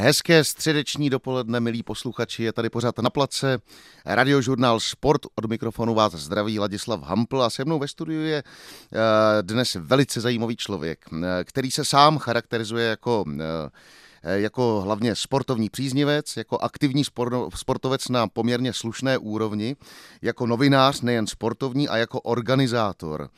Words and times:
Hezké 0.00 0.44
středeční 0.44 1.10
dopoledne, 1.10 1.60
milí 1.60 1.82
posluchači, 1.82 2.42
je 2.42 2.52
tady 2.52 2.70
pořád 2.70 2.98
na 2.98 3.10
place. 3.10 3.58
Radiožurnál 4.04 4.80
Sport, 4.80 5.20
od 5.34 5.44
mikrofonu 5.44 5.94
vás 5.94 6.12
zdraví 6.12 6.58
Ladislav 6.58 7.02
Hampl 7.02 7.42
a 7.42 7.50
se 7.50 7.64
mnou 7.64 7.78
ve 7.78 7.88
studiu 7.88 8.20
je 8.20 8.42
eh, 8.42 9.42
dnes 9.42 9.76
velice 9.80 10.20
zajímavý 10.20 10.56
člověk, 10.56 11.04
eh, 11.12 11.44
který 11.44 11.70
se 11.70 11.84
sám 11.84 12.18
charakterizuje 12.18 12.88
jako 12.88 13.24
eh, 13.28 13.70
jako 14.22 14.80
hlavně 14.80 15.14
sportovní 15.14 15.70
příznivec, 15.70 16.36
jako 16.36 16.58
aktivní 16.58 17.02
sportovec 17.54 18.08
na 18.08 18.28
poměrně 18.28 18.72
slušné 18.72 19.18
úrovni, 19.18 19.76
jako 20.22 20.46
novinář 20.46 21.00
nejen 21.00 21.26
sportovní 21.26 21.88
a 21.88 21.96
jako 21.96 22.20
organizátor. 22.20 23.30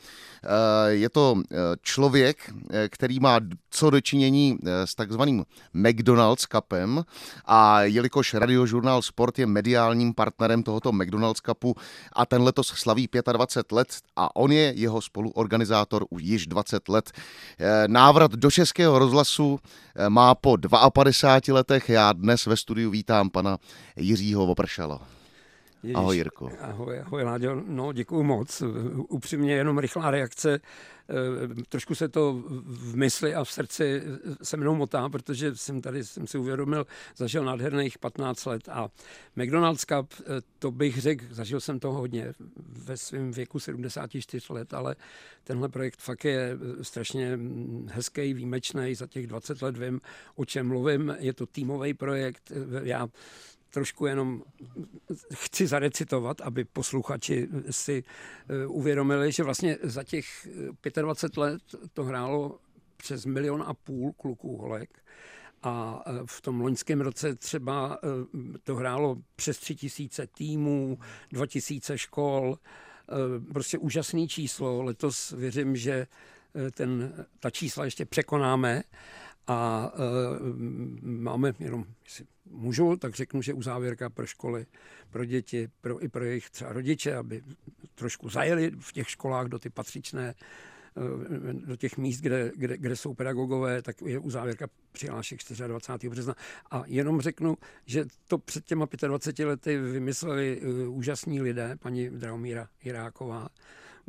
Eh, 0.43 0.91
je 0.91 1.09
to 1.09 1.35
eh, 1.37 1.55
člověk, 1.81 2.53
který 2.89 3.19
má 3.19 3.39
co 3.69 3.89
dočinění 3.89 4.57
s 4.85 4.95
takzvaným 4.95 5.45
McDonald's 5.73 6.45
Cupem 6.51 7.03
a 7.45 7.81
jelikož 7.81 8.33
radiožurnál 8.33 9.01
Sport 9.01 9.39
je 9.39 9.45
mediálním 9.45 10.13
partnerem 10.13 10.63
tohoto 10.63 10.91
McDonald's 10.91 11.41
Cupu 11.41 11.75
a 12.13 12.25
ten 12.25 12.41
letos 12.41 12.67
slaví 12.67 13.09
25 13.31 13.75
let 13.75 13.87
a 14.15 14.35
on 14.35 14.51
je 14.51 14.73
jeho 14.75 15.01
spoluorganizátor 15.01 16.05
už 16.09 16.23
již 16.23 16.47
20 16.47 16.89
let. 16.89 17.11
Návrat 17.87 18.31
do 18.31 18.51
Českého 18.51 18.99
rozhlasu 18.99 19.59
má 20.09 20.35
po 20.35 20.57
52 20.71 21.53
letech. 21.55 21.89
Já 21.89 22.13
dnes 22.13 22.45
ve 22.45 22.57
studiu 22.57 22.91
vítám 22.91 23.29
pana 23.29 23.57
Jiřího 23.95 24.45
Vopršala. 24.45 25.20
Ježiš, 25.83 25.95
ahoj 25.95 26.17
Jirko. 26.17 26.49
Ahoj, 26.59 26.99
ahoj 26.99 27.23
Láďo, 27.23 27.63
no 27.67 27.93
děkuji 27.93 28.23
moc. 28.23 28.63
Upřímně 29.09 29.53
jenom 29.53 29.77
rychlá 29.77 30.11
reakce. 30.11 30.59
Eh, 31.11 31.63
trošku 31.69 31.95
se 31.95 32.09
to 32.09 32.43
v 32.65 32.95
mysli 32.95 33.35
a 33.35 33.43
v 33.43 33.51
srdci 33.51 34.03
se 34.43 34.57
mnou 34.57 34.75
motá, 34.75 35.09
protože 35.09 35.55
jsem 35.55 35.81
tady, 35.81 36.03
jsem 36.03 36.27
si 36.27 36.37
uvědomil, 36.37 36.87
zažil 37.15 37.45
nádherných 37.45 37.97
15 37.97 38.45
let 38.45 38.69
a 38.69 38.89
McDonald's 39.35 39.85
Cup, 39.85 40.13
eh, 40.19 40.23
to 40.59 40.71
bych 40.71 41.01
řekl, 41.01 41.25
zažil 41.29 41.59
jsem 41.59 41.79
to 41.79 41.91
hodně 41.91 42.33
ve 42.59 42.97
svém 42.97 43.31
věku 43.31 43.59
74 43.59 44.53
let, 44.53 44.73
ale 44.73 44.95
tenhle 45.43 45.69
projekt 45.69 46.01
fakt 46.01 46.25
je 46.25 46.57
strašně 46.81 47.39
hezký, 47.87 48.33
výjimečný, 48.33 48.95
za 48.95 49.07
těch 49.07 49.27
20 49.27 49.61
let 49.61 49.77
vím, 49.77 49.99
o 50.35 50.45
čem 50.45 50.67
mluvím, 50.67 51.15
je 51.19 51.33
to 51.33 51.45
týmový 51.45 51.93
projekt, 51.93 52.51
já 52.83 53.07
trošku 53.71 54.05
jenom 54.05 54.43
chci 55.33 55.67
zarecitovat, 55.67 56.41
aby 56.41 56.65
posluchači 56.65 57.47
si 57.69 58.03
eh, 58.03 58.65
uvědomili, 58.67 59.31
že 59.31 59.43
vlastně 59.43 59.77
za 59.83 60.03
těch 60.03 60.47
25 61.01 61.37
let 61.37 61.61
to 61.93 62.03
hrálo 62.03 62.59
přes 62.97 63.25
milion 63.25 63.63
a 63.67 63.73
půl 63.73 64.13
kluků 64.13 64.57
holek. 64.57 65.03
A 65.63 66.03
eh, 66.05 66.11
v 66.25 66.41
tom 66.41 66.61
loňském 66.61 67.01
roce 67.01 67.35
třeba 67.35 67.99
eh, 68.03 68.07
to 68.63 68.75
hrálo 68.75 69.17
přes 69.35 69.57
tři 69.57 69.75
tisíce 69.75 70.27
týmů, 70.27 70.99
dva 71.31 71.45
tisíce 71.45 71.97
škol, 71.97 72.57
prostě 73.53 73.77
úžasný 73.77 74.27
číslo. 74.27 74.81
Letos 74.81 75.31
věřím, 75.31 75.75
že 75.75 76.07
ten, 76.73 77.13
ta 77.39 77.49
čísla 77.49 77.85
ještě 77.85 78.05
překonáme. 78.05 78.83
A 79.47 79.91
máme 81.01 81.53
jenom, 81.59 81.85
můžu, 82.51 82.95
tak 82.95 83.15
řeknu, 83.15 83.41
že 83.41 83.53
uzávěrka 83.53 84.09
pro 84.09 84.25
školy, 84.25 84.65
pro 85.09 85.25
děti, 85.25 85.69
pro, 85.81 86.03
i 86.03 86.07
pro 86.07 86.25
jejich 86.25 86.49
třeba 86.49 86.73
rodiče, 86.73 87.15
aby 87.15 87.41
trošku 87.95 88.29
zajeli 88.29 88.71
v 88.79 88.93
těch 88.93 89.09
školách 89.09 89.47
do 89.47 89.59
ty 89.59 89.69
patřičné 89.69 90.33
eh, 90.97 91.53
do 91.53 91.75
těch 91.75 91.97
míst, 91.97 92.21
kde, 92.21 92.51
kde, 92.55 92.77
kde 92.77 92.95
jsou 92.95 93.13
pedagogové, 93.13 93.81
tak 93.81 94.01
je 94.01 94.19
uzávěrka 94.19 94.67
přihlášek 94.91 95.39
24. 95.67 96.09
března. 96.09 96.35
A 96.71 96.83
jenom 96.85 97.21
řeknu, 97.21 97.57
že 97.85 98.05
to 98.27 98.37
před 98.37 98.65
těma 98.65 98.87
25 99.07 99.45
lety 99.45 99.77
vymysleli 99.77 100.61
uh, 100.61 100.97
úžasní 100.97 101.41
lidé, 101.41 101.75
paní 101.79 102.09
Draumíra 102.09 102.67
Jiráková, 102.83 103.49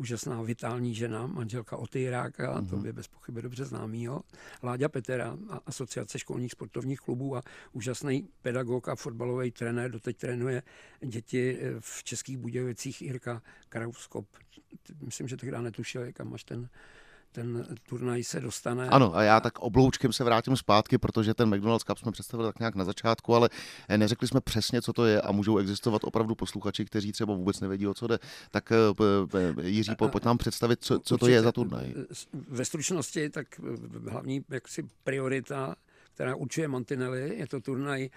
úžasná 0.02 0.42
vitální 0.42 0.94
žena, 0.94 1.26
manželka 1.26 1.76
Oty 1.76 2.00
Jiráka, 2.00 2.60
mm-hmm. 2.60 2.68
to 2.68 2.76
by 2.76 2.92
bez 2.92 3.08
pochyby 3.08 3.42
dobře 3.42 3.64
známýho, 3.64 4.22
Láďa 4.62 4.88
Petera, 4.88 5.38
asociace 5.66 6.18
školních 6.18 6.52
sportovních 6.52 7.00
klubů 7.00 7.36
a 7.36 7.42
úžasný 7.72 8.28
pedagog 8.42 8.88
a 8.88 8.96
fotbalový 8.96 9.50
trenér, 9.50 9.90
doteď 9.90 10.16
trénuje 10.16 10.62
děti 11.00 11.58
eh, 11.60 11.74
v 11.80 12.04
Českých 12.04 12.38
Budějovicích 12.38 13.02
Jirka 13.02 13.42
Krauskop. 13.68 14.26
Myslím, 15.00 15.28
že 15.28 15.36
tehdy 15.36 15.62
netušil, 15.62 16.12
kam 16.12 16.30
máš 16.30 16.44
ten 16.44 16.68
ten 17.32 17.66
turnaj 17.88 18.24
se 18.24 18.40
dostane. 18.40 18.88
Ano, 18.88 19.16
a 19.16 19.22
já 19.22 19.40
tak 19.40 19.58
obloučkem 19.58 20.12
se 20.12 20.24
vrátím 20.24 20.56
zpátky, 20.56 20.98
protože 20.98 21.34
ten 21.34 21.54
McDonald's 21.54 21.84
Cup 21.84 21.98
jsme 21.98 22.12
představili 22.12 22.48
tak 22.48 22.58
nějak 22.58 22.74
na 22.74 22.84
začátku, 22.84 23.34
ale 23.34 23.48
eh, 23.88 23.98
neřekli 23.98 24.28
jsme 24.28 24.40
přesně, 24.40 24.82
co 24.82 24.92
to 24.92 25.06
je 25.06 25.20
a 25.20 25.32
můžou 25.32 25.58
existovat 25.58 26.04
opravdu 26.04 26.34
posluchači, 26.34 26.84
kteří 26.84 27.12
třeba 27.12 27.34
vůbec 27.34 27.60
nevědí, 27.60 27.86
o 27.86 27.94
co 27.94 28.06
jde. 28.06 28.18
Tak 28.50 28.72
eh, 28.72 28.76
Jiří, 29.62 29.94
pojď 29.96 30.24
nám 30.24 30.38
představit, 30.38 30.78
co, 30.82 30.98
co 30.98 31.18
to 31.18 31.28
je 31.28 31.42
za 31.42 31.52
turnaj. 31.52 31.94
Ve 32.32 32.64
stručnosti, 32.64 33.30
tak 33.30 33.46
eh, 33.60 34.10
hlavní 34.10 34.44
jaksi 34.48 34.88
priorita, 35.04 35.74
která 36.14 36.34
určuje 36.34 36.68
mantinely, 36.68 37.38
je 37.38 37.46
to 37.46 37.60
turnaj 37.60 38.08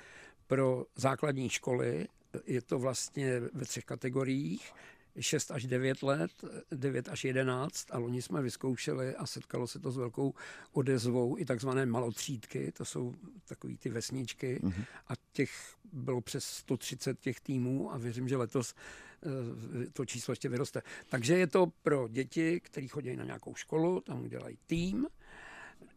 pro 0.47 0.85
základní 0.95 1.49
školy, 1.49 2.07
je 2.45 2.61
to 2.61 2.79
vlastně 2.79 3.39
ve 3.53 3.65
třech 3.65 3.85
kategoriích. 3.85 4.71
6 5.19 5.51
až 5.51 5.65
9 5.65 6.03
let, 6.03 6.31
9 6.71 7.09
až 7.09 7.23
11 7.23 7.85
a 7.91 7.97
loni 7.97 8.21
jsme 8.21 8.41
vyzkoušeli 8.41 9.15
a 9.15 9.25
setkalo 9.25 9.67
se 9.67 9.79
to 9.79 9.91
s 9.91 9.97
velkou 9.97 10.33
odezvou 10.71 11.37
i 11.37 11.45
takzvané 11.45 11.85
malotřídky, 11.85 12.71
to 12.71 12.85
jsou 12.85 13.13
takové 13.47 13.73
ty 13.77 13.89
vesničky 13.89 14.59
mm-hmm. 14.63 14.85
a 15.07 15.13
těch 15.31 15.75
bylo 15.93 16.21
přes 16.21 16.45
130 16.45 17.19
těch 17.19 17.39
týmů 17.39 17.93
a 17.93 17.97
věřím, 17.97 18.27
že 18.27 18.37
letos 18.37 18.75
eh, 18.75 19.89
to 19.93 20.05
číslo 20.05 20.31
ještě 20.31 20.49
vyroste. 20.49 20.81
Takže 21.09 21.37
je 21.37 21.47
to 21.47 21.67
pro 21.81 22.07
děti, 22.07 22.59
kteří 22.59 22.87
chodí 22.87 23.15
na 23.15 23.23
nějakou 23.23 23.55
školu, 23.55 24.01
tam 24.01 24.23
udělají 24.23 24.57
tým, 24.65 25.07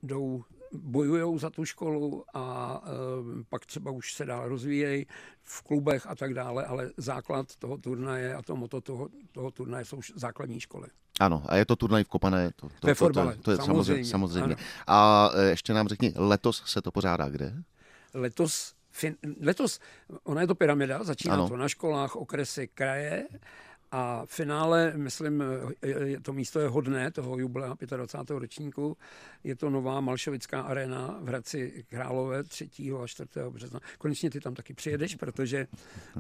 jdou 0.03 0.45
bojují 0.73 1.39
za 1.39 1.51
tu 1.51 1.65
školu 1.65 2.25
a 2.35 2.81
e, 2.85 3.45
pak 3.49 3.67
třeba 3.67 3.91
už 3.91 4.15
se 4.15 4.25
dál 4.25 4.49
rozvíjejí 4.49 5.07
v 5.43 5.63
klubech 5.63 6.07
a 6.07 6.15
tak 6.15 6.35
dále, 6.35 6.65
ale 6.65 6.91
základ 6.97 7.57
toho 7.57 7.79
turnaje 7.79 8.35
a 8.35 8.43
to 8.43 8.57
moto 8.57 8.81
toho, 8.81 9.09
toho 9.33 9.51
turnaje 9.51 9.85
jsou 9.85 10.01
základní 10.15 10.61
školy. 10.61 10.89
Ano, 11.21 11.43
a 11.47 11.57
je 11.57 11.67
to 11.67 11.77
turnaj 11.77 12.05
v 12.05 12.09
Kopané. 12.09 12.51
To, 12.57 12.69
to, 12.81 12.87
Ve 12.87 12.95
to, 12.95 13.11
to, 13.11 13.33
to 13.43 13.51
je 13.51 13.57
samozřejmě. 13.57 14.05
samozřejmě. 14.05 14.57
A 14.87 15.31
e, 15.35 15.45
ještě 15.45 15.75
nám 15.75 15.89
řekni, 15.89 16.13
letos 16.17 16.63
se 16.67 16.83
to 16.83 16.91
pořádá 16.91 17.29
kde? 17.29 17.55
Letos, 18.15 18.75
fin, 18.91 19.17
letos, 19.41 19.81
ona 20.25 20.41
je 20.41 20.47
to 20.47 20.55
pyramida, 20.55 21.05
začíná 21.05 21.35
ano. 21.35 21.49
to 21.49 21.57
na 21.57 21.69
školách, 21.69 22.17
okresy, 22.17 22.69
kraje 22.75 23.29
a 23.93 24.27
v 24.27 24.31
finále, 24.31 24.93
myslím, 24.97 25.45
to 26.23 26.33
místo 26.33 26.61
je 26.61 26.69
hodné 26.69 27.11
toho 27.11 27.39
jubilea 27.39 27.75
25. 27.97 28.39
ročníku. 28.39 28.97
Je 29.45 29.57
to 29.57 29.71
nová 29.71 30.01
Malšovická 30.01 30.61
arena 30.61 31.19
v 31.21 31.29
Hradci 31.29 31.85
Králové 31.89 32.43
3. 32.45 32.71
a 33.03 33.07
4. 33.07 33.29
března. 33.51 33.81
Konečně 33.99 34.31
ty 34.31 34.41
tam 34.41 34.55
taky 34.55 34.75
přijedeš, 34.75 35.15
protože, 35.15 35.67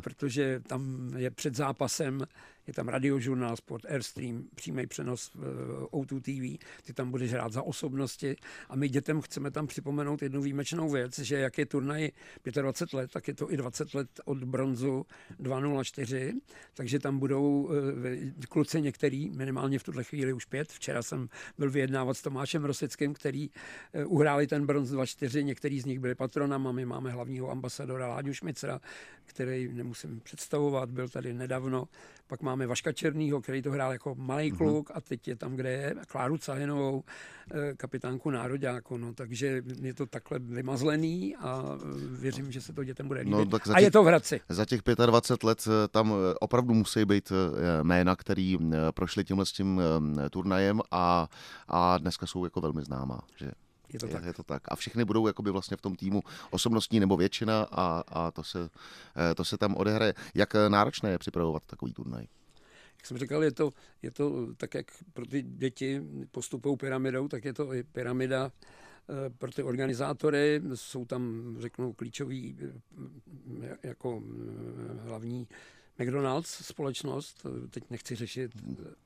protože 0.03 0.61
tam 0.61 1.13
je 1.17 1.31
před 1.31 1.55
zápasem 1.55 2.27
je 2.69 2.75
tam 2.75 2.89
radiožurnál 2.89 3.57
Sport 3.57 3.85
Airstream, 3.85 4.45
přímý 4.55 4.87
přenos 4.87 5.33
eh, 5.35 5.39
O2 5.85 6.21
TV, 6.21 6.65
ty 6.83 6.93
tam 6.93 7.11
budeš 7.11 7.33
hrát 7.33 7.53
za 7.53 7.63
osobnosti. 7.63 8.37
A 8.69 8.77
my 8.77 8.89
dětem 8.89 9.21
chceme 9.21 9.51
tam 9.51 9.67
připomenout 9.67 10.23
jednu 10.23 10.43
výjimečnou 10.43 10.91
věc, 10.91 11.19
že 11.19 11.39
jak 11.39 11.59
je 11.59 11.67
turnaj 11.67 12.11
25 12.45 12.97
let, 12.97 13.11
tak 13.13 13.29
je 13.29 13.35
to 13.35 13.53
i 13.53 13.57
20 13.57 13.95
let 13.95 14.21
od 14.25 14.45
bronzu 14.45 15.07
204, 15.39 16.35
takže 16.75 16.99
tam 16.99 17.19
budou 17.19 17.71
eh, 17.71 18.47
kluci 18.49 18.81
některý, 18.81 19.31
minimálně 19.31 19.79
v 19.79 19.85
tuhle 19.85 20.05
chvíli 20.05 20.33
už 20.33 20.45
pět, 20.45 20.73
včera 20.73 21.03
jsem 21.03 21.29
byl 21.59 21.71
vyjednávat 21.71 22.17
s 22.17 22.23
Tomášem 22.23 22.65
Rosickým, 22.65 23.15
který 23.15 23.51
eh, 23.93 24.05
uhráli 24.05 24.47
ten 24.47 24.67
bronz 24.67 24.91
24, 24.91 25.45
některý 25.45 25.81
z 25.81 25.85
nich 25.85 25.99
byli 25.99 26.15
patronama, 26.15 26.73
my 26.73 26.87
máme 26.87 27.11
hlavního 27.11 27.51
ambasadora 27.51 28.09
Láďu 28.09 28.35
Šmicera, 28.35 28.81
který 29.25 29.69
nemusím 29.73 30.21
představovat, 30.21 30.91
byl 30.91 31.09
tady 31.09 31.35
nedávno, 31.35 31.89
pak 32.27 32.43
máme 32.43 32.58
Vaška 32.67 32.93
Černýho, 32.93 33.41
který 33.41 33.63
to 33.63 33.71
hrál 33.71 33.93
jako 33.93 34.15
malý 34.15 34.49
mhm. 34.49 34.59
kluk 34.59 34.91
a 34.95 35.01
teď 35.01 35.29
je 35.29 35.37
tam, 35.37 35.57
kde 35.57 35.71
je, 35.71 35.95
Kláru 36.09 36.39
Cahinovou, 36.39 37.05
eh, 37.51 37.75
kapitánku 37.77 38.31
Nároďáku, 38.31 38.97
no, 38.97 39.15
takže 39.15 39.63
je 39.81 39.95
to 39.95 40.07
takhle 40.07 40.39
vymazlený 40.39 41.37
a 41.37 41.63
eh, 41.63 42.19
věřím, 42.21 42.53
že 42.53 42.61
se 42.61 42.73
to 42.73 42.85
dětem 42.85 43.09
bude 43.09 43.25
no, 43.25 43.39
líbit. 43.39 43.53
No, 43.53 43.59
tak 43.59 43.69
a 43.69 43.75
těch, 43.75 43.83
je 43.83 43.91
to 43.91 44.03
v 44.03 44.07
Hradci. 44.07 44.41
Za 44.49 44.65
těch 44.65 44.81
25 45.07 45.47
let 45.47 45.65
eh, 45.67 45.89
tam 45.89 46.15
opravdu 46.41 46.75
musí 46.75 47.05
být 47.05 47.33
jména, 47.83 48.17
který 48.17 48.59
prošli 48.91 49.25
tímhle 49.25 49.47
s 49.47 49.53
tím 49.53 49.81
turnajem 50.31 50.81
a, 50.91 51.29
a 51.69 51.99
dneska 51.99 52.27
jsou 52.27 52.45
jako 52.45 52.61
velmi 52.61 52.83
známá. 52.83 53.21
Že? 53.37 53.51
Je 53.93 53.99
to, 53.99 54.07
je, 54.07 54.13
tak. 54.13 54.25
je 54.25 54.33
to 54.33 54.43
tak. 54.43 54.63
A 54.69 54.77
všichni 54.77 55.05
budou 55.05 55.27
jakoby 55.27 55.51
vlastně 55.51 55.77
v 55.77 55.81
tom 55.81 55.97
týmu 55.97 56.23
osobnostní 56.51 57.01
nebo 57.01 57.17
většina 57.17 57.67
a, 57.71 58.03
a 58.09 58.31
to, 58.31 58.45
se, 58.45 58.69
to 59.37 59.45
se 59.45 59.59
tam 59.59 59.75
odehraje. 59.75 60.15
Jak 60.35 60.55
náročné 60.69 61.11
je 61.11 61.19
připravovat 61.19 61.63
takový 61.67 61.93
turnaj? 61.93 62.27
Jsem 63.09 63.19
říkal, 63.19 63.45
je 63.45 63.53
to, 63.53 63.73
je 64.03 64.11
to 64.11 64.55
tak, 64.57 64.75
jak 64.75 64.87
pro 65.13 65.27
ty 65.27 65.43
děti 65.43 66.03
postupují 66.31 66.77
pyramidou, 66.77 67.29
tak 67.29 67.45
je 67.45 67.53
to 67.53 67.75
i 67.75 67.83
pyramida 67.83 68.53
pro 69.39 69.53
ty 69.53 69.63
organizátory. 69.63 70.63
Jsou 70.75 71.05
tam, 71.05 71.57
řeknu, 71.59 71.93
klíčoví 71.93 72.59
jako 73.83 74.23
hlavní 74.99 75.49
McDonald's 75.99 76.67
společnost, 76.67 77.47
teď 77.71 77.85
nechci 77.91 78.15
řešit, 78.15 78.53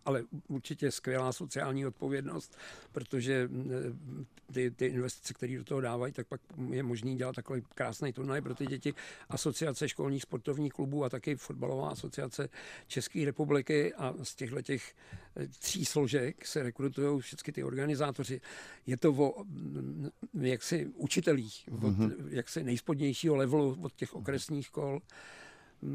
ale 0.05 0.25
určitě 0.49 0.91
skvělá 0.91 1.33
sociální 1.33 1.87
odpovědnost, 1.87 2.59
protože 2.93 3.49
eh, 3.53 4.53
ty, 4.53 4.71
ty 4.71 4.87
investice, 4.87 5.35
které 5.35 5.57
do 5.57 5.65
toho 5.65 5.81
dávají, 5.81 6.13
tak 6.13 6.27
pak 6.27 6.41
je 6.71 6.83
možný 6.83 7.17
dělat 7.17 7.35
takový 7.35 7.63
krásný 7.75 8.13
turnaj 8.13 8.41
pro 8.41 8.55
ty 8.55 8.67
děti. 8.67 8.95
Asociace 9.29 9.89
školních 9.89 10.23
sportovních 10.23 10.73
klubů 10.73 11.05
a 11.05 11.09
taky 11.09 11.37
fotbalová 11.37 11.91
asociace 11.91 12.49
České 12.87 13.25
republiky 13.25 13.95
a 13.95 14.15
z 14.23 14.35
těchto 14.35 14.63
těch 14.63 14.95
eh, 15.37 15.49
tří 15.49 15.85
složek 15.85 16.47
se 16.47 16.63
rekrutují 16.63 17.21
všechny 17.21 17.53
ty 17.53 17.65
organizátoři. 17.65 18.41
Je 18.87 18.97
to 18.97 19.13
o 19.13 19.45
mm, 19.45 20.09
jaksi 20.35 20.87
učitelích, 20.87 21.69
od 21.71 21.81
mm-hmm. 21.81 22.15
jaksi 22.29 22.65
nejspodnějšího 22.65 23.37
levelu 23.37 23.79
od 23.83 23.93
těch 23.95 24.15
okresních 24.15 24.67
škol 24.67 25.01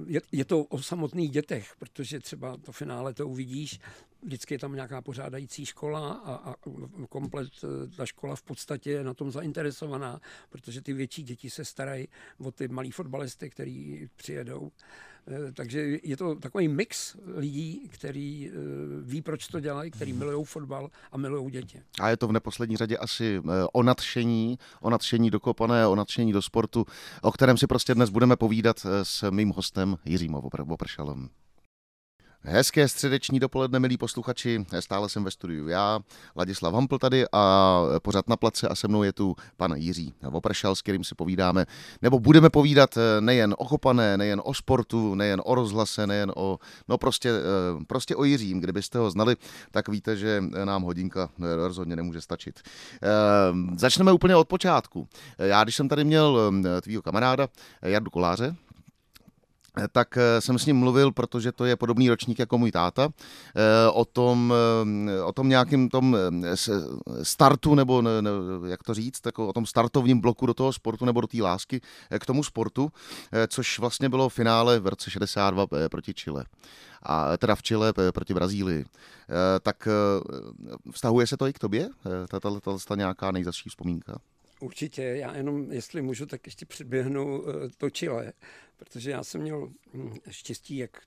je, 0.07 0.21
je 0.31 0.45
to 0.45 0.63
o 0.63 0.81
samotných 0.81 1.31
dětech, 1.31 1.75
protože 1.79 2.19
třeba 2.19 2.57
to 2.57 2.71
finále 2.71 3.13
to 3.13 3.27
uvidíš, 3.27 3.79
vždycky 4.23 4.53
je 4.53 4.59
tam 4.59 4.73
nějaká 4.73 5.01
pořádající 5.01 5.65
škola 5.65 6.11
a, 6.11 6.33
a 6.33 6.55
komplet 7.09 7.49
eh, 7.63 7.95
ta 7.95 8.05
škola 8.05 8.35
v 8.35 8.41
podstatě 8.41 8.91
je 8.91 9.03
na 9.03 9.13
tom 9.13 9.31
zainteresovaná, 9.31 10.21
protože 10.49 10.81
ty 10.81 10.93
větší 10.93 11.23
děti 11.23 11.49
se 11.49 11.65
starají 11.65 12.07
o 12.39 12.51
ty 12.51 12.67
malí 12.67 12.91
fotbalisty, 12.91 13.49
který 13.49 14.07
přijedou. 14.15 14.71
Eh, 15.27 15.51
takže 15.51 15.97
je 16.03 16.17
to 16.17 16.35
takový 16.35 16.67
mix 16.67 17.15
lidí, 17.25 17.89
který 17.89 18.49
eh, 18.49 18.53
ví, 19.01 19.21
proč 19.21 19.47
to 19.47 19.59
dělají, 19.59 19.91
který 19.91 20.11
mhm. 20.13 20.19
milují 20.19 20.45
fotbal 20.45 20.89
a 21.11 21.17
milují 21.17 21.51
děti. 21.51 21.81
A 21.99 22.09
je 22.09 22.17
to 22.17 22.27
v 22.27 22.31
neposlední 22.31 22.77
řadě 22.77 22.97
asi 22.97 23.41
o 23.73 23.83
nadšení, 23.83 24.59
o 24.81 24.89
nadšení 24.89 25.31
do 25.31 25.39
kopané, 25.39 25.87
o 25.87 25.95
nadšení 25.95 26.33
do 26.33 26.41
sportu, 26.41 26.85
o 27.21 27.31
kterém 27.31 27.57
si 27.57 27.67
prostě 27.67 27.95
dnes 27.95 28.09
budeme 28.09 28.35
povídat 28.35 28.85
s 29.03 29.31
mým 29.31 29.49
hostem 29.49 29.97
Jiřím 30.05 30.35
Opršalem. 30.35 31.29
Hezké 32.41 32.87
středeční 32.87 33.39
dopoledne, 33.39 33.79
milí 33.79 33.97
posluchači. 33.97 34.65
Stále 34.79 35.09
jsem 35.09 35.23
ve 35.23 35.31
studiu 35.31 35.67
já, 35.67 35.99
Ladislav 36.35 36.73
Hampl 36.73 36.97
tady 36.97 37.25
a 37.31 37.81
pořád 38.01 38.29
na 38.29 38.35
place 38.35 38.67
a 38.67 38.75
se 38.75 38.87
mnou 38.87 39.03
je 39.03 39.13
tu 39.13 39.35
pan 39.57 39.73
Jiří 39.75 40.13
Vopršal, 40.21 40.75
s 40.75 40.81
kterým 40.81 41.03
si 41.03 41.15
povídáme, 41.15 41.65
nebo 42.01 42.19
budeme 42.19 42.49
povídat 42.49 42.97
eh, 42.97 43.21
nejen 43.21 43.55
o 43.57 43.65
kopané, 43.65 44.17
nejen 44.17 44.41
o 44.45 44.53
sportu, 44.53 45.15
nejen 45.15 45.41
o 45.45 45.55
rozhlase, 45.55 46.07
nejen 46.07 46.31
o, 46.35 46.59
no 46.87 46.97
prostě, 46.97 47.29
eh, 47.29 47.85
prostě 47.87 48.15
o 48.15 48.23
Jiřím. 48.23 48.59
Kdybyste 48.59 48.99
ho 48.99 49.11
znali, 49.11 49.35
tak 49.71 49.89
víte, 49.89 50.17
že 50.17 50.43
nám 50.65 50.83
hodinka 50.83 51.29
eh, 51.39 51.55
rozhodně 51.55 51.95
nemůže 51.95 52.21
stačit. 52.21 52.59
Začneme 53.75 54.11
úplně 54.11 54.35
od 54.35 54.47
počátku. 54.47 55.07
Já, 55.37 55.63
když 55.63 55.75
jsem 55.75 55.89
tady 55.89 56.03
měl 56.03 56.51
tvýho 56.81 57.01
kamaráda 57.01 57.47
Jardu 57.81 58.09
Koláře, 58.09 58.55
tak 59.91 60.17
eh, 60.17 60.41
jsem 60.41 60.59
s 60.59 60.65
ním 60.65 60.77
mluvil, 60.77 61.11
protože 61.11 61.51
to 61.51 61.65
je 61.65 61.75
podobný 61.75 62.09
ročník 62.09 62.39
jako 62.39 62.57
můj 62.57 62.71
táta, 62.71 63.09
eh, 63.55 63.89
o 63.93 64.05
tom, 64.05 64.53
eh, 65.07 65.21
o 65.21 65.31
tom 65.33 65.49
nějakým 65.49 65.89
tom 65.89 66.17
startu, 67.23 67.75
nebo 67.75 68.01
ne, 68.01 68.21
ne, 68.21 68.29
jak 68.67 68.83
to 68.83 68.93
říct, 68.93 69.25
jako 69.25 69.47
o 69.47 69.53
tom 69.53 69.65
startovním 69.65 70.21
bloku 70.21 70.45
do 70.45 70.53
toho 70.53 70.73
sportu 70.73 71.05
nebo 71.05 71.21
do 71.21 71.27
té 71.27 71.41
lásky 71.41 71.81
k 72.19 72.25
tomu 72.25 72.43
sportu, 72.43 72.91
což 73.47 73.79
vlastně 73.79 74.09
bylo 74.09 74.29
finále 74.29 74.79
v 74.79 74.87
roce 74.87 75.11
62 75.11 75.67
proti 75.91 76.13
Chile. 76.13 76.45
A 77.03 77.37
teda 77.37 77.55
v 77.55 77.61
Chile 77.61 77.93
proti 78.11 78.33
Brazílii. 78.33 78.85
Tak 79.61 79.87
vztahuje 80.91 81.27
se 81.27 81.37
to 81.37 81.47
i 81.47 81.53
k 81.53 81.59
tobě? 81.59 81.89
Tato 82.29 82.95
nějaká 82.95 83.31
nejzasší 83.31 83.69
vzpomínka? 83.69 84.19
Určitě, 84.59 85.03
já 85.03 85.35
jenom, 85.35 85.71
jestli 85.71 86.01
můžu, 86.01 86.25
tak 86.25 86.45
ještě 86.45 86.65
předběhnu 86.65 87.43
to 87.77 87.89
Chile 87.89 88.33
protože 88.77 89.11
já 89.11 89.23
jsem 89.23 89.41
měl 89.41 89.71
hm, 89.93 90.15
štěstí, 90.29 90.77
jak 90.77 91.01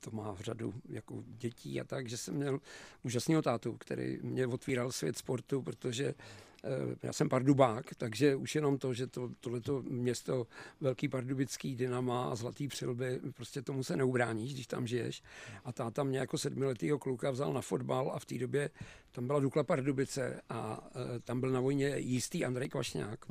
to 0.00 0.10
má 0.10 0.32
v 0.32 0.40
řadu 0.40 0.74
jako 0.88 1.22
dětí 1.26 1.80
a 1.80 1.84
tak, 1.84 2.08
že 2.08 2.16
jsem 2.16 2.34
měl 2.34 2.60
úžasného 3.02 3.42
tátu, 3.42 3.76
který 3.76 4.18
mě 4.22 4.46
otvíral 4.46 4.92
svět 4.92 5.18
sportu, 5.18 5.62
protože 5.62 6.06
eh, 6.06 6.14
já 7.02 7.12
jsem 7.12 7.28
pardubák, 7.28 7.94
takže 7.94 8.36
už 8.36 8.54
jenom 8.54 8.78
to, 8.78 8.94
že 8.94 9.06
to, 9.06 9.30
tohleto 9.40 9.82
město 9.82 10.46
Velký 10.80 11.08
pardubický 11.08 11.76
Dynama 11.76 12.30
a 12.30 12.34
Zlatý 12.34 12.68
přilby, 12.68 13.20
prostě 13.34 13.62
tomu 13.62 13.84
se 13.84 13.96
neubráníš, 13.96 14.54
když 14.54 14.66
tam 14.66 14.86
žiješ. 14.86 15.22
A 15.64 15.72
táta 15.72 16.04
mě 16.04 16.18
jako 16.18 16.38
sedmiletýho 16.38 16.98
kluka 16.98 17.30
vzal 17.30 17.52
na 17.52 17.60
fotbal 17.60 18.10
a 18.14 18.18
v 18.18 18.24
té 18.24 18.38
době 18.38 18.70
tam 19.12 19.26
byla 19.26 19.40
Dukla 19.40 19.64
Pardubice 19.64 20.40
a 20.48 20.88
eh, 20.90 21.20
tam 21.20 21.40
byl 21.40 21.50
na 21.50 21.60
vojně 21.60 21.94
jistý 21.96 22.44
Andrej 22.44 22.68
Kvašňák. 22.68 23.26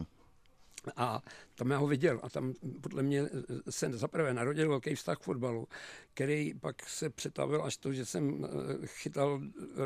A 0.96 1.22
tam 1.56 1.72
já 1.72 1.78
ho 1.78 1.88
viděl 1.88 2.20
a 2.24 2.30
tam 2.30 2.54
podle 2.82 3.04
mě 3.04 3.30
se 3.70 3.90
zaprvé 3.98 4.34
narodil 4.34 4.70
velký 4.70 4.96
vztah 4.96 5.18
k 5.18 5.22
fotbalu, 5.22 5.68
který 6.14 6.54
pak 6.54 6.90
se 6.90 7.10
přetavil 7.10 7.64
až 7.64 7.78
to, 7.78 7.94
že 7.94 8.06
jsem 8.06 8.46
eh, 8.46 8.88
chytal 8.88 9.42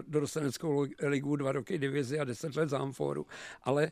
do 0.08 0.20
dostaneckou 0.20 0.86
ligu 1.02 1.36
dva 1.36 1.52
roky 1.52 1.78
divizi 1.78 2.20
a 2.20 2.24
deset 2.24 2.56
let 2.56 2.70
zámforu. 2.70 3.26
Ale 3.64 3.92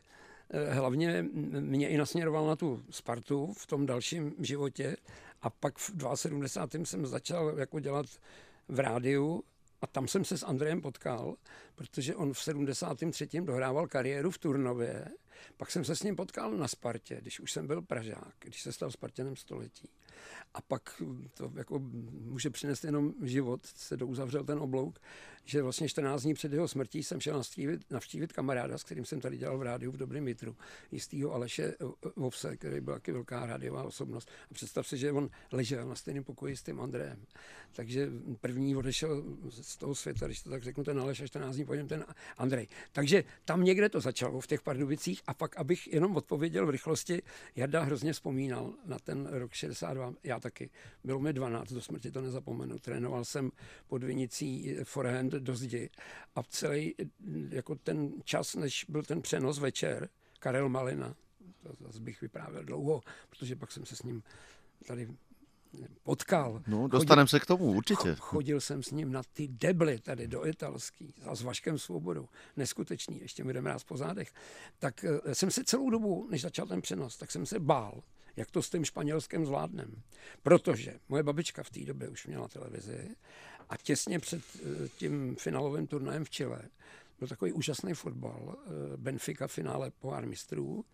eh, 0.50 0.74
hlavně 0.74 1.24
mě 1.60 1.88
i 1.88 1.96
nasměroval 1.96 2.46
na 2.46 2.56
tu 2.56 2.82
Spartu 2.90 3.52
v 3.52 3.66
tom 3.66 3.86
dalším 3.86 4.34
životě 4.38 4.96
a 5.42 5.50
pak 5.50 5.78
v 5.78 5.92
72. 6.14 6.84
jsem 6.84 7.06
začal 7.06 7.58
jako 7.58 7.80
dělat 7.80 8.06
v 8.68 8.80
rádiu 8.80 9.42
a 9.82 9.86
tam 9.86 10.08
jsem 10.08 10.24
se 10.24 10.38
s 10.38 10.42
Andrejem 10.42 10.80
potkal, 10.80 11.34
protože 11.74 12.14
on 12.14 12.32
v 12.32 12.42
73. 12.42 13.28
dohrával 13.40 13.86
kariéru 13.86 14.30
v 14.30 14.38
Turnově 14.38 15.04
pak 15.56 15.70
jsem 15.70 15.84
se 15.84 15.96
s 15.96 16.02
ním 16.02 16.16
potkal 16.16 16.56
na 16.56 16.68
Spartě, 16.68 17.18
když 17.20 17.40
už 17.40 17.52
jsem 17.52 17.66
byl 17.66 17.82
Pražák, 17.82 18.34
když 18.38 18.62
se 18.62 18.72
stal 18.72 18.90
Spartěnem 18.90 19.36
století. 19.36 19.88
A 20.54 20.60
pak 20.60 21.02
to 21.34 21.52
jako 21.54 21.78
může 21.78 22.50
přinést 22.50 22.84
jenom 22.84 23.14
život, 23.22 23.66
se 23.66 23.96
douzavřel 23.96 24.44
ten 24.44 24.58
oblouk, 24.58 25.00
že 25.44 25.62
vlastně 25.62 25.88
14 25.88 26.22
dní 26.22 26.34
před 26.34 26.52
jeho 26.52 26.68
smrtí 26.68 27.02
jsem 27.02 27.20
šel 27.20 27.36
navštívit, 27.36 27.90
navštívit 27.90 28.32
kamaráda, 28.32 28.78
s 28.78 28.84
kterým 28.84 29.04
jsem 29.04 29.20
tady 29.20 29.36
dělal 29.36 29.58
v 29.58 29.62
rádiu 29.62 29.92
v 29.92 29.96
Dobrém 29.96 30.24
mitru, 30.24 30.56
jistýho 30.92 31.34
Aleše 31.34 31.74
Vovse, 32.16 32.56
který 32.56 32.80
byl 32.80 32.94
taky 32.94 33.12
velká 33.12 33.46
rádiová 33.46 33.82
osobnost. 33.82 34.30
A 34.50 34.54
představ 34.54 34.88
si, 34.88 34.98
že 34.98 35.12
on 35.12 35.30
ležel 35.52 35.88
na 35.88 35.94
stejném 35.94 36.24
pokoji 36.24 36.56
s 36.56 36.62
tím 36.62 36.80
Andrejem. 36.80 37.24
Takže 37.72 38.10
první 38.40 38.76
odešel 38.76 39.24
z 39.50 39.76
toho 39.76 39.94
světa, 39.94 40.26
když 40.26 40.42
to 40.42 40.50
tak 40.50 40.62
řeknu, 40.62 40.84
ten 40.84 41.00
Aleš 41.00 41.20
a 41.20 41.26
14 41.26 41.54
dní 41.54 41.64
po 41.64 41.74
něm 41.74 41.88
ten 41.88 42.04
Andrej. 42.38 42.68
Takže 42.92 43.24
tam 43.44 43.64
někde 43.64 43.88
to 43.88 44.00
začalo 44.00 44.40
v 44.40 44.46
těch 44.46 44.62
Pardubicích 44.62 45.22
a 45.26 45.34
pak, 45.34 45.56
abych 45.56 45.92
jenom 45.92 46.16
odpověděl 46.16 46.66
v 46.66 46.70
rychlosti, 46.70 47.22
Jarda 47.56 47.82
hrozně 47.82 48.12
vzpomínal 48.12 48.74
na 48.86 48.98
ten 48.98 49.26
rok 49.30 49.52
62, 49.52 50.14
já 50.24 50.40
taky. 50.40 50.70
Bylo 51.04 51.20
mi 51.20 51.32
12, 51.32 51.72
do 51.72 51.80
smrti 51.80 52.10
to 52.10 52.20
nezapomenu. 52.20 52.78
Trénoval 52.78 53.24
jsem 53.24 53.50
pod 53.88 54.04
vinicí 54.04 54.76
forehand 54.84 55.29
do 55.38 55.56
zdi 55.56 55.90
a 56.34 56.42
celý 56.42 56.94
jako 57.48 57.74
ten 57.74 58.12
čas, 58.24 58.54
než 58.54 58.86
byl 58.88 59.02
ten 59.02 59.22
přenos 59.22 59.58
večer, 59.58 60.08
Karel 60.38 60.68
Malina, 60.68 61.14
to 61.62 61.72
zase 61.80 62.00
bych 62.00 62.20
vyprávěl 62.20 62.64
dlouho, 62.64 63.00
protože 63.30 63.56
pak 63.56 63.72
jsem 63.72 63.86
se 63.86 63.96
s 63.96 64.02
ním 64.02 64.22
tady 64.86 65.08
potkal. 66.02 66.62
No, 66.66 66.88
dostaneme 66.88 67.28
se 67.28 67.40
k 67.40 67.46
tomu, 67.46 67.64
určitě. 67.64 68.14
Chodil 68.18 68.60
jsem 68.60 68.82
s 68.82 68.90
ním 68.90 69.12
na 69.12 69.22
ty 69.32 69.48
debly 69.48 69.98
tady 69.98 70.28
do 70.28 70.46
italský 70.46 71.14
a 71.26 71.34
s 71.34 71.42
Vaškem 71.42 71.78
Svobodou. 71.78 72.28
Neskutečný, 72.56 73.20
ještě 73.20 73.44
mi 73.44 73.52
jdeme 73.52 73.70
ráz 73.70 73.84
po 73.84 73.96
zádech. 73.96 74.32
Tak 74.78 75.04
eh, 75.04 75.34
jsem 75.34 75.50
se 75.50 75.64
celou 75.64 75.90
dobu, 75.90 76.28
než 76.30 76.42
začal 76.42 76.66
ten 76.66 76.80
přenos, 76.80 77.16
tak 77.16 77.30
jsem 77.30 77.46
se 77.46 77.60
bál, 77.60 78.02
jak 78.36 78.50
to 78.50 78.62
s 78.62 78.70
tím 78.70 78.84
španělském 78.84 79.46
zvládnem. 79.46 80.02
Protože 80.42 80.98
moje 81.08 81.22
babička 81.22 81.62
v 81.62 81.70
té 81.70 81.80
době 81.80 82.08
už 82.08 82.26
měla 82.26 82.48
televizi 82.48 83.08
a 83.70 83.76
těsně 83.76 84.18
před 84.18 84.42
eh, 84.56 84.88
tím 84.88 85.36
finálovým 85.36 85.86
turnajem 85.86 86.24
v 86.24 86.30
Chile 86.30 86.62
byl 87.18 87.28
takový 87.28 87.52
úžasný 87.52 87.94
fotbal. 87.94 88.56
Eh, 88.56 88.96
Benfica 88.96 89.46
finále 89.46 89.90
pohár 89.90 90.26
mistrů, 90.26 90.84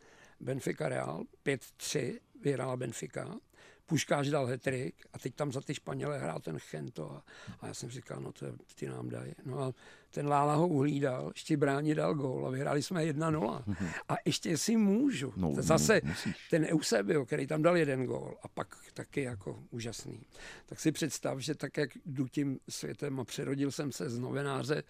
Benfica 0.40 0.88
Real 0.88 1.24
5-3 1.44 2.18
vyhrála 2.42 2.76
Benfica 2.76 3.36
Puškáš 3.86 4.28
dal 4.28 4.46
hetrik 4.46 4.94
a 5.12 5.18
teď 5.18 5.34
tam 5.34 5.52
za 5.52 5.60
ty 5.60 5.74
Španělé 5.74 6.18
hrál 6.18 6.40
ten 6.40 6.58
Chento 6.58 7.12
a, 7.12 7.22
a 7.60 7.66
já 7.66 7.74
jsem 7.74 7.90
říkal, 7.90 8.20
no 8.20 8.32
to 8.32 8.46
ty 8.74 8.88
nám 8.88 9.08
dají. 9.08 9.32
No 9.44 9.62
a 9.62 9.72
ten 10.10 10.28
Lála 10.28 10.54
ho 10.54 10.68
uhlídal, 10.68 11.30
ještě 11.34 11.56
brání 11.56 11.94
dal 11.94 12.14
gól 12.14 12.46
a 12.46 12.50
vyhráli 12.50 12.82
jsme 12.82 13.04
1-0. 13.04 13.62
A 14.08 14.14
ještě 14.24 14.58
si 14.58 14.76
můžu. 14.76 15.32
No, 15.36 15.54
Zase 15.58 16.00
no, 16.04 16.32
ten 16.50 16.64
Eusebio, 16.64 17.26
který 17.26 17.46
tam 17.46 17.62
dal 17.62 17.76
jeden 17.76 18.06
gól 18.06 18.36
a 18.42 18.48
pak 18.48 18.76
taky 18.94 19.22
jako 19.22 19.62
úžasný. 19.70 20.20
Tak 20.66 20.80
si 20.80 20.92
představ, 20.92 21.38
že 21.38 21.54
tak, 21.54 21.76
jak 21.76 21.90
jdu 22.06 22.28
tím 22.28 22.58
světem 22.68 23.20
a 23.20 23.24
přerodil 23.24 23.70
jsem 23.70 23.92
se 23.92 24.10
z 24.10 24.18
novináře 24.18 24.82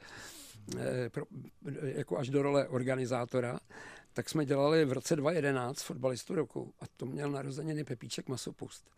eh, 0.78 1.10
pro, 1.10 1.24
jako 1.82 2.18
až 2.18 2.28
do 2.28 2.42
role 2.42 2.68
organizátora, 2.68 3.60
tak 4.16 4.28
jsme 4.28 4.44
dělali 4.44 4.84
v 4.84 4.92
roce 4.92 5.16
2011 5.16 5.82
fotbalistu 5.82 6.34
roku 6.34 6.74
a 6.80 6.84
to 6.96 7.06
měl 7.06 7.30
narozeniny 7.30 7.84
Pepíček 7.84 8.28
Masopust. 8.28 8.90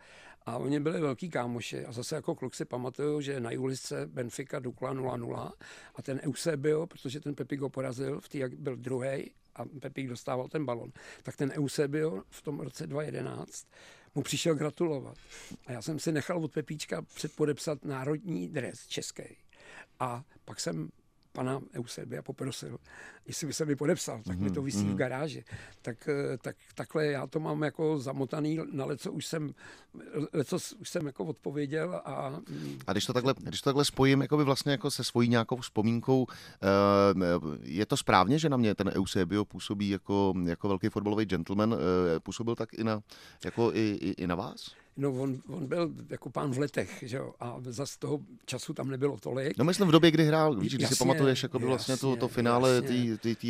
A 0.47 0.57
oni 0.57 0.81
byli 0.81 1.01
velký 1.01 1.31
kámoši 1.31 1.85
a 1.85 1.93
zase 1.93 2.15
jako 2.15 2.35
kluk 2.35 2.55
si 2.55 2.65
pamatuju, 2.65 3.21
že 3.21 3.41
na 3.41 3.51
Julisce 3.51 4.07
Benfica 4.07 4.59
Dukla 4.59 4.95
0-0 4.95 5.53
a 5.95 6.03
ten 6.03 6.21
Eusebio, 6.25 6.87
protože 6.87 7.21
ten 7.21 7.35
Pepík 7.35 7.61
ho 7.61 7.69
porazil, 7.69 8.21
v 8.21 8.29
tý, 8.29 8.39
jak 8.39 8.55
byl 8.55 8.77
druhý 8.77 9.31
a 9.55 9.65
Pepík 9.81 10.09
dostával 10.09 10.49
ten 10.49 10.65
balon, 10.65 10.93
tak 11.23 11.37
ten 11.37 11.53
Eusebio 11.57 12.23
v 12.31 12.43
tom 12.43 12.61
roce 12.61 12.87
2011 12.87 13.67
mu 14.15 14.23
přišel 14.23 14.55
gratulovat. 14.55 15.17
A 15.67 15.73
já 15.73 15.83
jsem 15.83 15.99
si 15.99 16.13
nechal 16.13 16.45
od 16.45 16.53
Pepíčka 16.53 17.03
předpodepsat 17.03 17.85
národní 17.85 18.49
dres 18.49 18.87
český. 18.87 19.23
A 20.01 20.25
pak 20.45 20.61
jsem 20.61 20.89
pana 21.33 21.61
Eusebia 21.75 22.23
poprosil, 22.23 22.79
jestli 23.27 23.47
by 23.47 23.53
se 23.53 23.65
mi 23.65 23.77
podepsal, 23.77 24.23
tak 24.27 24.39
mi 24.39 24.51
to 24.51 24.63
vysí 24.63 24.85
v 24.85 24.87
mhm. 24.87 24.97
garáži. 24.97 25.45
Tak, 25.83 26.09
eh, 26.09 26.39
tak 26.39 26.57
takhle 26.75 27.07
já 27.07 27.27
to 27.27 27.41
mám 27.41 27.63
jako 27.63 27.99
zamotaný, 27.99 28.59
na 28.73 28.85
leco 28.85 29.13
už 29.13 29.27
jsem, 29.27 29.55
leco 30.33 30.57
už 30.81 30.89
jsem 30.89 31.07
jako 31.07 31.25
odpověděl. 31.25 32.01
A, 32.05 32.41
a 32.87 32.93
když 32.93 33.07
to 33.07 33.13
takhle, 33.13 33.35
když 33.39 33.61
to 33.61 33.71
takhle 33.71 33.85
spojím 33.85 34.21
jako 34.21 34.37
by 34.37 34.45
vlastně 34.45 34.73
jako 34.73 34.91
se 34.91 35.05
svojí 35.05 35.29
nějakou 35.29 35.57
vzpomínkou, 35.57 36.27
eh, 36.31 37.57
je 37.63 37.87
to 37.87 37.97
správně, 37.97 38.39
že 38.39 38.49
na 38.49 38.57
mě 38.57 38.75
ten 38.75 38.89
Eusebio 38.89 39.45
působí 39.45 39.89
jako, 39.89 40.35
jako 40.45 40.69
velký 40.69 40.89
fotbalový 40.89 41.25
gentleman, 41.25 41.75
eh, 41.75 42.21
působil 42.21 42.55
tak 42.55 42.75
i 42.75 42.85
na, 42.85 43.01
jako 43.45 43.71
i, 43.75 43.99
i, 44.01 44.11
i 44.23 44.27
na 44.27 44.35
vás? 44.35 44.75
No 44.99 45.13
on, 45.13 45.43
on 45.49 45.67
byl 45.67 45.95
jako 46.11 46.31
pán 46.31 46.51
v 46.51 46.59
letech, 46.59 47.05
že 47.07 47.17
jo, 47.17 47.35
a 47.41 47.57
za 47.61 47.87
z 47.87 47.97
toho 47.97 48.21
času 48.47 48.75
tam 48.75 48.91
nebylo 48.91 49.19
tolik. 49.19 49.59
No 49.59 49.65
myslím 49.65 49.89
v 49.89 49.91
době, 49.91 50.11
kdy 50.11 50.25
hrál, 50.25 50.57
víš, 50.57 50.75
když 50.75 50.89
si 50.89 50.97
pamatuješ, 50.97 51.43
jako 51.43 51.59
by 51.59 51.67
vlastně 51.67 51.97
to, 51.97 52.17
to 52.17 52.29
finále 52.29 52.83
té 52.83 52.93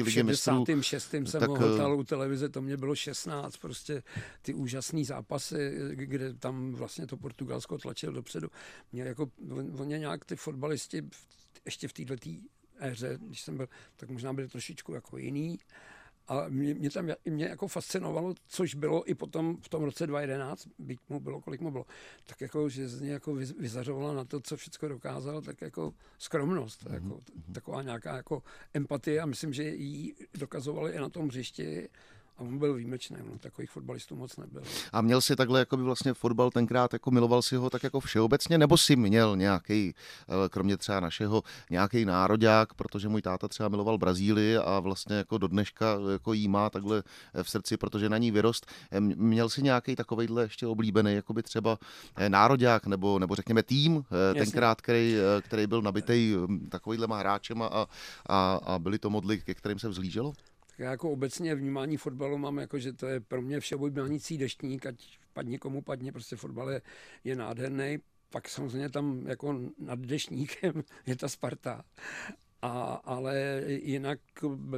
ligy 0.03 0.23
mistrů. 0.23 0.65
V 0.65 0.85
66. 0.85 1.11
jsem 1.11 1.41
tak, 1.41 1.51
ho 1.51 1.97
u 1.97 2.05
televize, 2.05 2.49
to 2.49 2.63
mě 2.63 2.77
bylo 2.77 2.95
16, 2.95 3.57
prostě 3.57 4.03
ty 4.43 4.55
úžasné 4.55 5.05
zápasy, 5.05 5.73
kde 5.93 6.35
tam 6.35 6.73
vlastně 6.73 7.07
to 7.07 7.17
Portugalsko 7.17 7.79
tlačil 7.79 8.13
dopředu. 8.13 8.49
Mě 8.93 9.03
jako, 9.03 9.31
on, 9.51 9.73
on 9.79 9.89
nějak 9.89 10.25
ty 10.25 10.37
fotbalisti 10.37 11.03
ještě 11.65 11.89
v 11.89 11.93
této 11.93 12.15
éře, 12.81 13.19
když 13.21 13.41
jsem 13.41 13.57
byl, 13.57 13.69
tak 13.97 14.11
možná 14.11 14.33
byli 14.33 14.49
trošičku 14.49 14.95
jako 14.95 15.19
jiný, 15.19 15.59
a 16.29 16.49
mě, 16.49 16.75
mě 16.75 16.91
tam 16.91 17.09
mě 17.25 17.45
jako 17.45 17.69
fascinovalo, 17.69 18.35
což 18.47 18.75
bylo 18.75 19.11
i 19.11 19.15
potom 19.15 19.57
v 19.57 19.69
tom 19.69 19.83
roce 19.83 20.07
2011, 20.07 20.69
byť 20.79 20.99
mu 21.09 21.21
bylo, 21.21 21.41
kolik 21.41 21.61
mu 21.61 21.71
bylo, 21.71 21.85
tak 22.27 22.41
jako, 22.41 22.69
že 22.69 22.89
z 22.89 23.01
něj 23.01 23.11
jako 23.11 23.35
vyzařovala 23.35 24.15
na 24.15 24.25
to, 24.25 24.41
co 24.41 24.57
všechno 24.57 24.89
dokázal, 24.89 25.43
tak 25.43 25.61
jako 25.61 25.93
skromnost, 26.19 26.85
mm-hmm. 26.85 26.95
jako, 26.95 27.21
taková 27.53 27.83
nějaká 27.83 28.17
jako 28.17 28.43
empatie 28.75 29.21
a 29.21 29.27
myslím, 29.27 29.53
že 29.53 29.65
ji 29.65 30.15
dokazovali 30.39 30.93
i 30.93 30.99
na 30.99 31.09
tom 31.09 31.29
hřišti 31.29 31.89
a 32.39 32.41
on 32.41 32.59
byl 32.59 32.75
výjimečný, 32.75 33.17
no, 33.31 33.39
takových 33.39 33.71
fotbalistů 33.71 34.17
moc 34.17 34.37
nebyl. 34.37 34.63
A 34.93 35.01
měl 35.01 35.21
si 35.21 35.37
takhle 35.37 35.59
jako 35.59 35.77
by 35.77 35.83
vlastně 35.83 36.15
fotbal 36.15 36.51
tenkrát, 36.51 36.93
jako 36.93 37.11
miloval 37.11 37.43
si 37.43 37.57
ho 37.57 37.71
tak 37.71 37.83
jako 37.83 38.01
všeobecně, 38.01 38.59
nebo 38.59 38.79
si 38.79 38.97
měl 38.97 39.37
nějaký, 39.37 39.95
eh, 40.29 40.49
kromě 40.49 40.77
třeba 40.77 41.01
našeho, 41.01 41.43
nějaký 41.71 42.05
nároďák, 42.05 42.75
protože 42.75 43.09
můj 43.09 43.23
táta 43.23 43.49
třeba 43.49 43.69
miloval 43.69 43.99
Brazílii 43.99 44.57
a 44.57 44.81
vlastně 44.81 45.17
jako 45.17 45.39
do 45.39 45.49
dneška 45.49 45.99
jako 46.13 46.33
jí 46.33 46.49
má 46.49 46.71
takhle 46.71 47.03
eh, 47.35 47.43
v 47.43 47.51
srdci, 47.51 47.77
protože 47.77 48.09
na 48.09 48.19
ní 48.19 48.31
vyrost. 48.31 48.67
Eh, 48.91 49.01
měl 49.01 49.49
si 49.49 49.63
nějaký 49.63 49.97
takovejhle 49.97 50.43
ještě 50.43 50.67
oblíbený, 50.67 51.15
jako 51.15 51.33
by 51.33 51.43
třeba 51.43 51.79
nároďák, 52.29 52.87
nebo, 52.87 53.19
nebo 53.19 53.35
řekněme 53.35 53.63
tým, 53.63 54.05
Jasně. 54.29 54.41
tenkrát, 54.41 54.81
který, 54.81 55.17
který 55.41 55.67
byl 55.67 55.83
nabitý 55.83 56.35
takovýhlema 56.69 57.19
hráčema 57.19 57.67
a, 57.67 57.87
a, 58.27 58.61
a 58.65 58.79
byly 58.79 58.99
to 58.99 59.11
modly, 59.11 59.39
ke 59.41 59.55
kterým 59.55 59.79
se 59.79 59.89
vzlíželo? 59.89 60.33
Já 60.79 60.91
jako 60.91 61.11
obecně 61.11 61.55
vnímání 61.55 61.97
fotbalu 61.97 62.39
mám 62.39 62.59
jako, 62.59 62.79
že 62.79 62.93
to 62.93 63.07
je 63.07 63.21
pro 63.21 63.43
mě 63.43 63.61
všeobjímající 63.61 64.39
deštník, 64.39 64.87
ať 64.87 65.19
padně 65.33 65.59
komu 65.59 65.83
padně, 65.83 66.13
prostě 66.13 66.37
fotbal 66.37 66.71
je, 66.71 66.83
je 67.25 67.37
nádherný. 67.37 67.99
Pak 68.31 68.49
samozřejmě 68.49 68.89
tam 68.89 69.27
jako 69.27 69.61
nad 69.79 69.99
deštníkem 69.99 70.85
je 71.07 71.17
ta 71.17 71.29
Sparta. 71.29 71.85
A, 72.63 72.71
ale 73.05 73.63
jinak, 73.67 74.19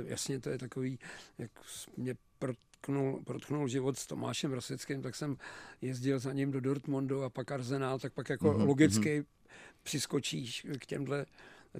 jasně 0.05 0.41
to 0.41 0.51
je 0.51 0.59
takový, 0.59 0.99
jak 1.39 1.51
mě 1.97 2.15
protknul, 2.39 3.23
protknul 3.25 3.69
život 3.69 3.99
s 3.99 4.07
Tomášem 4.07 4.53
Rosickým, 4.53 5.03
tak 5.03 5.15
jsem 5.15 5.37
jezdil 5.83 6.19
za 6.19 6.33
ním 6.33 6.51
do 6.51 6.61
Dortmundu 6.61 7.23
a 7.23 7.31
pak 7.31 7.53
Arsenal, 7.53 7.99
tak 7.99 8.13
pak 8.13 8.29
jako 8.29 8.53
mm-hmm. 8.53 8.67
logicky 8.67 9.25
přiskočíš 9.83 10.67
k 10.79 10.87
těmhle 10.87 11.27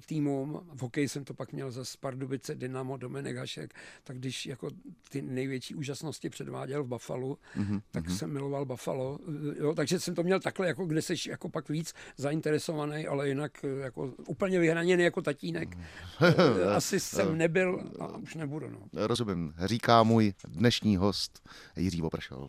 týmům. 0.05 0.61
V 0.73 0.81
hokeji 0.81 1.09
jsem 1.09 1.23
to 1.23 1.33
pak 1.33 1.53
měl 1.53 1.71
za 1.71 1.85
Spardubice, 1.85 2.55
Dynamo, 2.55 2.97
Dominik 2.97 3.37
Hašek, 3.37 3.73
tak 4.03 4.17
když 4.17 4.45
jako 4.45 4.69
ty 5.09 5.21
největší 5.21 5.75
úžasnosti 5.75 6.29
předváděl 6.29 6.83
v 6.83 6.87
Buffalo, 6.87 7.37
mm-hmm. 7.57 7.81
tak 7.91 8.05
mm-hmm. 8.05 8.17
jsem 8.17 8.33
miloval 8.33 8.65
Buffalo. 8.65 9.19
Jo, 9.59 9.73
takže 9.75 9.99
jsem 9.99 10.15
to 10.15 10.23
měl 10.23 10.39
takhle, 10.39 10.67
jako 10.67 10.85
kde 10.85 11.01
jsi 11.01 11.13
jako 11.29 11.49
pak 11.49 11.69
víc 11.69 11.93
zainteresovaný, 12.17 13.07
ale 13.07 13.27
jinak 13.27 13.65
jako 13.81 14.13
úplně 14.27 14.59
vyhraněný 14.59 15.03
jako 15.03 15.21
tatínek. 15.21 15.77
Asi 16.75 16.99
jsem 16.99 17.37
nebyl 17.37 17.83
a 17.99 18.17
už 18.17 18.35
nebudu. 18.35 18.69
No. 18.69 19.07
Rozumím. 19.07 19.53
Říká 19.65 20.03
můj 20.03 20.33
dnešní 20.47 20.97
host 20.97 21.49
Jiří 21.75 22.01
Vopršel. 22.01 22.47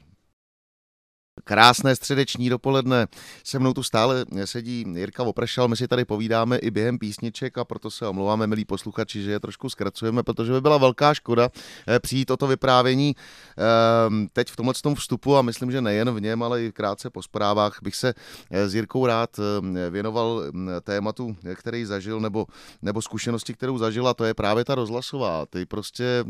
Krásné 1.44 1.96
středeční 1.96 2.48
dopoledne. 2.48 3.06
Se 3.44 3.58
mnou 3.58 3.72
tu 3.72 3.82
stále 3.82 4.24
sedí 4.44 4.84
Jirka 4.94 5.22
Oprešal, 5.22 5.68
my 5.68 5.76
si 5.76 5.88
tady 5.88 6.04
povídáme 6.04 6.56
i 6.56 6.70
během 6.70 6.98
písniček 6.98 7.58
a 7.58 7.64
proto 7.64 7.90
se 7.90 8.06
omlouváme, 8.06 8.46
milí 8.46 8.64
posluchači, 8.64 9.22
že 9.22 9.30
je 9.30 9.40
trošku 9.40 9.70
zkracujeme, 9.70 10.22
protože 10.22 10.52
by 10.52 10.60
byla 10.60 10.78
velká 10.78 11.14
škoda 11.14 11.48
eh, 11.88 12.00
přijít 12.00 12.30
o 12.30 12.36
to 12.36 12.46
vyprávění 12.46 13.16
ehm, 13.56 14.28
teď 14.32 14.48
v 14.48 14.56
tomhle 14.56 14.74
tom 14.82 14.94
vstupu 14.94 15.36
a 15.36 15.42
myslím, 15.42 15.70
že 15.70 15.80
nejen 15.80 16.10
v 16.10 16.20
něm, 16.20 16.42
ale 16.42 16.64
i 16.64 16.72
krátce 16.72 17.10
po 17.10 17.22
zprávách 17.22 17.78
bych 17.82 17.96
se 17.96 18.14
eh, 18.50 18.68
s 18.68 18.74
Jirkou 18.74 19.06
rád 19.06 19.30
eh, 19.38 19.90
věnoval 19.90 20.42
mm, 20.52 20.70
tématu, 20.82 21.36
který 21.54 21.84
zažil, 21.84 22.20
nebo, 22.20 22.46
nebo 22.82 23.02
zkušenosti, 23.02 23.54
kterou 23.54 23.78
zažil 23.78 24.08
a 24.08 24.14
to 24.14 24.24
je 24.24 24.34
právě 24.34 24.64
ta 24.64 24.74
rozhlasová. 24.74 25.46
Ty 25.46 25.66
prostě 25.66 26.24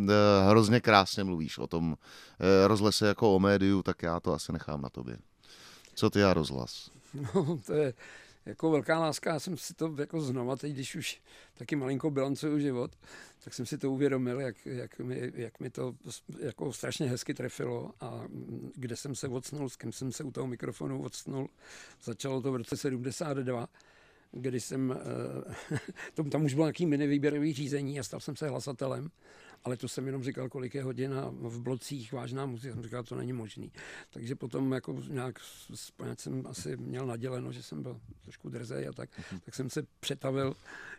hrozně 0.48 0.80
krásně 0.80 1.24
mluvíš 1.24 1.58
o 1.58 1.66
tom 1.66 1.94
rozhlese 2.66 3.06
jako 3.06 3.36
o 3.36 3.38
médiu, 3.38 3.82
tak 3.82 4.02
já 4.02 4.20
to 4.20 4.32
asi 4.32 4.52
nechám 4.52 4.82
na 4.82 4.88
tobě. 4.88 5.11
Co 5.94 6.10
ty 6.10 6.22
a 6.22 6.34
rozhlas? 6.34 6.90
No, 7.34 7.60
to 7.66 7.72
je 7.74 7.94
jako 8.46 8.70
velká 8.70 8.98
láska. 8.98 9.32
Já 9.32 9.40
jsem 9.40 9.56
si 9.56 9.74
to 9.74 9.94
jako 9.98 10.20
znova, 10.20 10.56
teď 10.56 10.72
když 10.72 10.96
už 10.96 11.22
taky 11.54 11.76
malinko 11.76 12.10
bilancuju 12.10 12.58
život, 12.58 12.90
tak 13.44 13.54
jsem 13.54 13.66
si 13.66 13.78
to 13.78 13.90
uvědomil, 13.90 14.40
jak, 14.40 14.66
jak, 14.66 14.98
mi, 14.98 15.32
jak 15.34 15.60
mi 15.60 15.70
to 15.70 15.94
jako 16.38 16.72
strašně 16.72 17.08
hezky 17.08 17.34
trefilo 17.34 17.92
a 18.00 18.24
kde 18.74 18.96
jsem 18.96 19.14
se 19.14 19.28
odsnul, 19.28 19.68
s 19.68 19.76
kým 19.76 19.92
jsem 19.92 20.12
se 20.12 20.24
u 20.24 20.30
toho 20.30 20.46
mikrofonu 20.46 21.02
odsnul. 21.02 21.48
Začalo 22.02 22.42
to 22.42 22.52
v 22.52 22.56
roce 22.56 22.76
72 22.76 23.68
kdy 24.32 24.60
jsem, 24.60 24.98
eh, 26.16 26.30
tam 26.30 26.44
už 26.44 26.54
bylo 26.54 26.66
nějaký 26.66 26.86
mini 26.86 27.06
výběrový 27.06 27.52
řízení 27.52 28.00
a 28.00 28.02
stal 28.02 28.20
jsem 28.20 28.36
se 28.36 28.48
hlasatelem 28.48 29.10
ale 29.64 29.76
to 29.76 29.88
jsem 29.88 30.06
jenom 30.06 30.22
říkal, 30.22 30.48
kolik 30.48 30.74
je 30.74 30.82
hodin 30.82 31.14
a 31.14 31.28
v 31.30 31.60
blocích 31.60 32.12
vážná 32.12 32.46
muzika, 32.46 32.74
jsem 32.74 32.82
říkal, 32.82 33.02
to 33.02 33.14
není 33.14 33.32
možný. 33.32 33.72
Takže 34.10 34.34
potom 34.34 34.72
jako 34.72 35.02
nějak 35.08 35.38
jsem 36.16 36.46
asi 36.46 36.76
měl 36.76 37.06
naděleno, 37.06 37.52
že 37.52 37.62
jsem 37.62 37.82
byl 37.82 38.00
trošku 38.22 38.48
drzej 38.48 38.88
a 38.88 38.92
tak, 38.92 39.10
tak 39.44 39.54
jsem 39.54 39.70
se 39.70 39.82
přetavil 40.00 40.56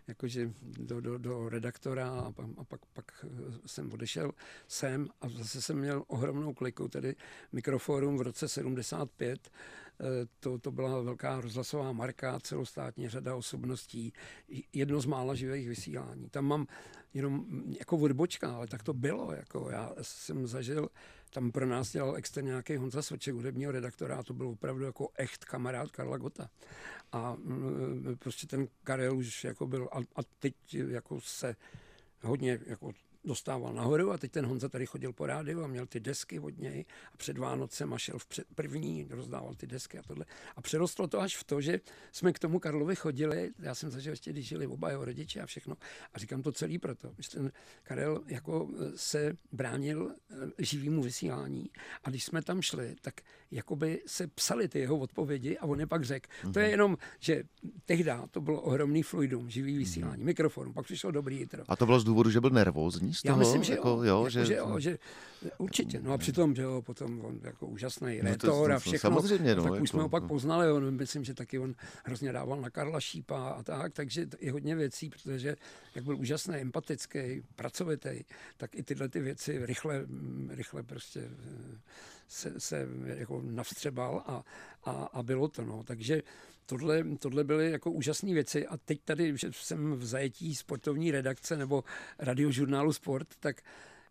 jakože 0.07 0.51
do, 0.61 1.01
do, 1.01 1.17
do 1.17 1.49
redaktora 1.49 2.09
a, 2.09 2.31
pak, 2.31 2.45
a 2.57 2.63
pak, 2.63 2.85
pak 2.93 3.25
jsem 3.65 3.93
odešel 3.93 4.31
sem 4.67 5.07
a 5.21 5.29
zase 5.29 5.61
jsem 5.61 5.77
měl 5.77 6.03
ohromnou 6.07 6.53
kliku, 6.53 6.87
tedy 6.87 7.15
mikroforum 7.51 8.17
v 8.17 8.21
roce 8.21 8.47
75, 8.47 9.39
eh, 9.45 9.82
to, 10.39 10.57
to 10.57 10.71
byla 10.71 11.01
velká 11.01 11.41
rozhlasová 11.41 11.91
marka, 11.91 12.39
celostátní 12.39 13.09
řada 13.09 13.35
osobností, 13.35 14.13
jedno 14.73 15.01
z 15.01 15.05
mála 15.05 15.35
živých 15.35 15.67
vysílání. 15.67 16.29
Tam 16.29 16.45
mám 16.45 16.67
jenom 17.13 17.45
jako 17.79 17.97
odbočka, 17.97 18.55
ale 18.55 18.67
tak 18.67 18.83
to 18.83 18.93
bylo. 18.93 19.33
Jako 19.33 19.69
já 19.71 19.93
jsem 20.01 20.47
zažil, 20.47 20.89
tam 21.33 21.51
pro 21.51 21.65
nás 21.65 21.91
dělal 21.91 22.15
externě 22.15 22.47
nějaký 22.47 22.75
Honza 22.75 23.01
Soček, 23.01 23.33
hudebního 23.33 23.71
redaktora, 23.71 24.17
a 24.17 24.23
to 24.23 24.33
byl 24.33 24.47
opravdu 24.47 24.85
jako 24.85 25.09
echt 25.15 25.45
kamarád 25.45 25.91
Karla 25.91 26.17
Gota. 26.17 26.49
A 27.11 27.35
mm, 27.35 28.15
prostě 28.19 28.47
ten 28.47 28.67
Karel 28.83 29.17
už 29.17 29.43
jako 29.43 29.67
byl, 29.67 29.89
a, 29.91 29.97
a 29.97 30.23
teď 30.39 30.55
jako 30.73 31.21
se 31.21 31.55
hodně 32.21 32.59
jako 32.65 32.91
dostával 33.25 33.73
nahoru 33.73 34.11
a 34.11 34.17
teď 34.17 34.31
ten 34.31 34.45
Honza 34.45 34.69
tady 34.69 34.85
chodil 34.85 35.13
po 35.13 35.25
rádiu 35.25 35.63
a 35.63 35.67
měl 35.67 35.85
ty 35.85 35.99
desky 35.99 36.39
od 36.39 36.57
něj 36.57 36.85
a 37.13 37.17
před 37.17 37.37
Vánocem 37.37 37.93
a 37.93 37.97
šel 37.97 38.19
v 38.19 38.25
před, 38.25 38.47
první, 38.55 39.07
rozdával 39.09 39.55
ty 39.55 39.67
desky 39.67 39.99
a 39.99 40.03
tohle. 40.03 40.25
A 40.55 40.61
přerostlo 40.61 41.07
to 41.07 41.21
až 41.21 41.37
v 41.37 41.43
to, 41.43 41.61
že 41.61 41.79
jsme 42.11 42.33
k 42.33 42.39
tomu 42.39 42.59
Karlovi 42.59 42.95
chodili, 42.95 43.51
já 43.59 43.75
jsem 43.75 43.91
zažil 43.91 44.13
ještě, 44.13 44.31
když 44.31 44.47
žili 44.47 44.67
oba 44.67 44.89
jeho 44.89 45.05
rodiče 45.05 45.41
a 45.41 45.45
všechno. 45.45 45.75
A 46.13 46.19
říkám 46.19 46.41
to 46.41 46.51
celý 46.51 46.79
proto, 46.79 47.13
že 47.19 47.29
ten 47.29 47.51
Karel 47.83 48.23
jako 48.27 48.69
e, 48.79 48.97
se 48.97 49.33
bránil 49.51 50.11
e, 50.59 50.65
živýmu 50.65 51.01
vysílání 51.01 51.69
a 52.03 52.09
když 52.09 52.23
jsme 52.23 52.41
tam 52.41 52.61
šli, 52.61 52.95
tak 53.01 53.13
jakoby 53.51 54.01
se 54.05 54.27
psali 54.27 54.67
ty 54.67 54.79
jeho 54.79 54.97
odpovědi 54.97 55.57
a 55.57 55.65
on 55.65 55.79
je 55.79 55.87
pak 55.87 56.05
řekl. 56.05 56.29
Mm-hmm. 56.29 56.53
To 56.53 56.59
je 56.59 56.65
mhm. 56.65 56.71
jenom, 56.71 56.97
že 57.19 57.43
tehdy 57.85 58.11
to 58.31 58.41
bylo 58.41 58.61
ohromný 58.61 59.03
fluidum, 59.03 59.49
živý 59.49 59.77
vysílání, 59.77 60.21
mm-hmm. 60.21 60.25
mikrofon, 60.25 60.73
pak 60.73 60.85
přišlo 60.85 61.11
dobrý 61.11 61.37
jitro. 61.37 61.63
A 61.67 61.75
to 61.75 61.85
bylo 61.85 61.99
z 61.99 62.03
důvodu, 62.03 62.29
že 62.29 62.41
byl 62.41 62.49
nervózní? 62.49 63.12
Z 63.13 63.21
toho? 63.21 63.33
Já 63.33 63.39
myslím, 63.39 63.63
že 63.63 63.73
jako, 63.73 63.89
jo, 63.89 64.03
jo 64.03 64.17
jako, 64.17 64.29
že, 64.29 64.45
že, 64.45 64.55
jo, 64.55 64.79
že 64.79 64.97
určitě. 65.57 65.99
No 66.03 66.13
a 66.13 66.17
přitom, 66.17 66.55
že 66.55 66.61
jo, 66.61 66.81
potom 66.81 67.25
on 67.25 67.39
jako 67.43 67.67
úžasný 67.67 68.17
No 68.17 68.23
to- 68.23 68.29
rétor 68.29 68.69
to- 68.69 68.75
a 68.75 68.79
všechno. 68.79 68.99
samozřejmě, 68.99 69.55
no, 69.55 69.63
tak 69.63 69.71
jako, 69.73 69.83
už 69.83 69.89
jsme 69.89 70.01
ho 70.01 70.09
pak 70.09 70.23
no. 70.23 70.29
poznali, 70.29 70.71
on, 70.71 70.91
myslím, 70.91 71.23
že 71.23 71.33
taky 71.33 71.59
on 71.59 71.75
hrozně 72.03 72.31
dával 72.31 72.61
na 72.61 72.69
Karla 72.69 72.99
Šípa 72.99 73.49
a 73.49 73.63
tak, 73.63 73.93
takže 73.93 74.27
je 74.39 74.51
hodně 74.51 74.75
věcí, 74.75 75.09
protože 75.09 75.55
jak 75.95 76.05
byl 76.05 76.17
úžasný, 76.17 76.55
empatický, 76.55 77.43
pracovitý, 77.55 78.23
tak 78.57 78.75
i 78.75 78.83
tyhle 78.83 79.09
ty 79.09 79.19
věci 79.19 79.65
rychle, 79.65 79.99
mm, 80.05 80.49
rychle 80.53 80.83
prostě 80.83 81.19
eh, 81.19 81.77
se, 82.33 82.59
se 82.59 82.87
jako 83.05 83.41
navstřebal 83.45 84.23
a, 84.25 84.43
a, 84.83 84.91
a 84.91 85.23
bylo 85.23 85.47
to. 85.47 85.65
No. 85.65 85.83
Takže 85.83 86.21
tohle, 86.65 87.03
tohle 87.19 87.43
byly 87.43 87.71
jako 87.71 87.91
úžasné 87.91 88.33
věci 88.33 88.67
a 88.67 88.77
teď 88.77 89.01
tady, 89.05 89.37
že 89.37 89.51
jsem 89.51 89.93
v 89.93 90.05
zajetí 90.05 90.55
sportovní 90.55 91.11
redakce 91.11 91.57
nebo 91.57 91.83
radiožurnálu 92.19 92.93
Sport, 92.93 93.27
tak 93.39 93.61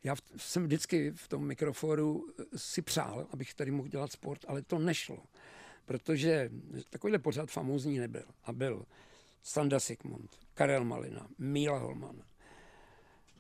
já 0.05 0.15
jsem 0.37 0.65
vždycky 0.65 1.11
v 1.11 1.29
tom 1.29 1.47
mikroforu 1.47 2.27
si 2.57 2.83
přál, 2.83 3.27
abych 3.31 3.55
tady 3.55 3.71
mohl 3.71 3.89
dělat 3.89 4.13
sport, 4.13 4.45
ale 4.49 4.63
to 4.63 4.79
nešlo. 4.79 5.19
Protože 5.85 6.51
takovýhle 6.91 7.19
pořád 7.19 7.51
famózní 7.51 7.99
nebyl. 7.99 8.25
A 8.45 8.53
byl 8.53 8.87
Standa 9.43 9.81
Sigmund, 9.81 10.31
Karel 10.55 10.85
Malina, 10.85 11.29
Míla 11.39 11.79
Holman, 11.79 12.23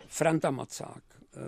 Franta 0.06 0.50
Macák, 0.50 1.04
eh, 1.10 1.38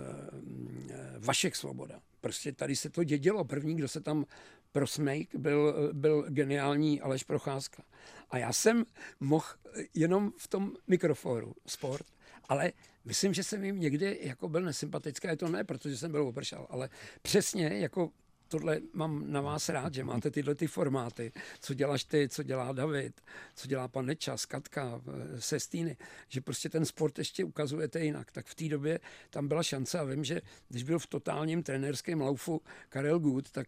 eh, 0.89 1.15
Vašek 1.19 1.55
Svoboda. 1.55 2.01
Prostě 2.25 2.51
tady 2.51 2.75
se 2.75 2.89
to 2.89 3.03
dědělo. 3.03 3.43
První, 3.43 3.75
kdo 3.75 3.87
se 3.87 4.01
tam 4.01 4.25
prosmejk, 4.71 5.35
byl, 5.35 5.75
eh, 5.77 5.93
byl 5.93 6.25
geniální 6.29 7.01
Aleš 7.01 7.23
Procházka. 7.23 7.83
A 8.29 8.37
já 8.37 8.53
jsem 8.53 8.85
mohl 9.19 9.45
jenom 9.93 10.31
v 10.37 10.47
tom 10.47 10.73
mikrofonu 10.87 11.53
sport, 11.65 12.05
ale 12.49 12.71
myslím, 13.05 13.33
že 13.33 13.43
jsem 13.43 13.63
jim 13.63 13.79
někdy 13.79 14.19
jako 14.21 14.49
byl 14.49 14.61
nesympatický, 14.61 15.27
a 15.27 15.35
to 15.35 15.49
ne, 15.49 15.63
protože 15.63 15.97
jsem 15.97 16.11
byl 16.11 16.27
opršal, 16.27 16.67
ale 16.69 16.89
přesně 17.21 17.67
jako 17.67 18.11
tohle 18.47 18.79
mám 18.93 19.31
na 19.31 19.41
vás 19.41 19.69
rád, 19.69 19.93
že 19.93 20.03
máte 20.03 20.31
tyhle 20.31 20.55
ty 20.55 20.67
formáty, 20.67 21.31
co 21.59 21.73
děláš 21.73 22.03
ty, 22.03 22.29
co 22.29 22.43
dělá 22.43 22.71
David, 22.71 23.21
co 23.55 23.67
dělá 23.67 23.87
pan 23.87 24.05
Nečas, 24.05 24.45
Katka, 24.45 25.01
eh, 25.07 25.41
Sestýny, 25.41 25.97
že 26.29 26.41
prostě 26.41 26.69
ten 26.69 26.85
sport 26.85 27.17
ještě 27.17 27.43
ukazujete 27.43 27.99
jinak. 27.99 28.31
Tak 28.31 28.45
v 28.45 28.55
té 28.55 28.69
době 28.69 28.99
tam 29.29 29.47
byla 29.47 29.63
šance 29.63 29.99
a 29.99 30.03
vím, 30.03 30.23
že 30.23 30.41
když 30.69 30.83
byl 30.83 30.99
v 30.99 31.07
totálním 31.07 31.63
trenérském 31.63 32.21
laufu 32.21 32.61
Karel 32.89 33.19
Good, 33.19 33.51
tak, 33.51 33.67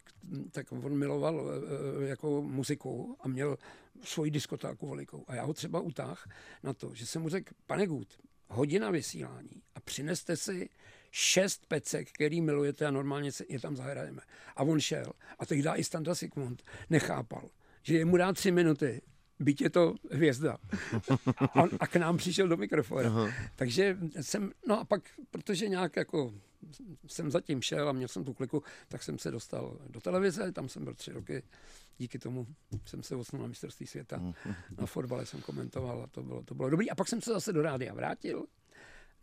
tak 0.52 0.72
on 0.72 0.98
miloval 0.98 1.50
eh, 1.50 2.04
eh, 2.04 2.08
jako 2.08 2.42
muziku 2.42 3.18
a 3.20 3.28
měl 3.28 3.58
svoji 4.04 4.32
diskotáku 4.32 4.90
velikou. 4.90 5.24
A 5.28 5.36
já 5.36 5.44
ho 5.44 5.54
třeba 5.54 5.80
utáh 5.80 6.30
na 6.64 6.74
to, 6.74 6.94
že 6.94 7.06
jsem 7.06 7.22
mu 7.22 7.30
řekl, 7.30 7.54
pane 7.66 7.88
Good, 7.88 8.08
hodina 8.48 8.92
vysílání 8.92 9.62
a 9.76 9.80
přineste 9.80 10.38
si 10.38 10.70
šest 11.18 11.66
pecek, 11.68 12.12
který 12.12 12.42
milujete 12.42 12.86
a 12.86 12.92
normálně 12.92 13.32
se 13.32 13.46
je 13.50 13.60
tam 13.60 13.76
zahrajeme. 13.76 14.22
A 14.56 14.64
on 14.64 14.80
šel. 14.80 15.06
A 15.40 15.46
tehdy 15.46 15.70
i 15.70 15.84
Standa 15.84 16.16
Sigmund 16.16 16.64
nechápal, 16.90 17.50
že 17.84 17.98
je 17.98 18.06
mu 18.06 18.18
dá 18.18 18.34
tři 18.34 18.52
minuty, 18.52 19.02
byť 19.40 19.62
je 19.62 19.70
to 19.70 19.96
hvězda. 20.12 20.58
A, 21.38 21.56
on, 21.56 21.70
a 21.80 21.88
k 21.88 21.96
nám 21.96 22.18
přišel 22.18 22.48
do 22.48 22.58
mikrofonu. 22.58 23.28
Takže 23.56 23.98
jsem, 24.22 24.52
no 24.68 24.80
a 24.80 24.86
pak, 24.86 25.02
protože 25.32 25.70
nějak 25.70 25.96
jako 25.96 26.34
jsem 27.08 27.32
zatím 27.32 27.62
šel 27.62 27.90
a 27.90 27.92
měl 27.92 28.08
jsem 28.08 28.24
tu 28.24 28.34
kliku, 28.34 28.64
tak 28.88 29.04
jsem 29.04 29.20
se 29.20 29.32
dostal 29.32 29.78
do 29.90 30.02
televize, 30.02 30.52
tam 30.52 30.70
jsem 30.70 30.84
byl 30.84 30.94
tři 30.94 31.12
roky. 31.12 31.44
Díky 31.98 32.20
tomu 32.20 32.48
jsem 32.86 33.04
se 33.04 33.16
odsunul 33.16 33.42
na 33.44 33.50
mistrovství 33.50 33.88
světa. 33.88 34.34
Na 34.78 34.86
fotbale 34.86 35.26
jsem 35.26 35.42
komentoval 35.42 36.02
a 36.04 36.08
to 36.08 36.24
bylo, 36.24 36.44
to 36.44 36.56
bylo 36.56 36.70
dobrý. 36.70 36.90
A 36.90 36.96
pak 36.96 37.08
jsem 37.08 37.22
se 37.22 37.32
zase 37.32 37.54
do 37.54 37.62
rádia 37.62 37.94
vrátil. 37.94 38.46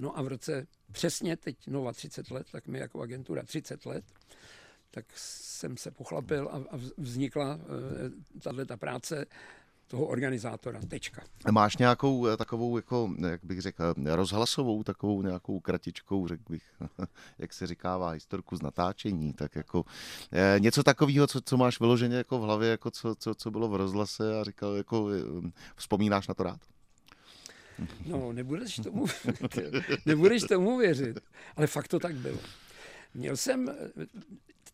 No 0.00 0.18
a 0.18 0.22
v 0.22 0.28
roce 0.28 0.66
přesně 0.92 1.36
teď 1.36 1.66
Nova 1.66 1.92
30 1.92 2.30
let, 2.30 2.46
tak 2.52 2.66
mi 2.66 2.78
jako 2.78 3.00
agentura 3.00 3.42
30 3.42 3.86
let, 3.86 4.04
tak 4.90 5.04
jsem 5.16 5.76
se 5.76 5.90
pochlapil 5.90 6.48
a, 6.48 6.76
a 6.76 6.80
vznikla 6.96 7.54
uh, 7.54 7.60
tahle 8.40 8.66
ta 8.66 8.76
práce 8.76 9.26
toho 9.86 10.06
organizátora. 10.06 10.80
Tečka. 10.88 11.22
Máš 11.50 11.76
nějakou 11.76 12.26
eh, 12.26 12.36
takovou, 12.36 12.76
jako, 12.76 13.10
jak 13.28 13.44
bych 13.44 13.60
řekl, 13.60 13.94
rozhlasovou, 14.04 14.82
takovou 14.82 15.22
nějakou 15.22 15.60
kratičkou, 15.60 16.28
řekl 16.28 16.42
bych, 16.50 16.62
jak 17.38 17.52
se 17.52 17.66
říkává, 17.66 18.10
historku 18.10 18.56
z 18.56 18.62
natáčení, 18.62 19.32
tak 19.32 19.56
jako 19.56 19.84
eh, 20.32 20.56
něco 20.60 20.82
takového, 20.82 21.26
co, 21.26 21.40
co 21.40 21.56
máš 21.56 21.80
vyloženě 21.80 22.16
jako 22.16 22.38
v 22.38 22.42
hlavě, 22.42 22.70
jako 22.70 22.90
co, 22.90 23.14
co, 23.14 23.34
co 23.34 23.50
bylo 23.50 23.68
v 23.68 23.76
rozhlase 23.76 24.40
a 24.40 24.44
říkal, 24.44 24.74
jako 24.74 25.08
eh, 25.10 25.50
vzpomínáš 25.76 26.28
na 26.28 26.34
to 26.34 26.42
rád? 26.42 26.60
No, 28.06 28.32
nebudeš 28.32 28.76
tomu, 28.76 29.06
nebudeš 30.06 30.42
tomu 30.42 30.78
věřit, 30.78 31.18
ale 31.56 31.66
fakt 31.66 31.88
to 31.88 31.98
tak 31.98 32.14
bylo. 32.14 32.38
Měl 33.14 33.36
jsem 33.36 33.68
eh, 33.68 34.06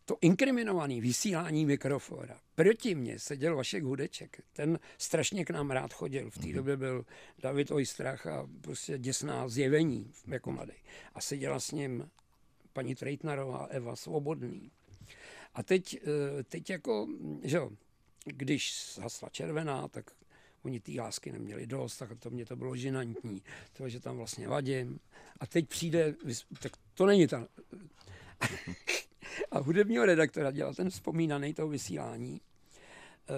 to 0.05 0.17
inkriminované 0.21 1.01
vysílání 1.01 1.65
mikrofona. 1.65 2.35
Proti 2.55 2.95
mně 2.95 3.19
seděl 3.19 3.55
Vašek 3.55 3.83
Hudeček. 3.83 4.41
Ten 4.53 4.79
strašně 4.97 5.45
k 5.45 5.49
nám 5.49 5.71
rád 5.71 5.93
chodil. 5.93 6.29
V 6.29 6.37
té 6.37 6.53
době 6.53 6.77
byl 6.77 7.05
David 7.39 7.71
Ojstrach 7.71 8.27
a 8.27 8.49
prostě 8.61 8.97
děsná 8.97 9.47
zjevení 9.47 10.11
jako 10.27 10.51
mladý. 10.51 10.73
A 11.15 11.21
seděla 11.21 11.59
s 11.59 11.71
ním 11.71 12.09
paní 12.73 12.95
Trejtnarová, 12.95 13.65
Eva 13.65 13.95
Svobodný. 13.95 14.71
A 15.53 15.63
teď, 15.63 15.99
eh, 16.03 16.43
teď 16.43 16.69
jako, 16.69 17.07
že 17.43 17.57
jo, 17.57 17.71
když 18.25 18.73
hasla 19.01 19.29
červená, 19.29 19.87
tak 19.87 20.11
oni 20.63 20.79
té 20.79 20.91
lásky 20.97 21.31
neměli 21.31 21.67
dost, 21.67 21.97
tak 21.97 22.19
to 22.19 22.29
mě 22.29 22.45
to 22.45 22.55
bylo 22.55 22.75
žinantní, 22.75 23.41
to, 23.73 23.89
že 23.89 23.99
tam 23.99 24.17
vlastně 24.17 24.47
vadím. 24.47 24.99
A 25.39 25.47
teď 25.47 25.67
přijde, 25.67 26.15
tak 26.61 26.71
to 26.93 27.05
není 27.05 27.27
ta... 27.27 27.47
A 29.51 29.59
hudebního 29.59 30.05
redaktora 30.05 30.51
dělal 30.51 30.73
ten 30.73 30.89
vzpomínaný 30.89 31.53
toho 31.53 31.67
vysílání, 31.67 32.41
eh, 33.29 33.33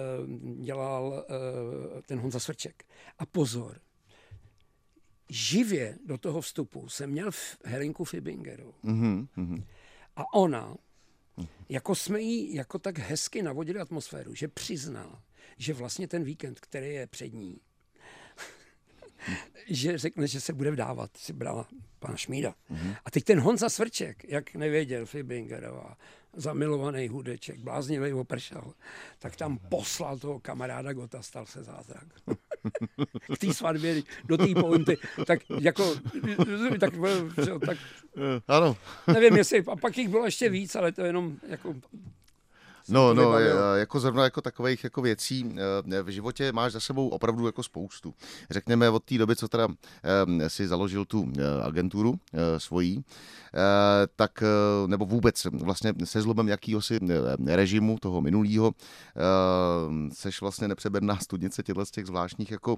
dělal 0.62 1.26
eh, 1.28 2.02
ten 2.02 2.18
Honza 2.18 2.40
Svrček. 2.40 2.84
A 3.18 3.26
pozor, 3.26 3.80
živě 5.28 5.98
do 6.06 6.18
toho 6.18 6.40
vstupu 6.40 6.88
jsem 6.88 7.10
měl 7.10 7.30
Helinku 7.64 8.04
Fibingeru. 8.04 8.74
Mm-hmm. 8.84 9.64
A 10.16 10.34
ona, 10.34 10.76
jako 11.68 11.94
jsme 11.94 12.20
jí 12.20 12.54
jako 12.54 12.78
tak 12.78 12.98
hezky 12.98 13.42
navodili 13.42 13.80
atmosféru, 13.80 14.34
že 14.34 14.48
přizná, 14.48 15.22
že 15.58 15.74
vlastně 15.74 16.08
ten 16.08 16.24
víkend, 16.24 16.60
který 16.60 16.94
je 16.94 17.06
před 17.06 17.32
ní, 17.32 17.60
že 19.70 19.98
řekne, 19.98 20.26
že 20.26 20.40
se 20.40 20.52
bude 20.52 20.70
vdávat, 20.70 21.16
si 21.16 21.32
brala 21.32 21.68
pana 21.98 22.16
Šmída. 22.16 22.54
Mm-hmm. 22.70 22.96
A 23.04 23.10
teď 23.10 23.24
ten 23.24 23.40
Honza 23.40 23.68
Svrček, 23.68 24.24
jak 24.28 24.54
nevěděl 24.54 25.06
Fibingerová, 25.06 25.96
zamilovaný 26.36 27.08
hudeček, 27.08 27.58
bláznivý 27.58 28.12
opršel, 28.12 28.72
tak 29.18 29.36
tam 29.36 29.58
poslal 29.58 30.18
toho 30.18 30.40
kamaráda 30.40 30.92
Gota, 30.92 31.22
stal 31.22 31.46
se 31.46 31.64
zázrak. 31.64 32.06
K 33.34 33.38
té 33.38 33.54
svatbě, 33.54 34.02
do 34.24 34.36
té 34.36 34.46
pointy, 34.60 34.98
tak 35.26 35.40
jako, 35.60 35.94
tak, 36.80 36.92
tak, 37.66 37.78
ano. 38.48 38.76
nevím, 39.12 39.36
jestli, 39.36 39.64
a 39.66 39.76
pak 39.76 39.98
jich 39.98 40.08
bylo 40.08 40.24
ještě 40.24 40.48
víc, 40.48 40.76
ale 40.76 40.92
to 40.92 41.02
jenom 41.02 41.36
jako 41.48 41.74
No, 42.88 43.14
no, 43.14 43.38
jako 43.74 44.00
zrovna 44.00 44.24
jako 44.24 44.40
takových 44.40 44.84
jako 44.84 45.02
věcí 45.02 45.54
v 46.02 46.08
životě 46.08 46.52
máš 46.52 46.72
za 46.72 46.80
sebou 46.80 47.08
opravdu 47.08 47.46
jako 47.46 47.62
spoustu. 47.62 48.14
Řekněme 48.50 48.90
od 48.90 49.04
té 49.04 49.18
doby, 49.18 49.36
co 49.36 49.48
teda 49.48 49.68
si 50.48 50.68
založil 50.68 51.04
tu 51.04 51.32
agenturu 51.62 52.14
svojí, 52.58 53.04
tak 54.16 54.42
nebo 54.86 55.06
vůbec 55.06 55.44
vlastně 55.44 55.92
se 56.04 56.22
zlomem 56.22 56.48
jakýhosi 56.48 56.98
režimu 57.46 57.98
toho 57.98 58.20
minulého 58.20 58.72
seš 60.12 60.40
vlastně 60.40 60.68
nepřeberná 60.68 61.18
studnice 61.18 61.62
těchto 61.62 61.86
z 61.86 61.90
těch 61.90 62.06
zvláštních 62.06 62.50
jako 62.50 62.76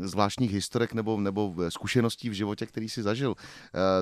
zvláštních 0.00 0.52
historek 0.52 0.94
nebo, 0.94 1.20
nebo 1.20 1.54
zkušeností 1.68 2.30
v 2.30 2.32
životě, 2.32 2.66
který 2.66 2.88
si 2.88 3.02
zažil. 3.02 3.34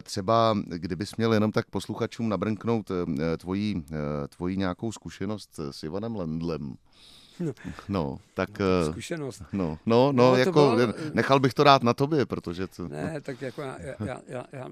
Třeba 0.03 0.57
kdybys 0.67 1.17
měl 1.17 1.35
jenom 1.35 1.53
tak 1.53 1.71
posluchačům 1.71 2.29
nabrnknout 2.29 2.91
tvojí, 3.39 3.85
tvojí 4.29 4.57
nějakou 4.57 4.93
zkušenost 4.99 5.61
s 5.71 5.83
Ivanem 5.83 6.17
Lendlem. 6.17 6.75
No, 7.41 7.53
no 7.89 8.19
tak... 8.35 8.51
Zkušenost. 8.91 9.43
No, 9.53 9.79
no, 9.87 10.13
no, 10.13 10.13
no 10.13 10.37
jako 10.37 10.53
bylo... 10.53 10.95
nechal 11.15 11.41
bych 11.41 11.55
to 11.55 11.65
rád 11.65 11.83
na 11.83 11.95
tobě, 11.95 12.27
protože... 12.27 12.67
To... 12.67 12.89
Ne, 12.89 13.21
tak 13.21 13.43
jako 13.43 13.63
já, 13.63 13.79
já, 13.81 14.21
já, 14.27 14.45
já 14.53 14.69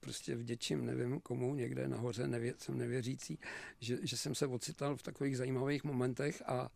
prostě 0.00 0.36
vděčím, 0.36 0.86
nevím 0.86 1.20
komu, 1.20 1.54
někde 1.54 1.88
nahoře, 1.88 2.28
nevě, 2.28 2.54
jsem 2.58 2.78
nevěřící, 2.78 3.38
že, 3.80 3.98
že 4.02 4.16
jsem 4.16 4.34
se 4.34 4.46
ocital 4.46 4.96
v 4.96 5.02
takových 5.02 5.36
zajímavých 5.36 5.84
momentech 5.84 6.42
a 6.46 6.68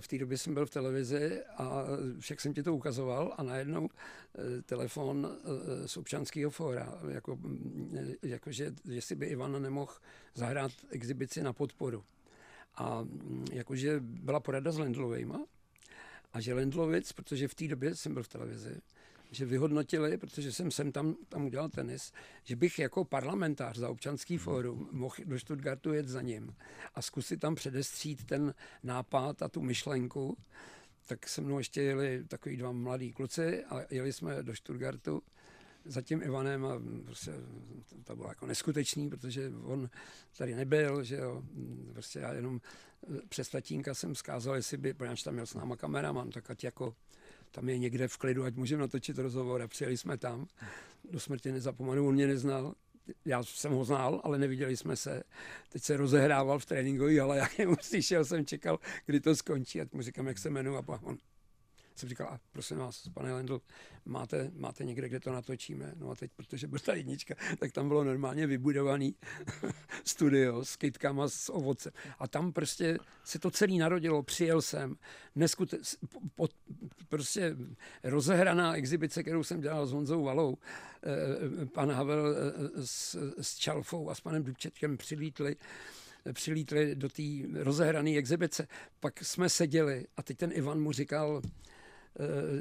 v 0.00 0.08
té 0.08 0.18
době 0.18 0.38
jsem 0.38 0.54
byl 0.54 0.66
v 0.66 0.70
televizi 0.70 1.42
a 1.56 1.84
však 2.18 2.40
jsem 2.40 2.54
ti 2.54 2.62
to 2.62 2.74
ukazoval 2.74 3.34
a 3.36 3.42
najednou 3.42 3.88
telefon 4.66 5.28
z 5.86 5.96
občanského 5.96 6.50
fóra, 6.50 6.98
jako, 7.08 7.38
jakože 8.22 8.72
jestli 8.84 9.14
by 9.16 9.26
Ivan 9.26 9.62
nemohl 9.62 9.92
zahrát 10.34 10.72
exibici 10.90 11.42
na 11.42 11.52
podporu. 11.52 12.04
A 12.74 13.04
jakože 13.52 14.00
byla 14.00 14.40
porada 14.40 14.72
s 14.72 14.78
Lendlovejma 14.78 15.46
a 16.32 16.40
že 16.40 16.54
Lendlovic, 16.54 17.12
protože 17.12 17.48
v 17.48 17.54
té 17.54 17.68
době 17.68 17.94
jsem 17.94 18.14
byl 18.14 18.22
v 18.22 18.28
televizi, 18.28 18.80
že 19.30 19.46
vyhodnotili, 19.46 20.18
protože 20.18 20.52
jsem 20.52 20.70
sem 20.70 20.92
tam, 20.92 21.16
tam 21.28 21.44
udělal 21.44 21.68
tenis, 21.68 22.12
že 22.44 22.56
bych 22.56 22.78
jako 22.78 23.04
parlamentář 23.04 23.76
za 23.76 23.88
občanský 23.88 24.38
fórum 24.38 24.88
mohl 24.92 25.14
do 25.24 25.38
Stuttgartu 25.38 25.92
jet 25.92 26.08
za 26.08 26.22
ním 26.22 26.54
a 26.94 27.02
zkusit 27.02 27.40
tam 27.40 27.54
předestřít 27.54 28.24
ten 28.24 28.54
nápad 28.82 29.42
a 29.42 29.48
tu 29.48 29.62
myšlenku. 29.62 30.36
Tak 31.06 31.28
se 31.28 31.40
mnou 31.40 31.58
ještě 31.58 31.82
jeli 31.82 32.24
takový 32.28 32.56
dva 32.56 32.72
mladí 32.72 33.12
kluci 33.12 33.64
a 33.64 33.80
jeli 33.90 34.12
jsme 34.12 34.42
do 34.42 34.56
Stuttgartu 34.56 35.22
za 35.84 36.02
tím 36.02 36.22
Ivanem 36.22 36.64
a 36.64 36.82
prostě 37.04 37.32
to 38.04 38.16
bylo 38.16 38.28
jako 38.28 38.46
neskutečný, 38.46 39.10
protože 39.10 39.52
on 39.62 39.90
tady 40.38 40.54
nebyl, 40.54 41.04
že 41.04 41.16
jo, 41.16 41.42
prostě 41.92 42.18
já 42.18 42.32
jenom 42.32 42.60
přes 43.28 43.48
tatínka 43.48 43.94
jsem 43.94 44.14
zkázal, 44.14 44.54
jestli 44.54 44.76
by, 44.76 44.94
protože 44.94 45.24
tam 45.24 45.34
měl 45.34 45.46
s 45.46 45.54
náma 45.54 45.76
kameraman, 45.76 46.30
tak 46.30 46.50
ať 46.50 46.64
jako 46.64 46.94
tam 47.50 47.68
je 47.68 47.78
někde 47.78 48.08
v 48.08 48.16
klidu, 48.16 48.44
ať 48.44 48.54
můžeme 48.54 48.80
natočit 48.80 49.18
rozhovor 49.18 49.62
a 49.62 49.68
přijeli 49.68 49.96
jsme 49.96 50.18
tam. 50.18 50.46
Do 51.10 51.20
smrti 51.20 51.52
nezapomenu, 51.52 52.08
on 52.08 52.14
mě 52.14 52.26
neznal, 52.26 52.74
já 53.24 53.42
jsem 53.42 53.72
ho 53.72 53.84
znal, 53.84 54.20
ale 54.24 54.38
neviděli 54.38 54.76
jsme 54.76 54.96
se. 54.96 55.22
Teď 55.68 55.82
se 55.82 55.96
rozehrával 55.96 56.58
v 56.58 56.66
tréninkové, 56.66 57.20
ale 57.20 57.38
já 57.38 57.48
jsem 57.48 57.76
slyšel, 57.80 58.24
jsem 58.24 58.46
čekal, 58.46 58.78
kdy 59.06 59.20
to 59.20 59.36
skončí, 59.36 59.80
ať 59.80 59.92
mu 59.92 60.02
říkám, 60.02 60.26
jak 60.26 60.38
se 60.38 60.50
jmenuje 60.50 60.78
a 60.78 61.02
on 61.02 61.18
jsem 62.00 62.08
říkal, 62.08 62.28
a 62.28 62.40
prosím 62.52 62.76
vás, 62.76 63.08
pane 63.14 63.34
Lendl, 63.34 63.60
máte, 64.04 64.50
máte 64.54 64.84
někde, 64.84 65.08
kde 65.08 65.20
to 65.20 65.32
natočíme? 65.32 65.92
No 65.96 66.10
a 66.10 66.14
teď, 66.14 66.30
protože 66.36 66.66
byla 66.66 66.80
ta 66.84 66.94
jednička, 66.94 67.34
tak 67.58 67.72
tam 67.72 67.88
bylo 67.88 68.04
normálně 68.04 68.46
vybudovaný 68.46 69.14
studio 70.04 70.64
s 70.64 70.76
kytkama, 70.76 71.28
s 71.28 71.52
ovocem. 71.52 71.92
A 72.18 72.28
tam 72.28 72.52
prostě 72.52 72.98
se 73.24 73.38
to 73.38 73.50
celý 73.50 73.78
narodilo, 73.78 74.22
přijel 74.22 74.62
jsem, 74.62 74.96
neskute, 75.34 75.78
pod, 76.34 76.50
prostě 77.08 77.56
rozehraná 78.02 78.74
exibice, 78.74 79.22
kterou 79.22 79.44
jsem 79.44 79.60
dělal 79.60 79.86
s 79.86 79.92
Honzou 79.92 80.22
Valou, 80.22 80.56
eh, 81.02 81.66
pan 81.66 81.90
Havel 81.90 82.34
eh, 82.36 82.86
s, 82.86 83.32
s 83.40 83.56
Čalfou 83.56 84.10
a 84.10 84.14
s 84.14 84.20
panem 84.20 84.44
Dubčetkem 84.44 84.96
přilítli 84.96 85.56
přilítli 86.32 86.94
do 86.94 87.08
té 87.08 87.22
rozehrané 87.52 88.10
exibice. 88.10 88.68
Pak 89.00 89.24
jsme 89.24 89.48
seděli 89.48 90.06
a 90.16 90.22
teď 90.22 90.38
ten 90.38 90.50
Ivan 90.52 90.80
mu 90.80 90.92
říkal, 90.92 91.42
Eh, 91.42 91.79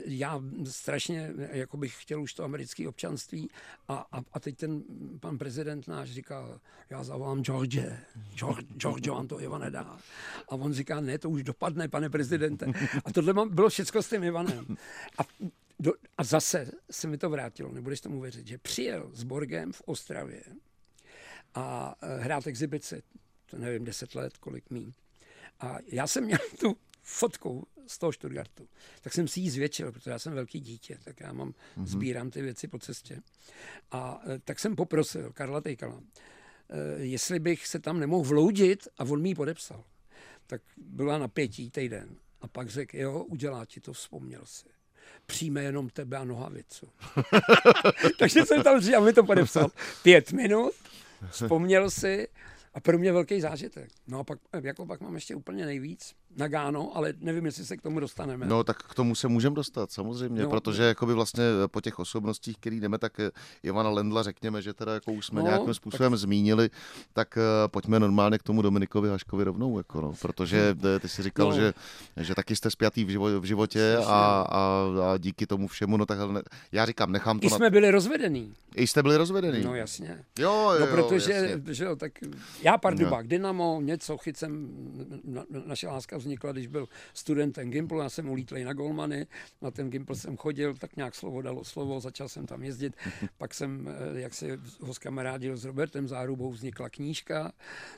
já 0.06 0.42
strašně 0.66 1.34
jako 1.52 1.78
bych 1.78 2.02
chtěl 2.02 2.22
už 2.22 2.34
to 2.34 2.44
americké 2.44 2.88
občanství 2.88 3.50
a, 3.88 4.06
a, 4.12 4.22
a 4.34 4.40
teď 4.40 4.58
ten 4.58 4.84
pan 5.20 5.38
prezident 5.38 5.88
náš 5.88 6.12
říká, 6.12 6.60
já 6.90 7.04
zavolám 7.04 7.44
George, 7.44 7.86
George, 8.36 8.66
George 8.78 9.08
vám 9.08 9.28
to 9.28 9.42
Ivan 9.42 9.62
nedá. 9.62 10.00
A 10.50 10.52
on 10.52 10.74
říká, 10.74 11.00
ne, 11.00 11.20
to 11.20 11.30
už 11.30 11.44
dopadne, 11.44 11.88
pane 11.88 12.10
prezidente. 12.10 12.66
A 13.06 13.14
tohle 13.14 13.34
bylo 13.50 13.70
všechno 13.70 14.02
s 14.04 14.10
tím 14.10 14.24
Ivanem. 14.24 14.78
A, 15.18 15.22
do, 15.80 15.94
a 16.18 16.24
zase 16.24 16.72
se 16.92 17.08
mi 17.08 17.18
to 17.18 17.30
vrátilo, 17.30 17.72
nebudeš 17.72 18.02
tomu 18.02 18.22
věřit, 18.22 18.48
že 18.48 18.58
přijel 18.58 19.12
s 19.14 19.24
Borgem 19.24 19.74
v 19.74 19.82
Ostravě 19.86 20.44
a 21.56 21.96
eh, 22.02 22.18
hrát 22.18 22.48
exibici, 22.48 23.02
to 23.46 23.58
nevím, 23.58 23.86
deset 23.86 24.16
let, 24.16 24.38
kolik 24.38 24.70
mý. 24.70 24.94
A 25.60 25.78
já 25.88 26.08
jsem 26.08 26.24
měl 26.24 26.40
tu 26.60 26.78
fotku 27.02 27.68
z 27.90 27.98
toho 27.98 28.12
Stuttgartu. 28.12 28.68
Tak 29.02 29.14
jsem 29.14 29.28
si 29.28 29.40
ji 29.40 29.50
zvětšil, 29.50 29.92
protože 29.92 30.12
já 30.12 30.20
jsem 30.20 30.34
velký 30.34 30.60
dítě, 30.60 30.98
tak 31.04 31.20
já 31.20 31.34
mám, 31.34 31.50
mm-hmm. 31.50 31.86
sbírám 31.86 32.32
ty 32.32 32.42
věci 32.42 32.68
po 32.68 32.80
cestě. 32.80 33.22
A 33.92 34.22
e, 34.28 34.40
tak 34.40 34.60
jsem 34.60 34.76
poprosil 34.76 35.32
Karla 35.34 35.62
Tejkala, 35.62 36.02
e, 36.70 37.04
jestli 37.04 37.40
bych 37.40 37.68
se 37.68 37.80
tam 37.80 38.00
nemohl 38.00 38.24
vloudit 38.24 38.88
a 38.98 39.04
on 39.04 39.22
mi 39.22 39.30
ji 39.30 39.36
podepsal. 39.36 39.84
Tak 40.48 40.62
byla 40.78 41.18
napětí 41.18 41.70
týden. 41.70 42.16
A 42.42 42.48
pak 42.48 42.70
řekl, 42.70 42.98
jo, 42.98 43.24
udělá 43.24 43.66
ti 43.66 43.80
to, 43.80 43.94
vzpomněl 43.94 44.42
si 44.46 44.70
přijme 45.26 45.64
jenom 45.64 45.90
tebe 45.90 46.18
a 46.18 46.24
nohavicu. 46.24 46.90
Takže 48.20 48.46
jsem 48.46 48.64
tam 48.64 48.82
říkal, 48.82 49.02
mi 49.02 49.14
to 49.14 49.24
podepsal. 49.24 49.72
Pět 50.04 50.32
minut, 50.32 50.72
vzpomněl 51.30 51.90
si 51.90 52.28
a 52.74 52.80
pro 52.80 52.98
mě 52.98 53.12
velký 53.12 53.42
zážitek. 53.42 53.90
No 54.08 54.20
a 54.20 54.24
pak, 54.24 54.40
jako 54.64 54.86
pak 54.86 55.02
mám 55.02 55.16
ještě 55.16 55.36
úplně 55.36 55.66
nejvíc 55.66 56.16
na 56.38 56.48
Gáno, 56.48 56.98
ale 56.98 57.14
nevím, 57.20 57.46
jestli 57.46 57.66
se 57.66 57.78
k 57.78 57.82
tomu 57.82 58.00
dostaneme. 58.00 58.46
No 58.46 58.64
tak 58.64 58.78
k 58.78 58.96
tomu 58.96 59.16
se 59.16 59.28
můžeme 59.28 59.56
dostat, 59.56 59.92
samozřejmě, 59.92 60.44
no, 60.44 60.50
protože 60.50 60.84
jakoby 60.84 61.14
vlastně 61.14 61.44
po 61.72 61.82
těch 61.82 62.00
osobnostích, 62.00 62.58
který 62.58 62.80
jdeme, 62.80 62.98
tak 62.98 63.20
eh, 63.20 63.32
Ivana 63.64 63.90
Lendla 63.90 64.24
řekněme, 64.24 64.62
že 64.62 64.74
teda 64.74 64.94
jako 64.94 65.12
už 65.12 65.26
jsme 65.26 65.42
no, 65.42 65.48
nějakým 65.48 65.74
způsobem 65.74 66.12
tak... 66.12 66.20
zmínili, 66.20 66.70
tak 67.14 67.38
uh, 67.38 67.68
pojďme 67.68 68.00
normálně 68.00 68.38
k 68.38 68.44
tomu 68.44 68.62
Dominikovi 68.62 69.10
Haškovi 69.10 69.44
rovnou, 69.44 69.78
jako 69.78 70.02
no, 70.02 70.14
protože 70.22 70.76
eh, 70.96 71.00
ty 71.00 71.10
si 71.10 71.24
říkal, 71.24 71.50
no. 71.50 71.56
že, 71.56 71.74
že 72.18 72.36
taky 72.36 72.56
jste 72.56 72.72
spjatý 72.72 73.06
v, 73.06 73.10
životě, 73.10 73.38
v 73.40 73.44
životě 73.44 73.98
a, 73.98 74.02
a, 74.02 74.86
a, 75.14 75.18
díky 75.18 75.48
tomu 75.48 75.68
všemu, 75.68 75.98
no 75.98 76.06
tak 76.06 76.32
ne, 76.32 76.42
já 76.72 76.86
říkám, 76.86 77.12
nechám 77.12 77.40
to... 77.40 77.48
I 77.48 77.50
jsme 77.50 77.66
na... 77.66 77.70
byli 77.70 77.92
rozvedení. 77.92 78.54
I 78.76 78.88
jste 78.88 79.04
byli 79.04 79.18
rozvedení. 79.18 79.64
No 79.64 79.76
jasně. 79.76 80.24
Jo, 80.40 80.72
jo, 80.74 80.80
no 80.80 80.88
protože, 80.88 81.34
jasně. 81.34 81.74
že 81.74 81.86
tak 81.98 82.12
já 82.62 82.78
Pardubák, 82.78 83.26
no. 83.26 83.30
Dynamo, 83.30 83.82
něco, 83.84 84.18
chycem, 84.18 84.70
na, 85.24 85.46
naše 85.66 85.88
láska 85.88 86.19
vznikla, 86.20 86.52
když 86.52 86.68
byl 86.68 86.88
studentem 87.14 87.72
Gimplu, 87.72 88.00
já 88.00 88.10
jsem 88.10 88.30
ulítlej 88.30 88.64
na 88.64 88.74
Golmany, 88.74 89.28
na 89.62 89.72
ten 89.72 89.90
Gimpl 89.90 90.16
jsem 90.16 90.38
chodil, 90.38 90.74
tak 90.74 90.96
nějak 90.96 91.16
slovo 91.16 91.42
dalo 91.42 91.64
slovo, 91.64 92.00
začal 92.00 92.30
jsem 92.30 92.46
tam 92.46 92.64
jezdit, 92.64 92.96
pak 93.38 93.54
jsem, 93.54 93.88
eh, 93.88 94.20
jak 94.20 94.34
se 94.34 94.60
ho 94.80 94.94
kamarádil 95.00 95.58
s 95.58 95.66
Robertem 95.66 96.08
Zárubou, 96.08 96.52
vznikla 96.52 96.90
knížka, 96.90 97.52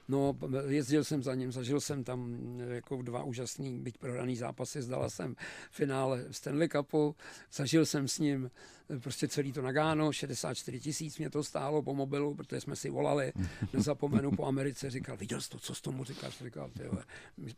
no 0.08 0.38
jezdil 0.68 1.04
jsem 1.04 1.24
za 1.24 1.36
ním, 1.36 1.52
zažil 1.52 1.80
jsem 1.80 2.04
tam 2.04 2.38
eh, 2.60 2.76
jako 2.76 3.02
dva 3.02 3.24
úžasný, 3.24 3.80
byť 3.80 3.98
prohraný 3.98 4.36
zápasy, 4.36 4.82
zdala 4.82 5.10
jsem 5.10 5.36
finále 5.72 6.26
Stanley 6.32 6.70
Cupu, 6.70 7.16
zažil 7.52 7.86
jsem 7.86 8.08
s 8.08 8.20
ním 8.20 8.52
prostě 9.00 9.28
celý 9.28 9.54
to 9.54 9.62
Nagáno, 9.62 10.12
64 10.12 10.80
tisíc 10.80 11.18
mě 11.18 11.30
to 11.30 11.44
stálo 11.44 11.82
po 11.82 11.94
mobilu, 11.94 12.36
protože 12.36 12.62
jsme 12.62 12.76
si 12.76 12.90
volali, 12.90 13.34
nezapomenu 13.74 14.32
po 14.32 14.46
Americe, 14.46 14.90
říkal, 14.90 15.18
viděl 15.18 15.42
jsi 15.42 15.50
to, 15.50 15.60
co 15.60 15.76
jsi 15.76 15.82
tomu 15.82 16.04
říkáš? 16.04 16.44
Říkal, 16.44 16.70
tyhle, 16.78 17.04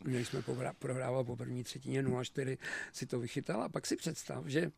měli 0.03 0.25
jsme 0.25 0.43
prohrávat 0.79 1.25
po 1.25 1.35
první 1.35 1.63
třetině 1.63 2.03
0-4, 2.03 2.57
si 2.91 3.05
to 3.05 3.19
vychytal 3.19 3.63
a 3.63 3.69
pak 3.69 3.87
si 3.87 3.95
představ, 3.95 4.45
že 4.45 4.71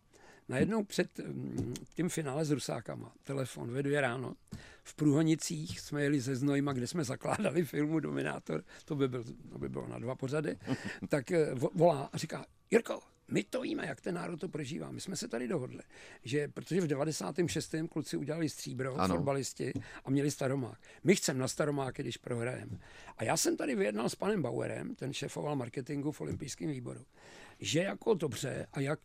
najednou 0.49 0.83
před 0.83 1.19
mm, 1.19 1.73
tím 1.95 2.09
finále 2.09 2.45
s 2.45 2.51
Rusákama, 2.51 3.13
telefon 3.23 3.71
ve 3.71 3.83
dvě 3.83 4.01
ráno, 4.01 4.35
v 4.83 4.95
Průhonicích 4.95 5.79
jsme 5.79 6.03
jeli 6.03 6.19
ze 6.19 6.35
Znojma, 6.35 6.73
kde 6.73 6.87
jsme 6.87 7.03
zakládali 7.03 7.65
filmu 7.65 7.99
Dominátor, 7.99 8.63
to 8.85 8.95
by, 8.95 9.07
byl, 9.07 9.23
to 9.51 9.59
by 9.59 9.69
bylo 9.69 9.87
na 9.87 9.99
dva 9.99 10.15
pořady, 10.15 10.57
tak 11.09 11.31
eh, 11.31 11.53
volá 11.73 12.09
a 12.13 12.17
říká, 12.17 12.45
Jirko, 12.71 12.99
my 13.27 13.43
to 13.43 13.61
víme, 13.61 13.85
jak 13.85 14.01
ten 14.01 14.15
národ 14.15 14.39
to 14.39 14.49
prožívá. 14.49 14.91
My 14.91 15.01
jsme 15.01 15.15
se 15.15 15.27
tady 15.27 15.47
dohodli, 15.47 15.81
že 16.23 16.47
protože 16.47 16.81
v 16.81 16.87
96. 16.87 17.75
kluci 17.91 18.17
udělali 18.17 18.49
stříbro, 18.49 18.95
ano. 18.95 19.15
fotbalisti 19.15 19.73
a 20.05 20.09
měli 20.09 20.31
staromák. 20.31 20.79
My 21.03 21.15
chceme 21.15 21.39
na 21.39 21.47
staromáky, 21.47 22.03
když 22.03 22.17
prohrajeme. 22.17 22.79
A 23.17 23.23
já 23.23 23.37
jsem 23.37 23.57
tady 23.57 23.75
vyjednal 23.75 24.09
s 24.09 24.15
panem 24.15 24.41
Bauerem, 24.41 24.95
ten 24.95 25.13
šefoval 25.13 25.55
marketingu 25.55 26.11
v 26.11 26.21
olympijském 26.21 26.69
výboru, 26.69 27.05
že 27.59 27.79
jako 27.79 28.13
dobře 28.13 28.67
a 28.73 28.79
jak, 28.79 28.99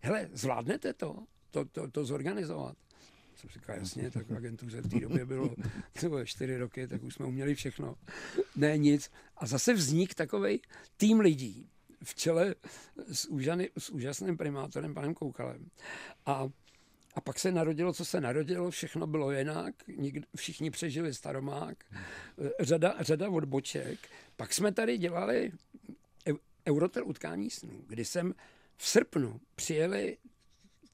hele, 0.00 0.28
zvládnete 0.32 0.92
to, 0.92 1.24
to, 1.50 1.64
to, 1.64 1.90
to 1.90 2.04
zorganizovat? 2.04 2.76
jsem 3.40 3.50
říkal, 3.50 3.76
jasně, 3.76 4.10
tak 4.10 4.26
v 4.26 4.36
agentuře 4.36 4.80
v 4.80 4.88
té 4.88 5.00
době 5.00 5.26
bylo 5.26 5.54
bylo 6.00 6.24
čtyři 6.24 6.56
roky, 6.56 6.88
tak 6.88 7.02
už 7.02 7.14
jsme 7.14 7.26
uměli 7.26 7.54
všechno. 7.54 7.94
Ne, 8.56 8.78
nic. 8.78 9.10
A 9.36 9.46
zase 9.46 9.74
vznik 9.74 10.14
takový 10.14 10.62
tým 10.96 11.20
lidí, 11.20 11.68
v 12.04 12.14
čele 12.14 12.54
s, 13.12 13.26
úžany, 13.26 13.70
s 13.78 13.90
úžasným 13.90 14.36
primátorem 14.36 14.94
panem 14.94 15.14
Koukalem. 15.14 15.70
A, 16.26 16.48
a 17.14 17.20
pak 17.20 17.38
se 17.38 17.52
narodilo, 17.52 17.92
co 17.92 18.04
se 18.04 18.20
narodilo, 18.20 18.70
všechno 18.70 19.06
bylo 19.06 19.32
jinak, 19.32 19.74
nikdo, 19.96 20.26
všichni 20.36 20.70
přežili 20.70 21.14
staromák, 21.14 21.84
řada, 22.60 22.94
řada 23.00 23.30
odboček. 23.30 23.98
Pak 24.36 24.54
jsme 24.54 24.72
tady 24.72 24.98
dělali 24.98 25.52
Eurotel 26.68 27.06
utkání 27.06 27.50
snů, 27.50 27.84
kdy 27.86 28.04
jsem 28.04 28.34
v 28.76 28.88
srpnu 28.88 29.40
přijeli 29.54 30.18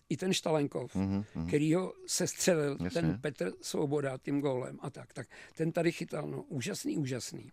i 0.08 0.16
ten 0.16 0.32
Štalenkov, 0.32 0.96
mm-hmm. 0.96 1.46
kterýho 1.48 1.92
se 2.06 2.26
střelil 2.26 2.76
Jasně. 2.84 3.00
ten 3.00 3.18
Petr 3.20 3.52
Svoboda 3.60 4.18
tím 4.18 4.40
gólem 4.40 4.78
a 4.80 4.90
tak. 4.90 5.12
Tak 5.12 5.28
ten 5.56 5.72
tady 5.72 5.92
chytal, 5.92 6.28
no 6.28 6.42
úžasný, 6.42 6.98
úžasný. 6.98 7.52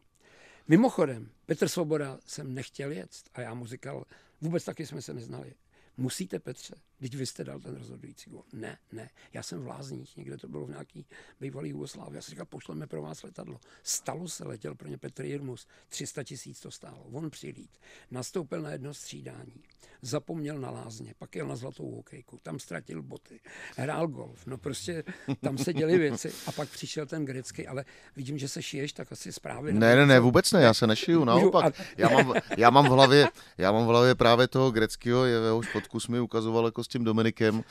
Mimochodem, 0.67 1.29
Petr 1.45 1.67
Svoboda 1.67 2.19
jsem 2.25 2.53
nechtěl 2.53 2.91
jet 2.91 3.09
a 3.33 3.41
já 3.41 3.53
mu 3.53 3.65
říkal, 3.65 4.05
vůbec 4.41 4.63
taky 4.63 4.85
jsme 4.85 5.01
se 5.01 5.13
neznali. 5.13 5.53
Musíte, 5.97 6.39
Petře, 6.39 6.75
když 6.99 7.15
vy 7.15 7.25
jste 7.25 7.43
dal 7.43 7.59
ten 7.59 7.75
rozhodující 7.75 8.29
gol. 8.29 8.43
Ne, 8.53 8.77
ne, 8.91 9.09
já 9.33 9.43
jsem 9.43 9.63
v 9.63 9.67
Lázních, 9.67 10.17
někde 10.17 10.37
to 10.37 10.47
bylo 10.47 10.65
v 10.65 10.69
nějaký 10.69 11.05
bývalý 11.39 11.69
Jugoslávii. 11.69 12.15
Já 12.15 12.21
si 12.21 12.31
říkal, 12.31 12.45
pošleme 12.45 12.87
pro 12.87 13.01
vás 13.01 13.23
letadlo. 13.23 13.59
Stalo 13.83 14.27
se, 14.27 14.47
letěl 14.47 14.75
pro 14.75 14.87
ně 14.87 14.97
Petr 14.97 15.25
Jirmus, 15.25 15.67
300 15.89 16.23
tisíc 16.23 16.59
to 16.59 16.71
stálo. 16.71 17.03
On 17.11 17.29
přilít, 17.29 17.77
nastoupil 18.11 18.61
na 18.61 18.71
jedno 18.71 18.93
střídání, 18.93 19.63
zapomněl 20.01 20.59
na 20.59 20.69
Lázně, 20.69 21.13
pak 21.17 21.35
jel 21.35 21.47
na 21.47 21.55
zlatou 21.55 21.91
hokejku, 21.95 22.39
tam 22.43 22.59
ztratil 22.59 23.01
boty, 23.01 23.39
hrál 23.77 24.07
golf, 24.07 24.45
no 24.45 24.57
prostě 24.57 25.03
tam 25.41 25.57
se 25.57 25.73
děly 25.73 25.97
věci 25.97 26.33
a 26.47 26.51
pak 26.51 26.69
přišel 26.69 27.05
ten 27.05 27.25
grecký, 27.25 27.67
ale 27.67 27.85
vidím, 28.15 28.37
že 28.37 28.47
se 28.47 28.61
šiješ, 28.61 28.93
tak 28.93 29.11
asi 29.11 29.33
zprávy. 29.33 29.73
Ne, 29.73 29.95
ne, 29.95 30.05
ne, 30.05 30.19
vůbec 30.19 30.51
ne, 30.51 30.61
já 30.61 30.73
se 30.73 30.87
nešiju, 30.87 31.23
naopak. 31.23 31.81
Já 31.97 32.09
mám, 32.09 32.33
já 32.57 32.69
mám 32.69 32.85
v 32.85 32.89
hlavě, 32.89 33.27
já 33.57 33.71
mám 33.71 33.85
v 33.85 33.87
hlavě 33.87 34.15
právě 34.15 34.47
toho 34.47 34.71
greckého, 34.71 35.25
jehož 35.25 35.67
fotku 35.71 35.97
mi 36.09 36.19
ukazoval 36.19 36.65
jako 36.65 36.82
jako 36.83 36.85
s 36.85 36.87
tím 36.87 37.03
Dominikem, 37.03 37.63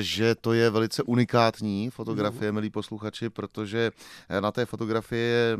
že 0.00 0.34
to 0.34 0.52
je 0.52 0.70
velice 0.70 1.02
unikátní 1.02 1.90
fotografie, 1.90 2.52
milí 2.52 2.70
posluchači, 2.70 3.30
protože 3.30 3.90
na 4.40 4.52
té 4.52 4.66
fotografii 4.66 5.20
je, 5.20 5.58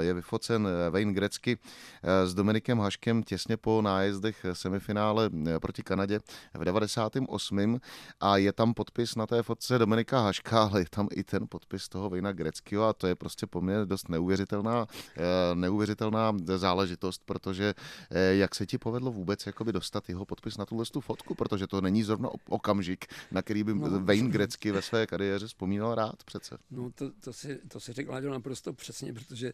je 0.00 0.14
vyfocen 0.14 0.68
Wayne 0.90 1.12
Grecky 1.12 1.58
s 2.02 2.34
Dominikem 2.34 2.78
Haškem 2.78 3.22
těsně 3.22 3.56
po 3.56 3.82
nájezdech 3.82 4.46
semifinále 4.52 5.30
proti 5.60 5.82
Kanadě 5.82 6.20
v 6.54 6.64
98. 6.64 7.80
a 8.20 8.36
je 8.36 8.52
tam 8.52 8.74
podpis 8.74 9.14
na 9.16 9.26
té 9.26 9.42
fotce 9.42 9.78
Dominika 9.78 10.20
Haška, 10.20 10.62
ale 10.62 10.80
je 10.80 10.86
tam 10.90 11.08
i 11.12 11.24
ten 11.24 11.46
podpis 11.48 11.88
toho 11.88 12.10
Vejna 12.10 12.32
Greckého 12.32 12.88
a 12.88 12.92
to 12.92 13.06
je 13.06 13.14
prostě 13.14 13.46
po 13.46 13.60
mně 13.60 13.84
dost 13.84 14.08
neuvěřitelná, 14.08 14.86
eh, 15.16 15.54
neuvěřitelná 15.54 16.32
záležitost, 16.56 17.22
protože 17.24 17.74
eh, 18.10 18.34
jak 18.34 18.54
se 18.54 18.66
ti 18.66 18.78
povedlo 18.78 19.12
vůbec 19.12 19.46
jakoby 19.46 19.72
dostat 19.72 20.08
jeho 20.08 20.24
podpis 20.24 20.56
na 20.56 20.66
tuhle 20.66 20.84
tu 20.92 21.00
fotku, 21.00 21.34
protože 21.34 21.66
to 21.66 21.80
není 21.80 22.02
zrovna 22.02 22.21
okamžik, 22.48 23.06
na 23.30 23.42
který 23.42 23.64
by 23.64 23.74
no, 23.74 24.04
Wayne 24.04 24.30
Grecky 24.30 24.72
ve 24.72 24.82
své 24.82 25.06
kariéře 25.06 25.46
vzpomínal 25.46 25.94
rád 25.94 26.24
přece. 26.24 26.58
No 26.70 26.90
to, 26.90 27.10
to, 27.10 27.32
si, 27.32 27.58
to 27.68 27.80
si 27.80 27.92
řekl 27.92 28.20
naprosto 28.20 28.72
přesně, 28.72 29.12
protože 29.12 29.52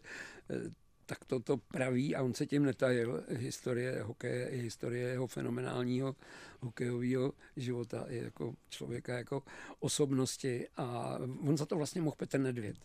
eh, 0.49 0.71
tak 1.09 1.25
to, 1.25 1.39
to 1.39 1.57
praví 1.57 2.15
a 2.15 2.23
on 2.23 2.33
se 2.33 2.45
tím 2.45 2.63
netajil. 2.63 3.23
Historie 3.29 4.01
hokeje 4.03 4.49
i 4.49 4.57
historie 4.57 5.09
jeho 5.09 5.27
fenomenálního 5.27 6.15
hokejového 6.59 7.33
života 7.55 8.05
i 8.09 8.17
jako 8.17 8.55
člověka, 8.69 9.17
jako 9.17 9.43
osobnosti 9.79 10.67
a 10.77 11.17
on 11.47 11.57
za 11.57 11.65
to 11.65 11.75
vlastně 11.75 12.01
mohl 12.01 12.15
Petr 12.15 12.39
Nedvěd. 12.39 12.77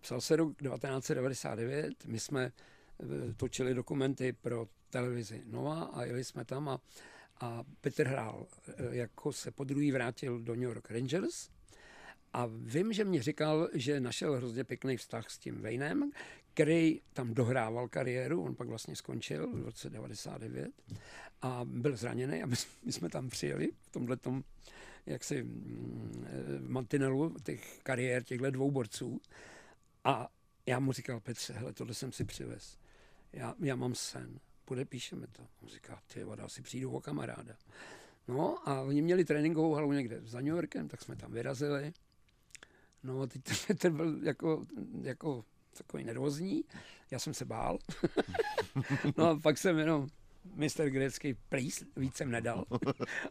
Psal 0.00 0.20
se 0.20 0.36
rok 0.36 0.48
1999, 0.48 1.92
my 2.06 2.20
jsme 2.20 2.52
eh, 2.52 3.34
točili 3.36 3.74
dokumenty 3.74 4.32
pro 4.32 4.68
televizi 4.90 5.42
Nova 5.46 5.82
a 5.82 6.04
jeli 6.04 6.24
jsme 6.24 6.44
tam 6.44 6.68
a, 6.68 6.80
a 7.40 7.64
Petr 7.80 8.06
hrál, 8.06 8.46
eh, 8.68 8.72
jako 8.90 9.32
se 9.32 9.50
po 9.50 9.64
druhý 9.64 9.92
vrátil 9.92 10.40
do 10.40 10.54
New 10.54 10.62
York 10.62 10.90
Rangers, 10.90 11.50
a 12.32 12.46
vím, 12.46 12.92
že 12.92 13.04
mě 13.04 13.22
říkal, 13.22 13.68
že 13.72 14.00
našel 14.00 14.36
hrozně 14.36 14.64
pěkný 14.64 14.96
vztah 14.96 15.30
s 15.30 15.38
tím 15.38 15.60
Vejnem, 15.60 16.10
který 16.54 17.00
tam 17.12 17.34
dohrával 17.34 17.88
kariéru, 17.88 18.44
on 18.44 18.54
pak 18.54 18.68
vlastně 18.68 18.96
skončil 18.96 19.52
v 19.52 19.64
roce 19.64 19.90
99 19.90 20.70
a 21.42 21.60
byl 21.64 21.96
zraněný 21.96 22.42
a 22.42 22.46
my, 22.46 22.56
jsme 22.92 23.08
tam 23.08 23.28
přijeli 23.28 23.68
v 23.80 23.90
tomhle 23.90 24.16
tom 24.16 24.44
jaksi 25.06 25.42
mm, 25.42 26.26
eh, 26.26 26.68
mantinelu 26.68 27.34
těch 27.42 27.80
kariér 27.82 28.22
těchto 28.22 28.50
dvou 28.50 28.70
borců. 28.70 29.20
A 30.04 30.28
já 30.66 30.80
mu 30.80 30.92
říkal, 30.92 31.20
Petře, 31.20 31.52
hele, 31.52 31.72
tohle 31.72 31.94
jsem 31.94 32.12
si 32.12 32.24
přivez. 32.24 32.78
Já, 33.32 33.54
já 33.60 33.76
mám 33.76 33.94
sen, 33.94 34.40
podepíšeme 34.70 35.26
to. 35.26 35.42
On 35.62 35.68
říká, 35.68 36.02
ty 36.06 36.24
voda, 36.24 36.44
asi 36.44 36.62
přijdu 36.62 36.90
o 36.90 37.00
kamaráda. 37.00 37.54
No 38.28 38.68
a 38.68 38.80
oni 38.80 39.02
měli 39.02 39.24
tréninkovou 39.24 39.74
halu 39.74 39.92
někde 39.92 40.20
za 40.24 40.38
New 40.38 40.54
Yorkem, 40.54 40.88
tak 40.88 41.02
jsme 41.02 41.16
tam 41.16 41.32
vyrazili. 41.32 41.92
No 43.02 43.20
a 43.20 43.26
teď 43.26 43.42
ten 43.78 43.96
byl 43.96 44.18
jako, 44.22 44.66
jako 45.02 45.44
takový 45.78 46.04
nervózní. 46.04 46.64
Já 47.10 47.18
jsem 47.18 47.34
se 47.34 47.44
bál. 47.44 47.78
no 49.16 49.28
a 49.28 49.38
pak 49.38 49.58
jsem 49.58 49.78
jenom 49.78 50.08
mistr 50.54 50.90
Grecký 50.90 51.34
please, 51.48 51.84
víc 51.96 52.16
jsem 52.16 52.30
nedal. 52.30 52.64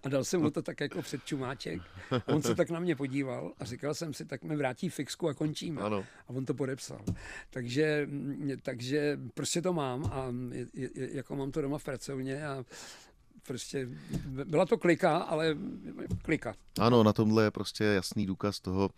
A 0.04 0.10
dal 0.10 0.24
jsem 0.24 0.42
mu 0.42 0.52
to 0.52 0.62
tak 0.62 0.82
jako 0.82 1.02
před 1.02 1.26
čumáček. 1.26 1.82
A 2.12 2.28
on 2.28 2.42
se 2.42 2.56
tak 2.56 2.70
na 2.70 2.80
mě 2.80 2.96
podíval 2.96 3.54
a 3.60 3.66
říkal 3.66 3.94
jsem 3.94 4.14
si, 4.14 4.26
tak 4.26 4.44
mi 4.44 4.56
vrátí 4.56 4.90
fixku 4.90 5.30
a 5.30 5.34
končíme. 5.34 5.82
Ano. 5.82 6.06
A 6.28 6.30
on 6.30 6.46
to 6.46 6.54
podepsal. 6.54 7.02
Takže, 7.50 8.10
takže 8.62 9.20
prostě 9.34 9.62
to 9.62 9.74
mám 9.74 10.06
a 10.06 10.34
jako 10.96 11.36
mám 11.36 11.52
to 11.52 11.62
doma 11.62 11.78
v 11.78 11.84
pracovně 11.84 12.48
a 12.48 12.66
prostě 13.50 13.88
byla 14.46 14.66
to 14.66 14.78
klika, 14.78 15.18
ale 15.18 15.58
klika. 16.22 16.56
Ano, 16.80 17.04
na 17.04 17.14
tomhle 17.14 17.44
je 17.44 17.52
prostě 17.52 17.84
jasný 17.84 18.26
důkaz 18.26 18.60
toho, 18.60 18.90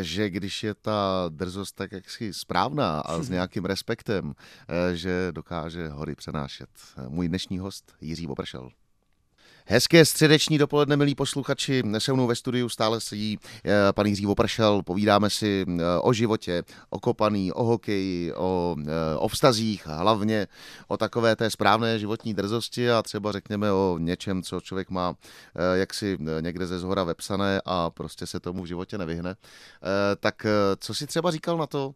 že 0.00 0.30
když 0.30 0.62
je 0.62 0.74
ta 0.74 1.24
drzost 1.28 1.76
tak 1.76 1.92
jaksi 1.92 2.32
správná 2.32 3.00
a 3.00 3.22
s 3.22 3.30
nějakým 3.36 3.64
respektem, 3.64 4.34
že 4.92 5.28
dokáže 5.32 5.88
hory 5.88 6.14
přenášet. 6.14 6.70
Můj 7.08 7.28
dnešní 7.28 7.58
host 7.58 7.92
Jiří 8.00 8.26
Opršel. 8.26 8.70
Hezké 9.72 10.04
středeční 10.04 10.58
dopoledne, 10.58 10.96
milí 10.96 11.14
posluchači. 11.14 11.82
Se 11.98 12.12
mnou 12.12 12.26
ve 12.26 12.34
studiu 12.34 12.68
stále 12.68 13.00
sedí 13.00 13.38
eh, 13.64 13.92
pan 13.92 14.06
Jiří 14.06 14.26
Opršel. 14.26 14.82
Povídáme 14.82 15.30
si 15.30 15.66
eh, 15.68 15.82
o 16.00 16.12
životě, 16.12 16.62
o 16.90 17.00
kopaný, 17.00 17.52
o 17.52 17.64
hokeji, 17.64 18.34
o, 18.34 18.76
eh, 18.86 19.16
o 19.16 19.28
vztazích, 19.28 19.86
hlavně 19.86 20.46
o 20.88 20.96
takové 20.96 21.36
té 21.36 21.50
správné 21.50 21.98
životní 21.98 22.34
drzosti 22.34 22.90
a 22.90 23.02
třeba 23.02 23.32
řekněme 23.32 23.72
o 23.72 23.98
něčem, 24.00 24.42
co 24.42 24.60
člověk 24.60 24.90
má 24.90 25.14
jaksi 25.74 26.18
někde 26.40 26.66
ze 26.66 26.78
zhora 26.78 27.04
vepsané 27.04 27.60
a 27.64 27.90
prostě 27.90 28.26
se 28.26 28.40
tomu 28.40 28.62
v 28.62 28.66
životě 28.66 28.98
nevyhne. 28.98 29.34
Tak 30.20 30.46
co 30.78 30.94
si 30.94 31.06
třeba 31.06 31.30
říkal 31.30 31.56
na 31.56 31.66
to, 31.66 31.94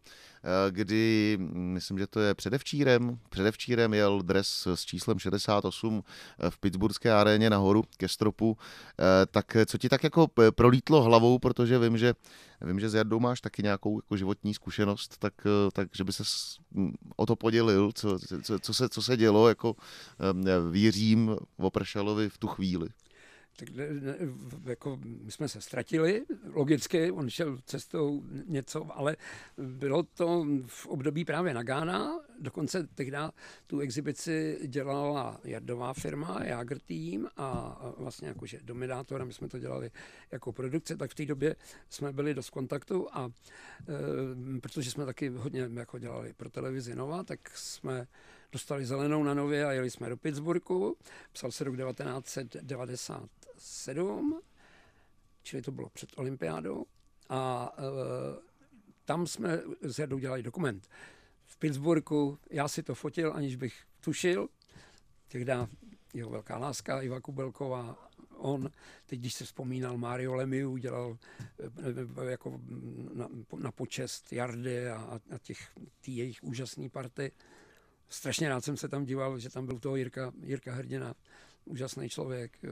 kdy, 0.69 1.37
mm, 1.39 1.73
myslím, 1.73 1.97
že 1.97 2.07
to 2.07 2.19
je 2.19 2.35
předevčírem, 2.35 3.19
předevčírem 3.29 3.93
jel 3.93 4.21
dres 4.21 4.67
s 4.75 4.85
číslem 4.85 5.19
68 5.19 6.03
eh, 6.39 6.49
v 6.49 6.59
Pittsburghské 6.59 7.13
aréně 7.13 7.49
nahoru 7.49 7.83
ke 7.97 8.07
stropu, 8.07 8.57
eh, 8.99 9.25
tak 9.25 9.57
co 9.65 9.77
ti 9.77 9.89
tak 9.89 10.03
jako 10.03 10.27
prolítlo 10.55 11.01
hlavou, 11.01 11.39
protože 11.39 11.79
vím, 11.79 11.97
že 11.97 12.13
Vím, 12.61 12.79
že 12.79 12.89
s 12.89 12.93
Jardou 12.93 13.19
máš 13.19 13.41
taky 13.41 13.63
nějakou 13.63 13.97
jako 13.97 14.17
životní 14.17 14.53
zkušenost, 14.53 15.17
tak, 15.19 15.33
tak 15.73 15.87
že 15.95 16.03
by 16.03 16.13
se 16.13 16.23
mm, 16.71 16.93
o 17.15 17.25
to 17.25 17.35
podělil, 17.35 17.91
co, 17.95 18.19
co, 18.43 18.59
co, 18.59 18.73
se, 18.73 18.89
co 18.89 19.01
se 19.01 19.17
dělo 19.17 19.49
jako 19.49 19.75
věřím 20.71 21.35
Opršalovi 21.57 22.29
v 22.29 22.37
tu 22.37 22.47
chvíli 22.47 22.87
tak 23.55 23.69
jako 24.65 24.99
my 25.03 25.31
jsme 25.31 25.47
se 25.49 25.61
ztratili, 25.61 26.25
logicky, 26.53 27.11
on 27.11 27.29
šel 27.29 27.57
cestou 27.65 28.23
něco, 28.45 28.97
ale 28.97 29.17
bylo 29.57 30.03
to 30.03 30.45
v 30.65 30.87
období 30.87 31.25
právě 31.25 31.53
Nagána, 31.53 32.19
dokonce 32.39 32.87
tehdy 32.95 33.17
tu 33.67 33.79
exibici 33.79 34.59
dělala 34.67 35.39
jardová 35.43 35.93
firma, 35.93 36.43
Jager 36.43 36.79
Team 36.79 37.27
a 37.37 37.79
vlastně 37.97 38.27
jakože 38.27 38.59
dominátor, 38.63 39.25
my 39.25 39.33
jsme 39.33 39.47
to 39.49 39.59
dělali 39.59 39.91
jako 40.31 40.51
produkce, 40.51 40.97
tak 40.97 41.11
v 41.11 41.15
té 41.15 41.25
době 41.25 41.55
jsme 41.89 42.13
byli 42.13 42.33
dost 42.33 42.49
kontaktu 42.49 43.07
a 43.11 43.29
e, 44.57 44.59
protože 44.59 44.91
jsme 44.91 45.05
taky 45.05 45.29
hodně 45.29 45.69
jako 45.73 45.99
dělali 45.99 46.33
pro 46.33 46.49
televizi 46.49 46.95
Nova, 46.95 47.23
tak 47.23 47.39
jsme 47.57 48.07
dostali 48.51 48.85
zelenou 48.85 49.23
na 49.23 49.33
nově 49.33 49.65
a 49.65 49.71
jeli 49.71 49.91
jsme 49.91 50.09
do 50.09 50.17
Pittsburghu. 50.17 50.97
Psal 51.31 51.51
se 51.51 51.63
rok 51.63 51.77
1997, 51.77 54.41
čili 55.43 55.61
to 55.61 55.71
bylo 55.71 55.89
před 55.89 56.09
olympiádou. 56.15 56.85
A 57.29 57.71
e, 57.77 57.81
tam 59.05 59.27
jsme 59.27 59.61
s 59.81 59.99
Jardou 59.99 60.19
dělali 60.19 60.43
dokument. 60.43 60.89
V 61.45 61.57
Pittsburghu 61.57 62.37
já 62.49 62.67
si 62.67 62.83
to 62.83 62.95
fotil, 62.95 63.33
aniž 63.33 63.55
bych 63.55 63.83
tušil. 63.99 64.49
Tehdy 65.27 65.53
jeho 66.13 66.29
velká 66.29 66.57
láska, 66.57 67.01
Iva 67.01 67.21
Kubelková, 67.21 68.09
on, 68.37 68.71
teď 69.05 69.19
když 69.19 69.33
se 69.33 69.45
vzpomínal, 69.45 69.97
Mario 69.97 70.33
Lemiu 70.33 70.77
dělal 70.77 71.17
e, 72.23 72.29
jako 72.29 72.61
na, 73.13 73.29
na 73.57 73.71
počest 73.71 74.33
Jardy 74.33 74.89
a, 74.89 75.21
a 75.35 75.37
těch 75.37 75.71
jejich 76.07 76.43
úžasný 76.43 76.89
party 76.89 77.31
strašně 78.09 78.49
rád 78.49 78.63
jsem 78.63 78.77
se 78.77 78.89
tam 78.89 79.05
díval, 79.05 79.39
že 79.39 79.49
tam 79.49 79.65
byl 79.65 79.79
toho 79.79 79.95
Jirka, 79.95 80.31
Jirka 80.43 80.73
Hrdina, 80.73 81.15
úžasný 81.65 82.09
člověk. 82.09 82.57
Eh, 82.63 82.69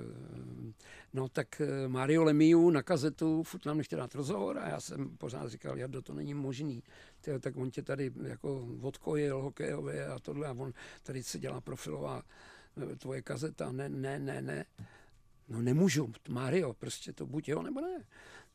no 1.13 1.29
tak 1.29 1.61
eh, 1.61 1.87
Mario 1.87 2.23
Lemiu 2.23 2.69
na 2.69 2.83
kazetu 2.83 3.43
furt 3.43 3.65
nám 3.65 3.77
nechtěl 3.77 3.99
dát 3.99 4.15
rozhovor 4.15 4.57
a 4.57 4.69
já 4.69 4.79
jsem 4.79 5.17
pořád 5.17 5.49
říkal, 5.49 5.77
Jardo, 5.77 6.01
to 6.01 6.13
není 6.13 6.33
možný. 6.33 6.83
Tyjo, 7.21 7.39
tak 7.39 7.57
on 7.57 7.71
tě 7.71 7.81
tady 7.81 8.11
jako 8.23 8.67
odkojil 8.81 9.41
hokejově 9.41 10.07
a 10.07 10.19
tohle 10.19 10.47
a 10.47 10.51
on 10.51 10.73
tady 11.03 11.23
se 11.23 11.39
dělá 11.39 11.61
profilová 11.61 12.23
eh, 12.91 12.95
tvoje 12.95 13.21
kazeta. 13.21 13.71
Ne, 13.71 13.89
ne, 13.89 14.19
ne, 14.19 14.41
ne. 14.41 14.65
No 15.49 15.61
nemůžu, 15.61 16.11
Mario, 16.29 16.73
prostě 16.73 17.13
to 17.13 17.25
buď 17.25 17.49
jo 17.49 17.61
nebo 17.61 17.81
ne. 17.81 18.05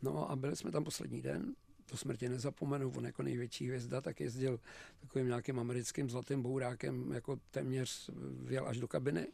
No 0.02 0.30
a 0.30 0.36
byli 0.36 0.56
jsme 0.56 0.70
tam 0.70 0.84
poslední 0.84 1.22
den, 1.22 1.54
to 1.90 1.96
smrti 1.96 2.28
nezapomenu, 2.28 2.92
on 2.96 3.04
jako 3.04 3.22
největší 3.22 3.66
hvězda, 3.66 4.00
tak 4.00 4.20
jezdil 4.20 4.60
takovým 5.00 5.26
nějakým 5.26 5.58
americkým 5.58 6.10
zlatým 6.10 6.42
bourákem, 6.42 7.12
jako 7.12 7.38
téměř 7.50 8.10
vjel 8.44 8.68
až 8.68 8.78
do 8.78 8.88
kabiny. 8.88 9.26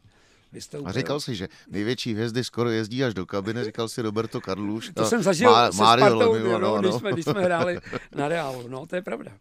Vystoupil. 0.53 0.89
A 0.89 0.93
říkal 0.93 1.21
si, 1.21 1.35
že 1.35 1.49
největší 1.71 2.13
hvězdy 2.13 2.45
skoro 2.45 2.71
jezdí 2.71 3.05
až 3.05 3.15
do 3.15 3.27
kabiny, 3.27 3.65
říkal 3.65 3.89
si 3.89 4.03
Roberto 4.03 4.41
Carluš. 4.41 4.91
To 4.95 5.05
jsem 5.05 5.23
zažil 5.23 5.51
Má, 5.51 5.73
se 5.73 5.83
Mario 5.83 6.07
Spartou, 6.07 6.33
Lemiu, 6.33 6.53
no, 6.53 6.59
no, 6.59 6.81
když, 6.81 6.95
jsme, 6.95 7.13
když 7.13 7.25
jsme 7.25 7.45
hráli 7.45 7.79
na 8.15 8.29
Reálu, 8.29 8.69
no 8.69 8.87
to 8.87 8.97
je 8.97 9.03
pravda. 9.03 9.39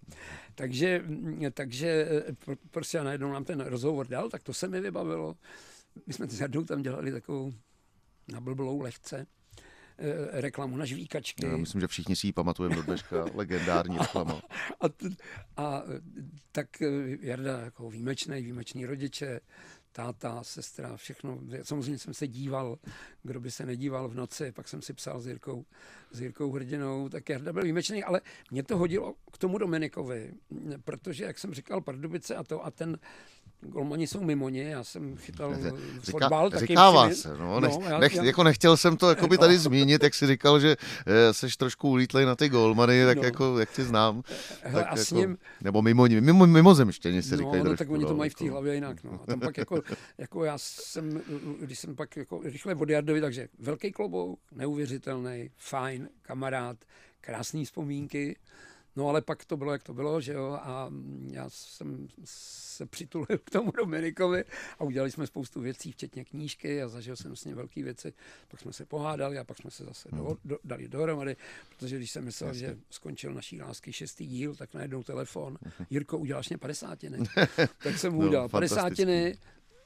Takže, 0.55 1.03
takže 1.53 2.07
prostě 2.71 3.03
najednou 3.03 3.31
nám 3.31 3.43
ten 3.43 3.59
rozhovor 3.59 4.07
dal, 4.07 4.29
tak 4.29 4.43
to 4.43 4.53
se 4.53 4.67
mi 4.67 4.81
vybavilo. 4.81 5.35
My 6.07 6.13
jsme 6.13 6.27
s 6.27 6.39
Jardou 6.39 6.63
tam 6.63 6.81
dělali 6.81 7.11
takovou 7.11 7.53
nablblou 8.27 8.81
lehce 8.81 9.17
Eh, 9.17 9.42
reklamu 10.31 10.77
na 10.77 10.85
žvíkačky. 10.85 11.45
Já 11.45 11.57
myslím, 11.57 11.81
že 11.81 11.87
všichni 11.87 12.15
si 12.15 12.27
ji 12.27 12.33
pamatujeme 12.33 12.75
do 12.75 12.83
dneška, 12.83 13.25
legendární 13.33 13.97
reklama. 13.97 14.41
A, 14.81 14.85
a, 14.85 15.65
a 15.65 15.83
tak 16.51 16.81
eh, 16.81 16.87
Jarda 17.21 17.59
jako 17.59 17.89
výjimečný, 17.89 18.41
výjimečný 18.41 18.85
rodiče, 18.85 19.39
táta, 19.93 20.43
sestra, 20.43 20.97
všechno. 20.97 21.39
Samozřejmě 21.63 21.97
jsem 21.97 22.13
se 22.13 22.27
díval, 22.27 22.77
kdo 23.23 23.39
by 23.39 23.51
se 23.51 23.65
nedíval 23.65 24.09
v 24.09 24.15
noci, 24.15 24.51
pak 24.51 24.67
jsem 24.67 24.81
si 24.81 24.93
psal 24.93 25.21
s 25.21 25.27
Jirkou, 25.27 25.65
s 26.11 26.21
Jirkou 26.21 26.51
Hrdinou, 26.51 27.09
tak 27.09 27.29
Jarda 27.29 27.53
byl 27.53 27.63
výjimečný, 27.63 28.03
ale 28.03 28.21
mě 28.51 28.63
to 28.63 28.77
hodilo 28.77 29.15
k 29.31 29.37
tomu 29.37 29.57
Dominikovi, 29.57 30.33
protože, 30.83 31.23
jak 31.23 31.39
jsem 31.39 31.53
říkal, 31.53 31.81
Pardubice 31.81 32.35
a 32.35 32.43
to 32.43 32.65
a 32.65 32.71
ten 32.71 32.97
golmani 33.69 34.07
jsou 34.07 34.23
mimo 34.23 34.49
ně, 34.49 34.63
já 34.63 34.83
jsem 34.83 35.17
chytal 35.17 35.55
Říká, 35.55 36.19
fotbal. 36.19 36.49
Taky 36.49 36.75
se, 37.13 37.37
no, 37.37 37.59
nech, 37.59 37.71
no, 37.89 37.99
nech, 37.99 38.15
já, 38.15 38.23
jako 38.23 38.43
nechtěl 38.43 38.77
jsem 38.77 38.97
to 38.97 39.09
jako 39.09 39.27
by 39.27 39.37
tady 39.37 39.57
zmínit, 39.57 40.03
jak 40.03 40.13
jsi 40.13 40.27
říkal, 40.27 40.59
že 40.59 40.75
eh, 41.05 41.33
seš 41.33 41.57
trošku 41.57 41.89
ulítlej 41.89 42.25
na 42.25 42.35
ty 42.35 42.49
golmany, 42.49 43.05
tak 43.05 43.17
no. 43.17 43.23
jako, 43.23 43.59
jak 43.59 43.71
tě 43.71 43.83
znám. 43.83 44.23
Hele, 44.63 44.83
tak 44.83 44.93
a 44.93 44.99
jako, 44.99 45.15
ním, 45.15 45.37
nebo 45.61 45.81
mimo, 45.81 46.05
mimo, 46.05 46.47
mimozemštěni 46.47 47.23
se 47.23 47.37
no, 47.37 47.37
říkají. 47.37 47.57
No, 47.57 47.63
trošku, 47.63 47.77
tak 47.77 47.89
oni 47.89 48.03
to 48.03 48.11
no, 48.11 48.17
mají 48.17 48.29
v 48.29 48.35
té 48.35 48.43
jako. 48.43 48.53
hlavě 48.53 48.75
jinak. 48.75 49.03
No. 49.03 49.19
A 49.23 49.25
tam 49.25 49.39
pak 49.39 49.57
jako, 49.57 49.81
jako 50.17 50.43
já 50.43 50.57
jsem, 50.57 51.21
když 51.59 51.79
jsem 51.79 51.95
pak 51.95 52.17
jako 52.17 52.41
rychle 52.43 52.75
od 52.75 52.89
Jardovi, 52.89 53.21
takže 53.21 53.47
velký 53.59 53.91
klobouk, 53.91 54.39
neuvěřitelný, 54.51 55.49
fajn, 55.57 56.09
kamarád, 56.21 56.77
krásné 57.21 57.65
vzpomínky. 57.65 58.35
No 58.95 59.09
ale 59.09 59.21
pak 59.21 59.45
to 59.45 59.57
bylo, 59.57 59.71
jak 59.71 59.83
to 59.83 59.93
bylo, 59.93 60.21
že 60.21 60.33
jo, 60.33 60.59
a 60.61 60.91
já 61.31 61.49
jsem 61.49 62.07
se 62.25 62.85
přitulil 62.85 63.37
k 63.43 63.49
tomu 63.49 63.71
Dominikovi 63.71 64.43
a 64.79 64.83
udělali 64.83 65.11
jsme 65.11 65.27
spoustu 65.27 65.61
věcí, 65.61 65.91
včetně 65.91 66.25
knížky 66.25 66.81
a 66.81 66.87
zažil 66.87 67.15
jsem 67.15 67.35
s 67.35 67.45
ním 67.45 67.55
velké 67.55 67.83
věci. 67.83 68.13
Pak 68.47 68.59
jsme 68.59 68.73
se 68.73 68.85
pohádali 68.85 69.37
a 69.37 69.43
pak 69.43 69.57
jsme 69.57 69.71
se 69.71 69.83
zase 69.83 70.09
do, 70.11 70.37
do, 70.45 70.57
dali 70.63 70.87
dohromady, 70.87 71.35
protože 71.69 71.97
když 71.97 72.11
jsem 72.11 72.25
myslel, 72.25 72.49
Jasně. 72.49 72.67
že 72.67 72.77
skončil 72.89 73.33
naší 73.33 73.61
lásky 73.61 73.93
šestý 73.93 74.27
díl, 74.27 74.55
tak 74.55 74.73
najednou 74.73 75.03
telefon. 75.03 75.57
Jirko, 75.89 76.17
uděláš 76.17 76.49
mě 76.49 76.57
padesátiny. 76.57 77.17
tak 77.83 77.97
jsem 77.97 78.13
mu 78.13 78.21
no, 78.21 78.27
udělal 78.27 78.49
padesátiny, 78.49 79.37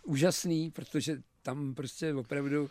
úžasný, 0.03 0.71
protože 0.71 1.21
tam 1.41 1.75
prostě 1.75 2.13
opravdu 2.13 2.69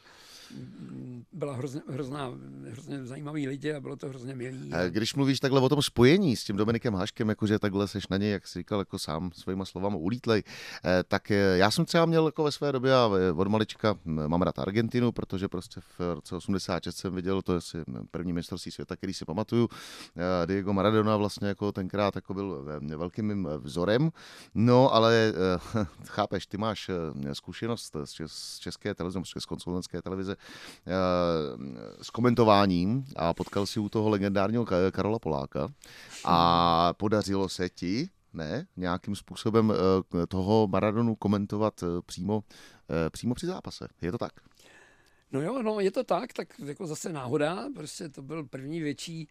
byla 1.32 1.54
hrozně, 1.54 1.80
hrozná, 1.88 2.32
hrozně 2.70 3.04
zajímavý 3.04 3.48
lidi 3.48 3.72
a 3.72 3.80
bylo 3.80 3.96
to 3.96 4.08
hrozně 4.08 4.34
milý. 4.34 4.72
A 4.72 4.88
když 4.88 5.14
mluvíš 5.14 5.40
takhle 5.40 5.60
o 5.60 5.68
tom 5.68 5.82
spojení 5.82 6.36
s 6.36 6.44
tím 6.44 6.56
Dominikem 6.56 6.94
Haškem, 6.94 7.28
jakože 7.28 7.58
takhle 7.58 7.88
seš 7.88 8.08
na 8.08 8.16
něj, 8.16 8.30
jak 8.30 8.46
jsi 8.46 8.58
říkal, 8.58 8.78
jako 8.78 8.98
sám 8.98 9.30
svýma 9.34 9.64
slovama 9.64 9.96
ulítlej, 9.96 10.42
eh, 10.84 11.04
tak 11.08 11.30
eh, 11.30 11.56
já 11.56 11.70
jsem 11.70 11.84
třeba 11.84 12.06
měl 12.06 12.26
jako 12.26 12.44
ve 12.44 12.52
své 12.52 12.72
době 12.72 12.94
a 12.94 13.10
od 13.36 13.48
malička 13.48 13.94
mám 14.04 14.42
rád 14.42 14.58
Argentinu, 14.58 15.12
protože 15.12 15.48
prostě 15.48 15.80
v 15.80 16.14
roce 16.14 16.36
86 16.36 16.96
jsem 16.96 17.14
viděl, 17.14 17.42
to 17.42 17.52
je 17.52 17.58
asi 17.58 17.78
první 18.10 18.32
mistrovství 18.32 18.72
světa, 18.72 18.96
který 18.96 19.14
si 19.14 19.24
pamatuju, 19.24 19.68
eh, 20.16 20.46
Diego 20.46 20.72
Maradona 20.72 21.16
vlastně 21.16 21.48
jako 21.48 21.72
tenkrát 21.72 22.16
jako 22.16 22.34
byl 22.34 22.64
velkým 22.96 23.26
mým 23.26 23.48
vzorem, 23.58 24.10
no 24.54 24.94
ale 24.94 25.32
chápeš, 26.06 26.46
ty 26.46 26.56
máš 26.56 26.90
zkušenost 27.32 27.96
z 28.26 28.58
české 28.58 28.94
televize, 28.94 29.20
z 29.38 29.46
konsultantské 29.46 30.02
televize, 30.02 30.35
s 32.02 32.10
komentováním 32.10 33.04
a 33.16 33.34
potkal 33.34 33.66
si 33.66 33.80
u 33.80 33.88
toho 33.88 34.08
legendárního 34.08 34.66
Karola 34.90 35.18
Poláka 35.18 35.68
a 36.24 36.92
podařilo 36.92 37.48
se 37.48 37.68
ti 37.68 38.08
ne, 38.32 38.66
nějakým 38.76 39.16
způsobem 39.16 39.72
eh, 39.72 40.26
toho 40.26 40.66
Maradonu 40.66 41.14
komentovat 41.14 41.82
eh, 41.82 41.86
přímo, 42.06 42.44
přímo 43.10 43.34
při 43.34 43.46
zápase. 43.46 43.88
Je 44.02 44.12
to 44.12 44.18
tak? 44.18 44.32
No 45.32 45.42
jo, 45.42 45.62
no 45.62 45.80
je 45.80 45.90
to 45.90 46.04
tak, 46.04 46.32
tak 46.32 46.48
jako 46.64 46.86
zase 46.86 47.12
náhoda, 47.12 47.64
prostě 47.74 48.08
to 48.08 48.22
byl 48.22 48.44
první 48.44 48.80
větší 48.80 49.28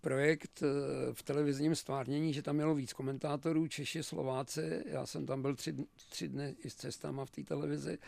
projekt 0.00 0.62
eh, 0.62 0.66
v 1.12 1.22
televizním 1.22 1.74
stvárnění, 1.74 2.32
že 2.34 2.42
tam 2.42 2.56
mělo 2.56 2.74
víc 2.74 2.92
komentátorů, 2.92 3.68
Češi, 3.68 4.02
Slováci. 4.02 4.82
Já 4.86 5.06
jsem 5.06 5.26
tam 5.26 5.42
byl 5.42 5.56
tři, 5.56 5.76
tři 6.10 6.28
dny 6.28 6.56
i 6.64 6.70
s 6.70 6.74
cestama 6.74 7.24
v 7.24 7.30
té 7.30 7.42
televizi. 7.42 7.98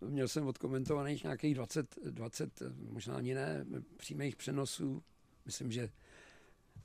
Měl 0.00 0.28
jsem 0.28 0.46
odkomentovaných 0.46 1.22
nějakých 1.22 1.54
20, 1.54 1.98
20, 2.10 2.62
možná 2.90 3.14
ani 3.14 3.34
ne, 3.34 3.66
přímých 3.96 4.36
přenosů. 4.36 5.02
Myslím, 5.46 5.72
že 5.72 5.90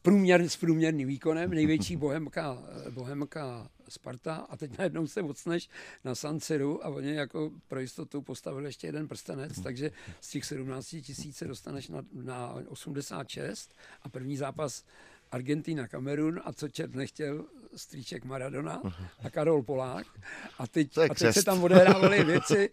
průměr, 0.06 0.50
s 0.50 0.58
průměrným 0.58 1.08
výkonem, 1.08 1.50
největší 1.54 1.96
bohemka, 1.96 2.64
bohemka 2.90 3.70
Sparta. 3.90 4.36
A 4.36 4.58
teď 4.58 4.78
najednou 4.78 5.08
se 5.08 5.22
odsneš 5.22 5.70
na 6.04 6.16
San 6.16 6.40
a 6.82 6.90
oni 6.90 7.16
jako 7.16 7.52
pro 7.68 7.80
jistotu 7.80 8.22
postavili 8.22 8.66
ještě 8.66 8.88
jeden 8.88 9.08
prstenec, 9.08 9.60
takže 9.62 9.92
z 10.22 10.30
těch 10.30 10.46
17 10.46 10.86
tisíc 10.88 11.38
se 11.38 11.48
dostaneš 11.48 11.88
na, 11.88 12.02
na 12.14 12.56
86 12.70 13.76
a 14.02 14.10
první 14.10 14.38
zápas 14.38 14.84
Argentina, 15.32 15.88
Kamerun. 15.88 16.42
A 16.46 16.54
co 16.54 16.70
čert 16.70 16.96
nechtěl, 16.96 17.46
strýček 17.76 18.26
Maradona 18.26 18.82
a 19.24 19.30
Karol 19.30 19.64
Polák. 19.64 20.08
A 20.58 20.68
teď, 20.68 20.98
a 20.98 21.14
teď 21.14 21.34
se 21.34 21.44
tam 21.44 21.64
odehrávaly 21.64 22.24
věci, 22.24 22.70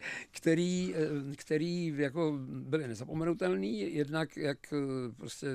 které 1.37 1.91
jako 1.97 2.39
byly 2.47 2.89
nezapomenutelné. 2.89 3.67
Jednak 3.67 4.37
jak 4.37 4.59
prostě 5.17 5.49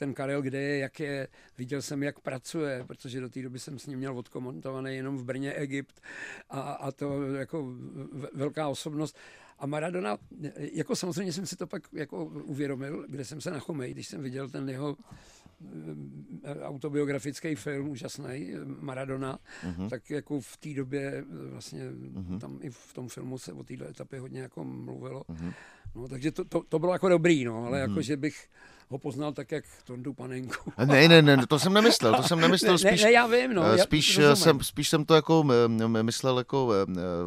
ten 0.00 0.14
Karel, 0.14 0.42
kde 0.42 0.60
je, 0.60 0.78
jak 0.78 1.00
je, 1.00 1.28
viděl 1.58 1.82
jsem, 1.82 2.02
jak 2.02 2.20
pracuje, 2.20 2.84
protože 2.86 3.20
do 3.20 3.28
té 3.28 3.42
doby 3.42 3.58
jsem 3.58 3.78
s 3.78 3.86
ním 3.86 3.98
měl 3.98 4.18
odkomentovaný 4.18 4.96
jenom 4.96 5.16
v 5.16 5.24
Brně 5.24 5.52
Egypt 5.52 6.00
a, 6.50 6.60
a 6.60 6.92
to 6.92 7.22
jako 7.22 7.72
velká 8.34 8.68
osobnost. 8.68 9.18
A 9.58 9.66
Maradona, 9.66 10.16
jako 10.72 10.96
samozřejmě 10.96 11.32
jsem 11.32 11.46
si 11.46 11.56
to 11.56 11.66
pak 11.66 11.82
jako 11.92 12.24
uvědomil, 12.24 13.04
kde 13.08 13.24
jsem 13.24 13.40
se 13.40 13.50
na 13.50 13.58
Chomej, 13.58 13.90
když 13.92 14.08
jsem 14.08 14.22
viděl 14.22 14.48
ten 14.48 14.68
jeho 14.68 14.96
eh, 16.44 16.60
autobiografický 16.62 17.54
film, 17.54 17.88
úžasný, 17.88 18.52
Maradona, 18.80 19.38
uh-huh. 19.38 19.88
tak 19.88 20.10
jako 20.10 20.40
v 20.40 20.56
té 20.56 20.74
době 20.74 21.24
vlastně 21.50 21.90
uh-huh. 21.90 22.38
tam 22.38 22.58
i 22.62 22.70
v 22.70 22.92
tom 22.94 23.08
filmu 23.08 23.38
se 23.38 23.52
o 23.52 23.64
této 23.64 23.84
etapě 23.84 24.20
hodně 24.20 24.40
jako 24.40 24.64
mluvilo. 24.64 25.22
Uh-huh. 25.22 25.54
No, 25.94 26.08
takže 26.08 26.32
to, 26.32 26.44
to, 26.44 26.62
to 26.68 26.78
bylo 26.78 26.92
jako 26.92 27.08
dobrý, 27.08 27.44
no, 27.44 27.64
ale 27.64 27.78
uh-huh. 27.78 27.88
jako, 27.88 28.02
že 28.02 28.16
bych 28.16 28.48
ho 28.90 28.98
poznal 28.98 29.32
tak, 29.32 29.52
jak 29.52 29.64
Tondu 29.84 30.12
Panenku. 30.12 30.72
Ne, 30.84 31.08
ne, 31.08 31.22
ne, 31.22 31.46
to 31.46 31.58
jsem 31.58 31.72
nemyslel, 31.72 32.14
to 32.14 32.22
jsem 32.22 32.40
nemyslel, 32.40 32.78
spíš, 32.78 33.00
ne, 33.00 33.06
ne, 33.06 33.12
já 33.12 33.26
vím, 33.26 33.54
no, 33.54 33.78
spíš, 33.78 34.16
já 34.16 34.36
jsem, 34.36 34.60
spíš 34.60 34.88
jsem 34.88 35.04
to 35.04 35.14
jako 35.14 35.44
myslel 36.02 36.38
jako 36.38 36.72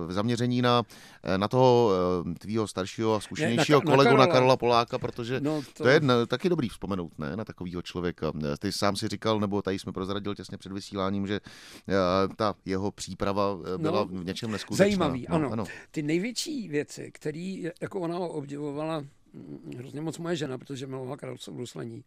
v 0.07 0.11
zaměření 0.11 0.61
na, 0.61 0.83
na 1.37 1.47
toho 1.47 1.91
tvýho 2.39 2.67
staršího 2.67 3.15
a 3.15 3.19
zkušenějšího 3.19 3.79
ne, 3.79 3.85
na, 3.85 3.91
kolegu, 3.91 4.09
na 4.09 4.13
Karola. 4.13 4.25
na 4.25 4.33
Karola 4.33 4.57
Poláka, 4.57 4.97
protože 4.97 5.39
no 5.39 5.61
to... 5.73 5.83
to 5.83 5.89
je 5.89 6.01
taky 6.27 6.49
dobrý 6.49 6.69
vzpomenout, 6.69 7.19
ne, 7.19 7.35
na 7.35 7.45
takového 7.45 7.81
člověka. 7.81 8.31
Ty 8.59 8.71
sám 8.71 8.95
si 8.95 9.07
říkal, 9.07 9.39
nebo 9.39 9.61
tady 9.61 9.79
jsme 9.79 9.91
prozradil 9.91 10.35
těsně 10.35 10.57
před 10.57 10.71
vysíláním, 10.71 11.27
že 11.27 11.39
ta 12.35 12.55
jeho 12.65 12.91
příprava 12.91 13.57
byla 13.77 13.99
no, 13.99 14.05
v 14.05 14.25
něčem 14.25 14.51
neskutečná. 14.51 14.85
Zajímavý, 14.85 15.25
no, 15.29 15.35
ano. 15.35 15.51
ano. 15.51 15.65
Ty 15.91 16.03
největší 16.03 16.67
věci, 16.67 17.11
které 17.13 17.63
jako 17.81 17.99
ona 17.99 18.19
obdivovala 18.19 19.03
hrozně 19.77 20.01
moc 20.01 20.17
moje 20.17 20.35
žena, 20.35 20.57
protože 20.57 20.87
milovala 20.87 21.17
Karlsov 21.17 21.55
bruslení. 21.55 22.03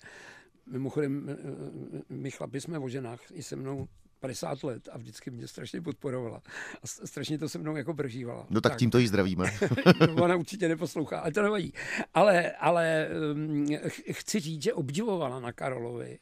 Mimochodem, 0.66 1.28
eh, 1.28 1.32
eh, 1.32 2.02
my 2.08 2.30
chlapi 2.30 2.60
jsme 2.60 2.78
o 2.78 2.88
ženách 2.88 3.20
i 3.32 3.42
se 3.42 3.56
mnou 3.56 3.88
50 4.20 4.64
let 4.64 4.88
a 4.92 4.98
vždycky 4.98 5.30
mě 5.30 5.48
strašně 5.48 5.80
podporovala. 5.80 6.42
A 6.82 6.86
strašně 6.86 7.38
to 7.38 7.48
se 7.48 7.58
mnou 7.58 7.76
jako 7.76 7.94
prožívala. 7.94 8.46
No 8.50 8.60
tak, 8.60 8.72
tak. 8.72 8.78
tímto 8.78 8.98
jí 8.98 9.08
zdravíme. 9.08 9.44
no, 10.06 10.24
ona 10.24 10.36
určitě 10.36 10.68
neposlouchá, 10.68 11.18
ale 11.20 11.32
to 11.32 11.42
nevadí. 11.42 11.72
Ale, 12.14 12.52
ale 12.52 13.08
um, 13.34 13.66
chci 14.12 14.40
říct, 14.40 14.62
že 14.62 14.74
obdivovala 14.74 15.40
na 15.40 15.52
Karolovi 15.52 16.18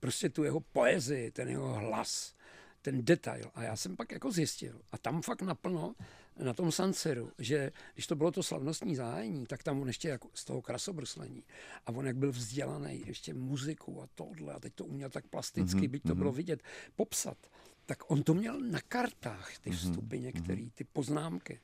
prostě 0.00 0.28
tu 0.28 0.44
jeho 0.44 0.60
poezii, 0.60 1.30
ten 1.30 1.48
jeho 1.48 1.74
hlas, 1.74 2.34
ten 2.82 3.04
detail. 3.04 3.50
A 3.54 3.62
já 3.62 3.76
jsem 3.76 3.96
pak 3.96 4.12
jako 4.12 4.32
zjistil. 4.32 4.80
A 4.92 4.98
tam 4.98 5.22
fakt 5.22 5.42
naplno 5.42 5.94
na 6.42 6.54
tom 6.54 6.72
Sanseru, 6.72 7.32
že 7.38 7.72
když 7.94 8.06
to 8.06 8.16
bylo 8.16 8.30
to 8.30 8.42
slavnostní 8.42 8.96
zájení, 8.96 9.46
tak 9.46 9.62
tam 9.62 9.80
on 9.80 9.86
ještě 9.86 10.08
jako 10.08 10.28
z 10.34 10.44
toho 10.44 10.62
krasobruslení 10.62 11.44
a 11.86 11.92
on 11.92 12.06
jak 12.06 12.16
byl 12.16 12.32
vzdělaný, 12.32 13.02
ještě 13.06 13.34
muziku 13.34 14.02
a 14.02 14.08
tohle 14.14 14.54
a 14.54 14.60
teď 14.60 14.74
to 14.74 14.84
uměl 14.84 15.10
tak 15.10 15.26
plasticky, 15.26 15.80
mm-hmm. 15.80 15.88
byť 15.88 16.02
to 16.02 16.14
bylo 16.14 16.30
mhm. 16.30 16.36
vidět, 16.36 16.62
popsat, 16.96 17.38
tak 17.86 18.10
on 18.10 18.22
to 18.22 18.34
měl 18.34 18.60
na 18.60 18.80
kartách, 18.88 19.58
ty 19.58 19.70
mhm, 19.70 19.78
vstupy 19.78 20.18
některé, 20.18 20.62
mhm. 20.62 20.70
ty 20.74 20.84
poznámky 20.84 21.60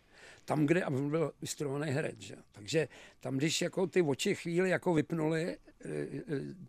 tam, 0.46 0.66
kde, 0.66 0.84
a 0.84 0.88
on 0.88 1.10
byl 1.10 1.32
vystudovaný 1.40 1.92
herec, 1.92 2.20
že? 2.20 2.36
takže 2.52 2.88
tam, 3.20 3.36
když 3.36 3.62
jako 3.62 3.86
ty 3.86 4.02
oči 4.02 4.34
chvíli 4.34 4.70
jako 4.70 4.94
vypnuli, 4.94 5.42
e, 5.44 5.88
e, 5.88 6.20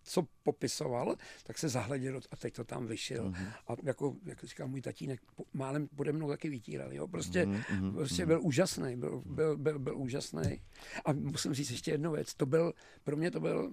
co 0.03 0.27
popisoval, 0.43 1.15
tak 1.43 1.57
se 1.57 1.69
zahleděl 1.69 2.21
a 2.31 2.35
teď 2.35 2.53
to 2.53 2.63
tam 2.63 2.87
vyšel. 2.87 3.29
Uh-huh. 3.29 3.47
A 3.67 3.75
jako, 3.83 4.15
jak 4.25 4.43
říká 4.43 4.65
můj 4.65 4.81
tatínek, 4.81 5.21
málem 5.53 5.87
pode 5.87 6.13
mnou 6.13 6.29
taky 6.29 6.49
vytíral. 6.49 6.93
Jo? 6.93 7.07
Prostě, 7.07 7.45
uh-huh. 7.45 7.93
prostě 7.93 8.25
byl 8.25 8.39
úžasný, 8.43 8.95
byl, 8.95 9.23
byl, 9.25 9.57
byl, 9.57 9.79
byl 9.79 9.97
úžasný. 9.97 10.61
A 11.05 11.13
musím 11.13 11.53
říct 11.53 11.71
ještě 11.71 11.91
jednu 11.91 12.11
věc, 12.11 12.33
to 12.33 12.45
byl, 12.45 12.73
pro 13.03 13.17
mě 13.17 13.31
to 13.31 13.39
byl, 13.39 13.71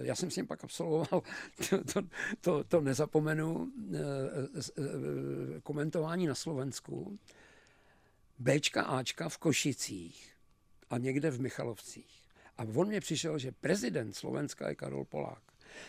já 0.00 0.14
jsem 0.14 0.30
s 0.30 0.36
ním 0.36 0.46
pak 0.46 0.64
absolvoval, 0.64 1.22
to, 1.70 1.84
to, 1.84 2.02
to, 2.40 2.64
to 2.64 2.80
nezapomenu, 2.80 3.72
e, 3.94 5.60
komentování 5.60 6.26
na 6.26 6.34
Slovensku, 6.34 7.18
Bčka, 8.38 8.82
Ačka 8.82 9.28
v 9.28 9.38
Košicích 9.38 10.32
a 10.90 10.98
někde 10.98 11.30
v 11.30 11.40
Michalovcích. 11.40 12.22
A 12.58 12.62
on 12.74 12.88
mě 12.88 13.00
přišel, 13.00 13.38
že 13.38 13.52
prezident 13.52 14.12
Slovenska 14.12 14.68
je 14.68 14.74
Karol 14.74 15.04
Polák. 15.04 15.42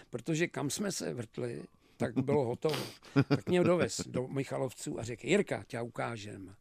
Protože 0.10 0.48
kam 0.48 0.70
jsme 0.70 0.92
se 0.92 1.14
vrtli, 1.14 1.64
tak 1.98 2.14
bylo 2.18 2.46
hotovo. 2.46 2.86
Tak 3.28 3.50
mě 3.50 3.64
dovez 3.64 4.02
do 4.08 4.28
Michalovců 4.28 5.00
a 5.00 5.04
řekl, 5.04 5.28
Jirka, 5.28 5.64
tě 5.68 5.82
ukážem. 5.82 6.56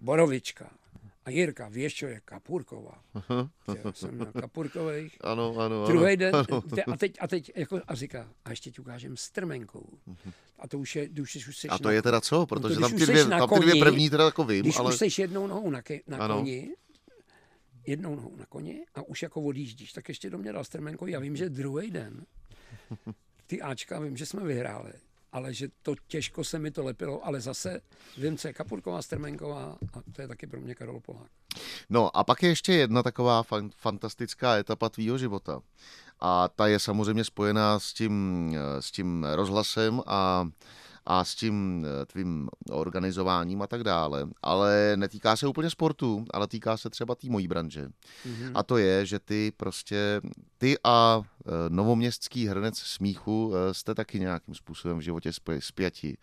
Borovička. 0.00 0.70
A 1.26 1.30
Jirka, 1.30 1.70
je 1.74 2.20
Kapurková? 2.24 3.02
Jsem 3.92 4.18
na 4.18 4.32
Kapurkových. 4.32 5.16
Ano, 5.20 5.48
ano, 5.58 5.64
ano. 5.64 5.86
Druhý 5.86 6.16
den, 6.16 6.36
ano. 6.36 6.60
te- 6.60 6.82
a 6.82 6.96
teď, 6.96 7.16
a 7.20 7.28
teď 7.28 7.52
jako, 7.54 7.80
a 7.88 7.94
říká, 7.94 8.28
a 8.44 8.50
ještě 8.50 8.70
ti 8.70 8.80
ukážem 8.80 9.16
strmenkou. 9.16 9.98
A 10.58 10.68
to 10.68 10.78
už 10.78 10.96
je, 10.96 11.08
když 11.08 11.48
už, 11.48 11.58
seš 11.58 11.70
A 11.70 11.78
to 11.78 11.84
na, 11.84 11.92
je 11.92 12.02
teda 12.02 12.20
co? 12.20 12.46
Protože 12.46 12.74
když 12.74 12.80
tam 12.82 12.94
už 12.94 13.00
ty 13.00 13.06
dvě, 13.06 13.24
tam 13.24 13.48
ty 13.48 13.60
dvě 13.60 13.70
koni, 13.72 13.80
první 13.80 14.10
teda 14.10 14.24
jako 14.24 14.44
vím, 14.44 14.62
když 14.62 14.78
ale... 14.78 14.92
už 14.92 14.98
seš 14.98 15.18
jednou 15.18 15.46
nohou 15.46 15.70
na, 15.70 15.82
ke, 15.82 16.00
na 16.06 16.18
Ano. 16.18 16.38
koni, 16.38 16.70
jednou 17.86 18.16
nohou 18.16 18.36
na 18.36 18.46
koni 18.46 18.84
a 18.94 19.02
už 19.02 19.22
jako 19.22 19.42
odjíždíš, 19.42 19.92
tak 19.92 20.08
ještě 20.08 20.30
do 20.30 20.38
mě 20.38 20.52
dal 20.52 20.64
strmenkou. 20.64 21.06
Já 21.06 21.20
vím, 21.20 21.36
že 21.36 21.48
druhý 21.48 21.90
den 21.90 22.26
ty 23.46 23.62
Ačka, 23.62 24.00
vím, 24.00 24.16
že 24.16 24.26
jsme 24.26 24.44
vyhráli, 24.44 24.92
ale 25.36 25.54
že 25.54 25.68
to 25.82 25.94
těžko 26.06 26.44
se 26.44 26.58
mi 26.58 26.70
to 26.70 26.84
lepilo, 26.84 27.26
ale 27.26 27.40
zase 27.40 27.80
vím, 28.18 28.38
co 28.38 28.48
je 28.48 28.54
Kapurková, 28.54 29.02
Strmenková 29.02 29.78
a 29.92 30.02
to 30.12 30.22
je 30.22 30.28
taky 30.28 30.46
pro 30.46 30.60
mě 30.60 30.74
Karol 30.74 31.00
Polák. 31.00 31.30
No 31.90 32.16
a 32.16 32.24
pak 32.24 32.42
je 32.42 32.48
ještě 32.48 32.72
jedna 32.72 33.02
taková 33.02 33.42
fan, 33.42 33.70
fantastická 33.76 34.56
etapa 34.56 34.88
tvýho 34.88 35.18
života. 35.18 35.60
A 36.20 36.48
ta 36.48 36.66
je 36.66 36.78
samozřejmě 36.78 37.24
spojená 37.24 37.78
s 37.78 37.92
tím, 37.92 38.14
eh, 38.56 38.82
s 38.82 38.90
tím 38.90 39.26
rozhlasem 39.34 40.02
a, 40.06 40.48
a 41.06 41.24
s 41.24 41.34
tím 41.34 41.86
eh, 42.02 42.06
tvým 42.06 42.48
organizováním 42.70 43.62
a 43.62 43.66
tak 43.66 43.84
dále. 43.84 44.28
Ale 44.42 44.92
netýká 44.96 45.36
se 45.36 45.46
úplně 45.46 45.70
sportu, 45.70 46.24
ale 46.34 46.46
týká 46.46 46.76
se 46.76 46.90
třeba 46.90 47.14
té 47.14 47.30
mojí 47.30 47.48
branže. 47.48 47.88
Mhm. 48.24 48.50
A 48.54 48.62
to 48.62 48.76
je, 48.76 49.06
že 49.06 49.18
ty 49.18 49.52
prostě, 49.56 50.20
ty 50.58 50.76
a 50.84 51.22
eh, 51.46 51.50
novoměstský 51.68 52.46
hrnec 52.46 52.78
smíchu 52.78 53.52
eh, 53.54 53.74
jste 53.74 53.94
taky 53.94 54.20
nějakým 54.20 54.54
způsobem 54.54 54.98
v 54.98 55.00
životě 55.00 55.30
spjati. 55.58 56.16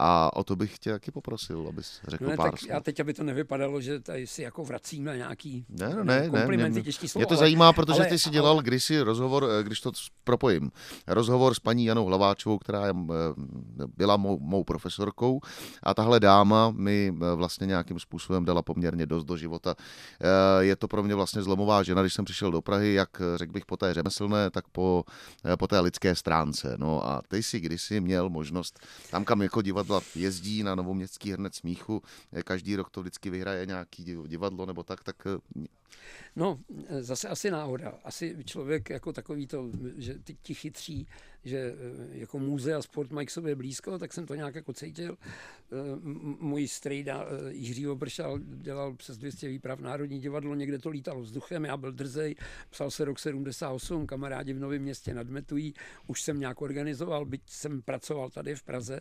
A 0.00 0.36
o 0.36 0.44
to 0.44 0.56
bych 0.56 0.78
tě 0.78 0.90
taky 0.92 1.10
poprosil, 1.10 1.66
abys 1.68 2.00
řekl 2.08 2.24
No 2.24 2.30
ne, 2.30 2.36
pár 2.36 2.50
tak 2.50 2.60
slov. 2.60 2.70
já 2.70 2.80
teď, 2.80 3.00
aby 3.00 3.14
to 3.14 3.22
nevypadalo, 3.24 3.80
že 3.80 4.00
tady 4.00 4.26
si 4.26 4.42
jako 4.42 4.64
vracíme 4.64 5.16
nějaký 5.16 5.64
Ne, 5.68 5.94
no 5.96 6.04
ne, 6.04 6.20
ne, 6.20 6.28
komplimenty, 6.30 6.72
mě, 6.72 6.82
těžký 6.82 7.04
mě 7.04 7.08
slovo. 7.08 7.26
to 7.26 7.30
ale- 7.34 7.38
zajímá, 7.38 7.72
protože 7.72 8.00
ale- 8.00 8.06
ty 8.08 8.18
jsi 8.18 8.30
dělal 8.30 8.62
kdysi 8.62 9.00
rozhovor, 9.00 9.48
když 9.62 9.80
to 9.80 9.92
propojím, 10.24 10.70
rozhovor 11.06 11.54
s 11.54 11.58
paní 11.58 11.84
Janou 11.84 12.04
Hlaváčovou, 12.06 12.58
která 12.58 12.80
byla 13.96 14.16
mou, 14.30 14.38
mou 14.40 14.64
profesorkou 14.64 15.40
a 15.82 15.94
tahle 15.94 16.20
dáma 16.20 16.70
mi 16.70 17.12
eh, 17.14 17.34
vlastně 17.34 17.66
nějakým 17.66 17.98
způsobem 17.98 18.44
dala 18.44 18.62
poměrně 18.62 19.06
dost 19.06 19.24
do 19.24 19.36
života. 19.36 19.74
Eh, 20.20 20.64
Je 20.64 20.76
to 20.76 20.88
pro 20.88 21.02
mě 21.02 21.14
vlastně 21.14 21.42
zlomová 21.42 21.82
žena, 21.82 22.02
když 22.02 22.14
jsem 22.14 22.24
přišel 22.24 22.50
do 22.50 22.62
Prahy, 22.62 22.94
jak 22.94 23.20
eh, 23.20 23.38
řekl 23.38 23.52
bych 23.52 23.66
po 23.66 23.76
té 23.76 23.94
řemeslné, 23.94 24.50
tak 24.50 24.68
po, 24.68 25.04
po 25.58 25.66
té 25.66 25.80
lidské 25.80 26.14
stránce. 26.14 26.74
No 26.78 27.06
a 27.06 27.22
ty 27.28 27.42
jsi 27.42 27.60
kdysi 27.60 28.00
měl 28.00 28.30
možnost, 28.30 28.80
tam 29.10 29.24
kam 29.24 29.42
jako 29.42 29.62
divadla 29.62 30.00
jezdí 30.14 30.62
na 30.62 30.74
Novoměstský 30.74 31.32
hrnec 31.32 31.56
smíchu, 31.56 32.02
každý 32.44 32.76
rok 32.76 32.90
to 32.90 33.00
vždycky 33.00 33.30
vyhraje 33.30 33.66
nějaký 33.66 34.04
div- 34.04 34.26
divadlo 34.26 34.66
nebo 34.66 34.82
tak, 34.82 35.04
tak 35.04 35.16
No, 36.36 36.58
zase 37.00 37.28
asi 37.28 37.50
náhoda. 37.50 37.92
Asi 38.04 38.36
člověk 38.44 38.90
jako 38.90 39.12
takový 39.12 39.46
to, 39.46 39.70
že 39.96 40.14
ti 40.42 40.54
chytří, 40.54 41.06
že 41.44 41.58
eh, 41.58 42.18
jako 42.18 42.38
muze 42.38 42.74
a 42.74 42.82
sport 42.82 43.10
mají 43.10 43.26
k 43.26 43.30
sobě 43.30 43.54
blízko, 43.54 43.98
tak 43.98 44.12
jsem 44.12 44.26
to 44.26 44.34
nějak 44.34 44.54
jako 44.54 44.72
cítil. 44.72 45.18
Eh, 45.72 45.76
Můj 46.40 46.68
strejda 46.68 47.24
eh, 47.24 47.52
Jiří 47.52 47.88
Obršal 47.88 48.38
dělal 48.38 48.94
přes 48.94 49.18
200 49.18 49.48
výprav 49.48 49.80
Národní 49.80 50.20
divadlo, 50.20 50.54
někde 50.54 50.78
to 50.78 50.88
lítalo 50.88 51.20
vzduchem, 51.20 51.64
já 51.64 51.76
byl 51.76 51.92
drzej, 51.92 52.34
psal 52.70 52.90
se 52.90 53.04
rok 53.04 53.18
78, 53.18 54.06
kamarádi 54.06 54.52
v 54.52 54.60
Novém 54.60 54.82
městě 54.82 55.14
nadmetují, 55.14 55.74
už 56.06 56.22
jsem 56.22 56.40
nějak 56.40 56.62
organizoval, 56.62 57.24
byť 57.24 57.42
jsem 57.46 57.82
pracoval 57.82 58.30
tady 58.30 58.54
v 58.54 58.62
Praze 58.62 59.00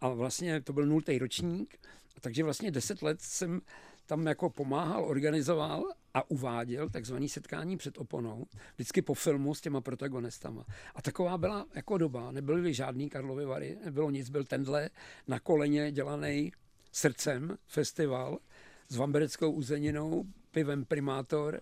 a 0.00 0.08
vlastně 0.08 0.60
to 0.60 0.72
byl 0.72 0.86
nultý 0.86 1.18
ročník, 1.18 1.78
takže 2.20 2.44
vlastně 2.44 2.70
10 2.70 3.02
let 3.02 3.22
jsem 3.22 3.60
tam 4.06 4.26
jako 4.26 4.50
pomáhal, 4.50 5.04
organizoval 5.04 5.84
a 6.14 6.30
uváděl 6.30 6.90
takzvané 6.90 7.28
setkání 7.28 7.76
před 7.76 7.98
oponou, 7.98 8.46
vždycky 8.74 9.02
po 9.02 9.14
filmu 9.14 9.54
s 9.54 9.60
těma 9.60 9.80
protagonistama. 9.80 10.64
A 10.94 11.02
taková 11.02 11.38
byla 11.38 11.66
jako 11.74 11.98
doba, 11.98 12.32
nebyly 12.32 12.74
žádný 12.74 13.10
Karlovy 13.10 13.44
Vary, 13.44 13.78
nebylo 13.84 14.10
nic, 14.10 14.30
byl 14.30 14.44
tenhle 14.44 14.90
na 15.28 15.40
koleně 15.40 15.92
dělaný 15.92 16.52
srdcem 16.92 17.58
festival 17.66 18.38
s 18.88 18.96
vambereckou 18.96 19.50
uzeninou, 19.50 20.24
pivem 20.50 20.84
Primátor 20.84 21.60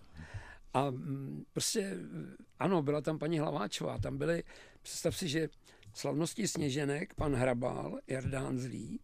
a 0.73 0.89
mm, 0.89 1.43
prostě 1.53 1.97
ano, 2.59 2.81
byla 2.81 3.01
tam 3.01 3.19
paní 3.19 3.39
Hlaváčová, 3.39 3.97
tam 3.97 4.17
byly, 4.17 4.43
představ 4.81 5.17
si, 5.17 5.27
že 5.27 5.49
slavnosti 5.93 6.47
Sněženek, 6.47 7.13
pan 7.13 7.35
Hrabal, 7.35 7.99
Jardán 8.07 8.59
Zlík, 8.59 9.01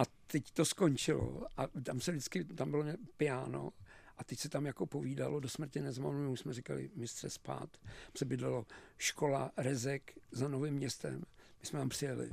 a 0.00 0.04
teď 0.26 0.50
to 0.50 0.64
skončilo 0.64 1.46
a 1.56 1.66
tam 1.82 2.00
se 2.00 2.10
vždycky, 2.10 2.44
tam 2.44 2.70
bylo 2.70 2.84
piano 3.16 3.72
a 4.16 4.24
teď 4.24 4.38
se 4.38 4.48
tam 4.48 4.66
jako 4.66 4.86
povídalo 4.86 5.40
do 5.40 5.48
smrti 5.48 5.80
nezmanu, 5.80 6.32
už 6.32 6.40
jsme 6.40 6.52
říkali 6.54 6.90
mistře 6.94 7.30
spát. 7.30 7.76
Se 8.16 8.24
bydlelo 8.24 8.66
škola 8.98 9.52
Rezek 9.56 10.18
za 10.30 10.48
Novým 10.48 10.74
městem. 10.74 11.24
My 11.60 11.66
jsme 11.66 11.78
tam 11.78 11.88
přijeli 11.88 12.30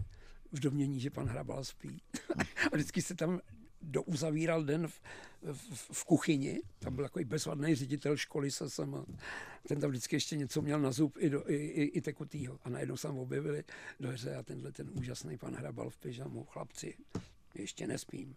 v 0.51 0.59
domění, 0.59 0.99
že 0.99 1.09
pan 1.09 1.27
Hrabal 1.27 1.63
spí. 1.63 2.01
a 2.71 2.75
vždycky 2.75 3.01
se 3.01 3.15
tam 3.15 3.39
douzavíral 3.81 4.63
den 4.63 4.87
v, 4.87 5.01
v, 5.53 5.89
v 5.91 6.03
kuchyni. 6.05 6.61
Tam 6.79 6.95
byl 6.95 7.05
takový 7.05 7.25
bezvadný 7.25 7.75
ředitel 7.75 8.17
školy 8.17 8.51
se 8.51 8.69
sama. 8.69 9.05
Ten 9.67 9.79
tam 9.79 9.89
vždycky 9.89 10.15
ještě 10.15 10.37
něco 10.37 10.61
měl 10.61 10.79
na 10.79 10.91
zub 10.91 11.17
i, 11.19 11.29
do, 11.29 11.51
i, 11.51 11.55
i, 11.55 11.83
i 11.83 12.01
tekutýho. 12.01 12.59
A 12.63 12.69
najednou 12.69 12.97
se 12.97 13.07
objevili 13.07 13.63
dveře 13.99 14.35
a 14.35 14.43
tenhle 14.43 14.71
ten 14.71 14.89
úžasný 14.93 15.37
pan 15.37 15.55
Hrabal 15.55 15.89
v 15.89 15.97
pyžamu. 15.97 16.43
Chlapci, 16.43 16.97
ještě 17.61 17.87
nespím. 17.87 18.35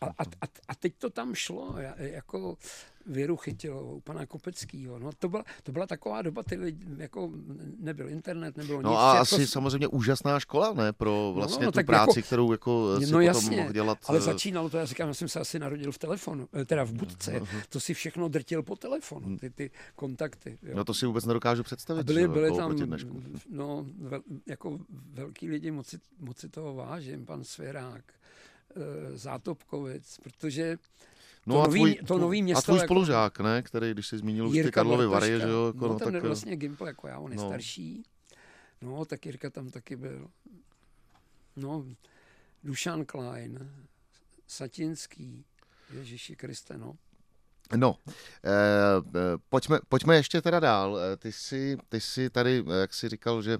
A, 0.00 0.06
a, 0.06 0.22
a, 0.22 0.46
a 0.68 0.74
teď 0.74 0.92
to 0.98 1.10
tam 1.10 1.34
šlo, 1.34 1.74
jako 1.96 2.56
Věru 3.06 3.36
Chytilovou, 3.36 4.00
pana 4.00 4.26
Kopeckýho. 4.26 4.98
No, 4.98 5.10
to, 5.18 5.28
byla, 5.28 5.44
to 5.62 5.72
byla 5.72 5.86
taková 5.86 6.22
doba, 6.22 6.42
ty 6.42 6.56
lidi, 6.56 6.86
jako 6.96 7.30
nebyl 7.78 8.08
internet, 8.08 8.56
nebylo 8.56 8.82
No 8.82 8.90
nic. 8.90 8.98
a 8.98 9.08
jako 9.14 9.22
asi 9.22 9.46
samozřejmě 9.46 9.86
úžasná 9.88 10.40
škola, 10.40 10.72
ne? 10.72 10.92
Pro 10.92 11.32
vlastně 11.34 11.66
no, 11.66 11.72
tu 11.72 11.76
tak 11.76 11.86
práci, 11.86 12.18
jako- 12.18 12.26
kterou 12.26 12.52
jako 12.52 12.96
si 12.98 13.02
No 13.02 13.08
potom 13.08 13.20
jasně, 13.22 13.56
mohl 13.56 13.72
dělat. 13.72 13.98
ale 14.06 14.18
eh, 14.18 14.20
začínalo 14.20 14.70
to, 14.70 14.76
já 14.78 14.84
říkám, 14.84 15.08
já 15.08 15.14
jsem 15.14 15.28
se 15.28 15.40
asi 15.40 15.58
narodil 15.58 15.92
v 15.92 15.98
telefonu, 15.98 16.48
eh, 16.52 16.64
teda 16.64 16.84
v 16.84 16.92
budce, 16.92 17.40
to 17.68 17.80
si 17.80 17.94
všechno 17.94 18.28
drtil 18.28 18.62
po 18.62 18.76
telefonu, 18.76 19.38
ty, 19.38 19.50
ty 19.50 19.70
kontakty. 19.94 20.58
Jo. 20.62 20.76
No 20.76 20.84
to 20.84 20.94
si 20.94 21.06
vůbec 21.06 21.24
nedokážu 21.24 21.62
představit. 21.62 22.00
A 22.00 22.04
byli, 22.04 22.20
že 22.20 22.28
byli 22.28 22.44
jako 22.44 22.56
tam 22.56 22.76
no, 23.50 23.86
vel, 23.98 24.20
jako 24.46 24.78
velký 25.12 25.48
lidi, 25.48 25.70
moc 25.70 25.86
si, 25.86 25.98
moc 26.20 26.38
si 26.38 26.48
toho 26.48 26.74
vážím, 26.74 27.26
pan 27.26 27.44
Svěrák, 27.44 28.04
eh, 28.76 29.16
Zátopkovic, 29.18 30.18
protože 30.22 30.78
No 31.46 31.54
to 31.54 31.60
a 31.62 31.66
nový- 31.66 31.78
tvůj, 31.78 31.94
to 32.06 32.18
nový 32.18 32.40
a 32.40 32.42
město 32.42 32.62
tvůj 32.62 32.76
jako- 32.78 32.86
spolužák, 32.86 33.40
ne? 33.40 33.62
Který, 33.62 33.90
když 33.92 34.06
jsi 34.06 34.18
zmínil 34.18 34.48
už 34.48 34.56
ty 34.56 34.70
Karlovy 34.70 35.06
Vary, 35.06 35.40
že 35.40 35.48
jo? 35.48 35.66
Jako, 35.66 35.86
no, 35.86 35.92
no, 35.92 35.98
ten 35.98 36.12
tak, 36.12 36.22
vlastně 36.22 36.56
Gimpl 36.56 36.86
jako 36.86 37.08
já, 37.08 37.18
on 37.18 37.32
je 37.32 37.38
no. 37.38 37.46
starší. 37.46 38.02
No, 38.82 39.04
tak 39.04 39.26
Jirka 39.26 39.50
tam 39.50 39.70
taky 39.70 39.96
byl. 39.96 40.28
No, 41.56 41.84
Dušan 42.64 43.04
Klein, 43.04 43.70
Satinský, 44.46 45.44
Ježíši 45.92 46.36
Kriste, 46.36 46.78
no. 46.78 46.96
No, 47.76 47.96
eh, 48.44 48.50
eh, 49.16 49.20
pojďme, 49.48 49.78
pojďme 49.88 50.16
ještě 50.16 50.42
teda 50.42 50.60
dál. 50.60 50.98
Eh, 51.12 51.16
Ty 51.16 51.32
jsi, 51.32 51.76
ty 51.88 52.00
jsi 52.00 52.30
tady, 52.30 52.64
eh, 52.70 52.80
jak 52.80 52.94
jsi 52.94 53.08
říkal, 53.08 53.42
že 53.42 53.54
eh, 53.54 53.58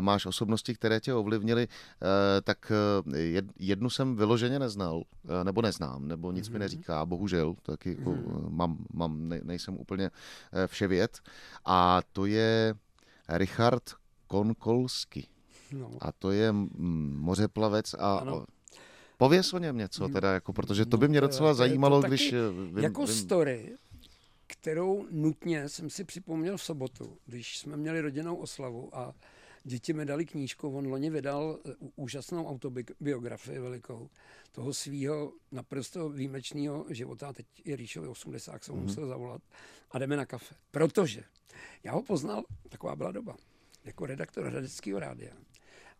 máš 0.00 0.26
osobnosti, 0.26 0.74
které 0.74 1.00
tě 1.00 1.14
ovlivnily, 1.14 1.68
eh, 1.68 2.40
tak 2.42 2.72
eh, 3.12 3.16
jed- 3.18 3.52
jednu 3.58 3.90
jsem 3.90 4.16
vyloženě 4.16 4.58
neznal, 4.58 5.02
eh, 5.40 5.44
nebo 5.44 5.62
neznám, 5.62 6.08
nebo 6.08 6.32
nic 6.32 6.48
mi 6.48 6.52
Mhm. 6.52 6.60
neříká, 6.60 7.06
bohužel, 7.06 7.54
taky 7.62 7.96
jako, 7.98 8.10
Mhm. 8.10 8.44
eh, 8.46 8.50
mám, 8.50 8.78
mám, 8.92 9.28
ne, 9.28 9.40
nejsem 9.42 9.76
úplně 9.76 10.10
eh, 10.52 10.66
vševěd. 10.66 11.18
A 11.64 12.00
to 12.12 12.26
je 12.26 12.74
Richard 13.28 13.82
Konkolsky. 14.26 15.26
no. 15.72 15.90
A 16.00 16.12
to 16.12 16.30
je 16.30 16.52
mořeplavec 16.52 17.94
a 17.94 18.16
Ano. 18.16 18.46
pověs 19.18 19.52
o 19.52 19.58
něm 19.58 19.76
něco, 19.76 20.08
teda, 20.08 20.32
jako, 20.32 20.52
protože 20.52 20.86
to 20.86 20.96
by 20.96 21.08
mě 21.08 21.20
docela 21.20 21.50
to 21.50 21.54
zajímalo, 21.54 22.02
když 22.02 22.32
eh, 22.32 22.36
vím, 22.50 22.78
jako 22.78 23.06
vím, 23.06 23.14
story, 23.14 23.76
kterou 24.46 25.06
nutně 25.10 25.68
jsem 25.68 25.90
si 25.90 26.04
připomněl 26.04 26.56
v 26.56 26.62
sobotu, 26.62 27.16
když 27.26 27.58
jsme 27.58 27.76
měli 27.76 28.00
rodinnou 28.00 28.36
oslavu 28.36 28.90
a 28.96 29.14
děti 29.68 29.92
mi 29.92 30.04
dali 30.04 30.26
knížku, 30.26 30.76
on 30.76 30.86
loni 30.86 31.10
vydal 31.10 31.58
eh, 31.64 31.72
úžasnou 31.96 32.46
autobiografii 32.46 33.58
velikou 33.58 34.10
toho 34.52 34.74
svého 34.74 35.32
naprosto 35.52 36.08
výjimečného 36.08 36.86
života, 36.88 37.32
teď 37.32 37.46
je 37.64 37.76
Ríšovi 37.76 38.08
80, 38.08 38.64
jsem 38.64 38.74
mm-hmm. 38.74 38.80
musel 38.80 39.06
zavolat 39.06 39.42
a 39.90 39.98
jdeme 39.98 40.16
na 40.16 40.26
kafe. 40.26 40.54
Protože 40.70 41.24
já 41.84 41.92
ho 41.92 42.02
poznal, 42.02 42.44
taková 42.68 42.96
byla 42.96 43.12
doba, 43.12 43.36
jako 43.84 44.06
redaktor 44.06 44.46
Hradeckého 44.46 44.98
rádia. 44.98 45.32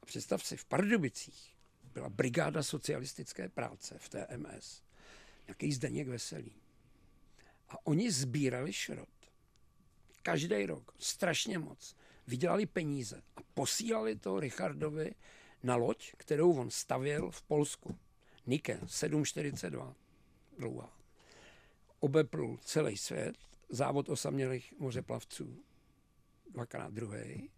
A 0.03 0.07
představ 0.07 0.45
si, 0.45 0.57
v 0.57 0.65
Pardubicích 0.65 1.55
byla 1.95 2.09
brigáda 2.09 2.63
socialistické 2.63 3.49
práce 3.49 3.99
v 3.99 4.09
TMS, 4.09 4.83
nějaký 5.47 5.73
Zdeněk 5.73 6.09
Veselý. 6.09 6.53
A 7.69 7.87
oni 7.87 8.13
sbírali 8.13 8.73
šrot. 8.73 9.09
Každý 10.23 10.67
rok, 10.67 10.95
strašně 10.99 11.59
moc. 11.59 11.97
Vydělali 12.29 12.67
peníze 12.67 13.23
a 13.37 13.41
posílali 13.55 14.17
to 14.17 14.41
Richardovi 14.41 15.15
na 15.63 15.77
loď, 15.77 16.13
kterou 16.17 16.53
on 16.53 16.71
stavěl 16.71 17.31
v 17.31 17.43
Polsku. 17.43 17.99
Nike 18.47 18.81
742 18.87 19.95
dlouhá. 20.59 20.93
obepl 22.01 22.57
celý 22.65 22.97
svět, 22.97 23.37
závod 23.69 24.09
osamělých 24.09 24.75
mořeplavců, 24.79 25.65
dvakrát 26.51 26.93
druhý, 26.93 27.51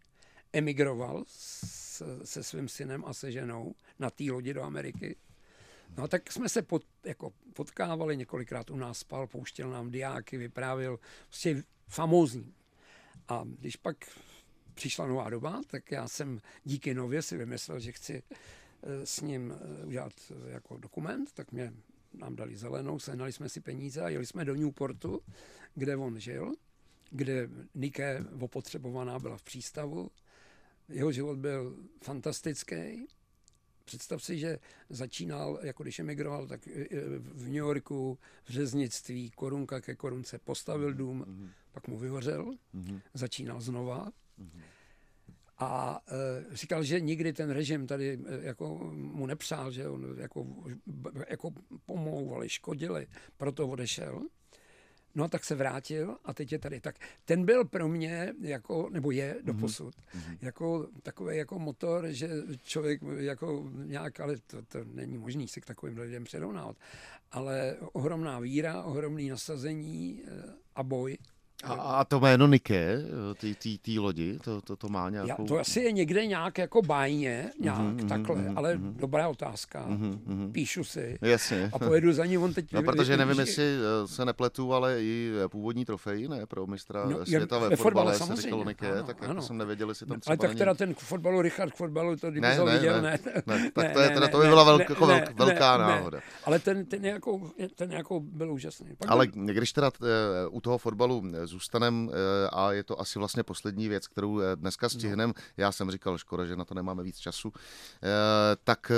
emigroval 0.52 1.24
s, 1.26 2.02
se 2.24 2.42
svým 2.42 2.68
synem 2.68 3.04
a 3.04 3.12
se 3.12 3.32
ženou 3.32 3.74
na 3.98 4.10
té 4.10 4.24
lodi 4.24 4.54
do 4.54 4.62
Ameriky. 4.62 5.16
No 5.96 6.08
tak 6.08 6.32
jsme 6.32 6.48
se 6.48 6.62
pot, 6.62 6.82
jako 7.04 7.32
potkávali, 7.52 8.16
několikrát 8.16 8.70
u 8.70 8.76
nás 8.76 8.98
spal, 8.98 9.26
pouštěl 9.26 9.70
nám 9.70 9.90
diáky, 9.90 10.36
vyprávěl, 10.36 10.98
prostě 11.26 11.62
famózní. 11.88 12.54
A 13.28 13.44
když 13.58 13.76
pak 13.76 13.96
přišla 14.80 15.06
nová 15.06 15.30
doba, 15.30 15.60
tak 15.66 15.90
já 15.90 16.08
jsem 16.08 16.40
díky 16.64 16.94
nově 16.94 17.22
si 17.22 17.36
vymyslel, 17.36 17.80
že 17.80 17.92
chci 17.92 18.22
eh, 18.22 19.06
s 19.06 19.20
ním 19.20 19.52
eh, 19.52 19.86
udělat 19.86 20.12
eh, 20.30 20.50
jako 20.50 20.76
dokument, 20.76 21.32
tak 21.32 21.52
mě 21.52 21.72
nám 22.14 22.36
dali 22.36 22.56
zelenou, 22.56 22.98
sehnali 22.98 23.32
jsme 23.32 23.48
si 23.48 23.60
peníze 23.60 24.00
a 24.00 24.08
jeli 24.08 24.26
jsme 24.26 24.44
do 24.44 24.54
Newportu, 24.54 25.20
kde 25.74 25.96
on 25.96 26.18
žil, 26.18 26.52
kde 27.10 27.48
Nike 27.74 28.24
opotřebovaná 28.40 29.18
byla 29.18 29.36
v 29.36 29.42
přístavu. 29.42 30.10
Jeho 30.88 31.12
život 31.12 31.38
byl 31.38 31.76
fantastický. 32.02 33.06
Představ 33.84 34.24
si, 34.24 34.38
že 34.38 34.58
začínal, 34.90 35.58
jako 35.62 35.82
když 35.82 35.98
emigroval, 35.98 36.46
tak 36.46 36.66
v 37.20 37.44
New 37.44 37.54
Yorku, 37.54 38.18
v 38.44 38.50
řeznictví, 38.50 39.30
korunka 39.30 39.80
ke 39.80 39.94
korunce, 39.94 40.38
postavil 40.38 40.94
dům, 40.94 41.24
mm-hmm. 41.24 41.50
pak 41.72 41.88
mu 41.88 41.98
vyhořel, 41.98 42.54
mm-hmm. 42.74 43.00
začínal 43.14 43.60
znova. 43.60 44.12
A 45.58 46.00
e, 46.08 46.56
říkal, 46.56 46.82
že 46.82 47.00
nikdy 47.00 47.32
ten 47.32 47.50
režim 47.50 47.86
tady 47.86 48.18
e, 48.26 48.46
jako 48.46 48.92
mu 48.92 49.26
nepřál, 49.26 49.70
že 49.70 49.88
on 49.88 50.14
jako, 50.18 50.46
jako 51.28 51.50
pomlouvali, 51.86 52.48
škodili, 52.48 53.06
proto 53.36 53.68
odešel. 53.68 54.22
No 55.14 55.24
a 55.24 55.28
tak 55.28 55.44
se 55.44 55.54
vrátil 55.54 56.16
a 56.24 56.34
teď 56.34 56.52
je 56.52 56.58
tady. 56.58 56.80
Tak 56.80 56.96
ten 57.24 57.44
byl 57.44 57.64
pro 57.64 57.88
mě, 57.88 58.34
jako, 58.40 58.88
nebo 58.92 59.10
je 59.10 59.36
do 59.42 59.52
mhm. 59.52 59.60
posud, 59.60 59.94
mm-hmm. 59.96 60.38
jako 60.40 60.88
takový 61.02 61.36
jako 61.36 61.58
motor, 61.58 62.06
že 62.08 62.28
člověk 62.62 63.00
jako 63.16 63.70
nějak, 63.84 64.20
ale 64.20 64.36
to, 64.46 64.62
to 64.62 64.84
není 64.84 65.18
možný 65.18 65.48
se 65.48 65.60
k 65.60 65.66
takovým 65.66 65.98
lidem 65.98 66.24
přirovnávat, 66.24 66.76
ale 67.32 67.76
ohromná 67.92 68.38
víra, 68.40 68.82
ohromný 68.82 69.28
nasazení 69.28 70.22
e, 70.22 70.28
a 70.74 70.82
boj. 70.82 71.18
A, 71.64 71.72
a 71.72 72.04
to 72.04 72.20
jméno 72.20 72.46
Nike, 72.46 72.98
ty 73.82 73.98
lodi, 73.98 74.38
to, 74.38 74.60
to, 74.60 74.76
to 74.76 74.88
má 74.88 75.10
nějakou... 75.10 75.42
Já, 75.42 75.48
to 75.48 75.58
asi 75.58 75.80
je 75.80 75.92
někde 75.92 76.26
nějak 76.26 76.58
jako 76.58 76.82
bájně, 76.82 77.50
nějak 77.60 77.78
mm-hmm, 77.78 78.08
takhle, 78.08 78.36
mm-hmm, 78.36 78.52
ale 78.56 78.74
mm-hmm. 78.74 78.92
dobrá 78.96 79.28
otázka. 79.28 79.86
Mm-hmm, 79.88 80.52
Píšu 80.52 80.84
si 80.84 81.18
Jasně. 81.20 81.70
a 81.72 81.78
pojedu 81.78 82.12
za 82.12 82.24
ní, 82.24 82.38
on 82.38 82.54
teď... 82.54 82.72
No, 82.72 82.82
protože 82.82 83.16
nevím, 83.16 83.38
jestli 83.38 83.64
eh, 83.64 84.08
se 84.08 84.24
nepletu, 84.24 84.74
ale 84.74 85.02
i 85.02 85.32
původní 85.48 85.84
trofej, 85.84 86.28
ne, 86.28 86.46
pro 86.46 86.66
mistra 86.66 87.04
no, 87.04 87.26
světa 87.26 87.58
ve, 87.58 87.68
ve 87.68 87.76
fotbale 87.76 88.14
se 88.14 88.36
říkalo 88.36 88.64
Nike, 88.64 88.92
ano, 88.92 89.02
tak 89.02 89.20
jako 89.20 89.30
ano. 89.30 89.42
jsem 89.42 89.58
nevěděl, 89.58 89.88
jestli 89.88 90.06
tam 90.06 90.20
třeba 90.20 90.32
Ale 90.32 90.48
tak 90.48 90.58
teda 90.58 90.74
ten 90.74 90.94
fotbalu, 90.94 91.42
Richard 91.42 91.74
fotbalu, 91.74 92.16
to 92.16 92.30
kdyby 92.30 92.46
ne, 92.46 92.58
ne, 92.64 92.72
viděl, 92.72 93.02
ne. 93.02 93.18
ne. 93.46 93.70
Tak 93.74 93.92
to 93.92 94.00
je 94.00 94.10
teda, 94.10 94.28
to 94.28 94.38
by 94.38 94.48
byla 94.48 94.78
velká 95.34 95.76
náhoda. 95.76 96.20
Ale 96.44 96.58
ten, 96.58 96.86
ten, 96.86 97.04
jako, 97.04 97.50
ten 97.74 97.92
jako 97.92 98.20
byl 98.20 98.52
úžasný. 98.52 98.86
Ale 99.08 99.26
když 99.26 99.72
teda 99.72 99.90
eh, 100.02 100.06
u 100.50 100.60
toho 100.60 100.78
fotbalu 100.78 101.22
zůstanem 101.50 102.10
Eh, 102.10 102.48
a 102.52 102.72
je 102.72 102.84
to 102.84 103.00
asi 103.00 103.18
vlastně 103.18 103.42
poslední 103.42 103.88
věc, 103.88 104.08
kterou 104.08 104.40
eh, 104.40 104.56
dneska 104.56 104.88
stihneme. 104.88 105.32
Já 105.56 105.72
jsem 105.72 105.90
říkal, 105.90 106.18
škoda, 106.18 106.46
že 106.46 106.56
na 106.56 106.64
to 106.64 106.74
nemáme 106.74 107.02
víc 107.02 107.18
času. 107.18 107.52
Eh, 107.54 108.08
tak 108.64 108.92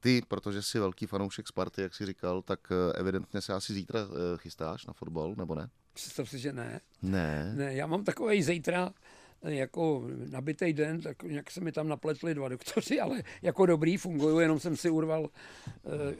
ty, 0.00 0.22
protože 0.28 0.62
jsi 0.62 0.78
velký 0.78 1.06
fanoušek 1.06 1.48
Sparty, 1.48 1.82
jak 1.82 1.94
jsi 1.94 2.06
říkal, 2.06 2.42
tak 2.42 2.60
evidentně 2.94 3.40
se 3.40 3.52
asi 3.52 3.72
zítra 3.72 4.00
chystáš 4.36 4.86
na 4.86 4.92
fotbal, 4.92 5.34
nebo 5.38 5.54
ne? 5.54 5.68
Představ 5.92 6.28
si, 6.28 6.38
že 6.38 6.52
ne. 6.52 6.80
Ne. 7.02 7.52
Ne, 7.56 7.74
já 7.74 7.86
mám 7.86 8.04
takový 8.04 8.42
zítra 8.42 8.90
jako 9.44 10.04
nabitý 10.30 10.72
den, 10.72 11.00
tak 11.00 11.22
nějak 11.22 11.50
se 11.50 11.60
mi 11.60 11.72
tam 11.72 11.88
napletli 11.88 12.34
dva 12.34 12.48
doktoři, 12.48 13.00
ale 13.00 13.22
jako 13.42 13.66
dobrý 13.66 13.96
fungují, 13.96 14.42
jenom 14.42 14.60
jsem 14.60 14.76
si 14.76 14.90
urval 14.90 15.20
uh, 15.22 15.30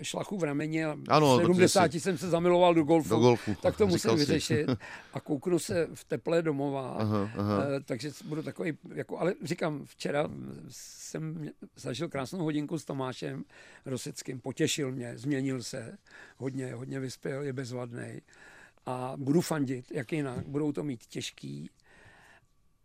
šlachu 0.03 0.39
v 0.39 0.45
rameni 0.45 0.85
a 0.85 0.97
ano, 1.09 1.39
v 1.39 1.41
70 1.41 1.93
si... 1.93 2.01
jsem 2.01 2.19
se 2.19 2.29
zamiloval 2.29 2.75
do 2.75 2.83
golfu, 2.83 3.09
do 3.09 3.19
golfu. 3.19 3.55
tak 3.63 3.77
to 3.77 3.87
musím 3.95 4.17
vyřešit 4.17 4.67
a 5.13 5.21
kouknu 5.21 5.59
se 5.59 5.89
v 5.95 6.05
teple 6.05 6.43
domová, 6.43 6.97
aha, 6.99 7.31
aha. 7.37 7.59
Uh, 7.59 7.65
takže 7.85 8.11
budu 8.25 8.43
takový, 8.43 8.73
jako, 8.95 9.19
ale 9.19 9.35
říkám, 9.43 9.85
včera 9.85 10.29
jsem 10.69 11.51
zažil 11.77 12.09
krásnou 12.09 12.39
hodinku 12.39 12.79
s 12.79 12.85
Tomášem 12.85 13.45
Roseckým, 13.87 14.41
potěšil 14.41 14.93
mě, 14.93 15.19
změnil 15.19 15.63
se, 15.63 15.99
hodně, 16.37 16.75
hodně 16.75 17.01
vyspěl, 17.01 17.43
je 17.43 17.53
bezvadný 17.53 18.21
a 18.87 19.13
budu 19.17 19.41
fandit, 19.41 19.93
jak 19.93 20.13
jinak, 20.13 20.49
budou 20.49 20.73
to 20.73 20.83
mít 20.83 21.07
těžký, 21.07 21.71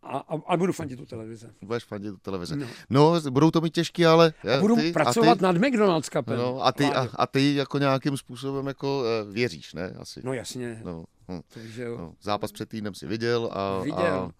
a, 0.02 0.18
a, 0.18 0.34
a 0.46 0.56
budu 0.56 0.72
fandit 0.72 0.98
tu 0.98 1.06
televize. 1.06 1.54
Budeš 1.62 1.84
fandit 1.84 2.14
tu 2.14 2.20
televize. 2.20 2.56
No. 2.56 2.66
no, 2.90 3.20
budou 3.30 3.50
to 3.50 3.60
mít 3.60 3.74
těžký, 3.74 4.06
ale... 4.06 4.32
A 4.56 4.60
budu 4.60 4.76
ty, 4.76 4.92
pracovat 4.92 5.32
a 5.32 5.34
ty, 5.34 5.42
nad 5.42 5.56
McDonald's 5.56 6.08
kapem. 6.08 6.38
No, 6.38 6.66
a, 6.66 6.72
ty, 6.72 6.84
a, 6.84 7.08
a 7.14 7.26
ty 7.26 7.54
jako 7.54 7.78
nějakým 7.78 8.16
způsobem 8.16 8.66
jako 8.66 9.00
uh, 9.00 9.34
věříš, 9.34 9.74
ne? 9.74 9.94
Asi. 9.98 10.20
No 10.24 10.32
jasně. 10.32 10.80
No, 10.84 11.04
hm. 11.28 11.40
Takže 11.54 11.82
jo. 11.82 11.98
No, 11.98 12.14
zápas 12.22 12.52
před 12.52 12.68
týdnem 12.68 12.94
si 12.94 13.06
viděl 13.06 13.50
a... 13.52 13.82
Viděl. 13.82 14.32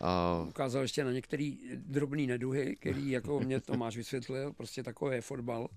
A, 0.00 0.08
a... 0.08 0.44
Ukázal 0.48 0.82
ještě 0.82 1.04
na 1.04 1.12
některé 1.12 1.52
drobné 1.76 2.22
neduhy, 2.22 2.76
který 2.80 3.10
jako 3.10 3.40
mě 3.40 3.60
Tomáš 3.60 3.96
vysvětlil, 3.96 4.52
prostě 4.52 4.82
takový 4.82 5.14
je 5.14 5.20
fotbal. 5.20 5.68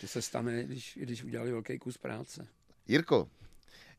To 0.00 0.06
se 0.06 0.22
stane, 0.22 0.64
když, 0.64 0.98
když 1.02 1.24
udělali 1.24 1.52
velký 1.52 1.78
kus 1.78 1.98
práce. 1.98 2.46
Jirko, 2.88 3.28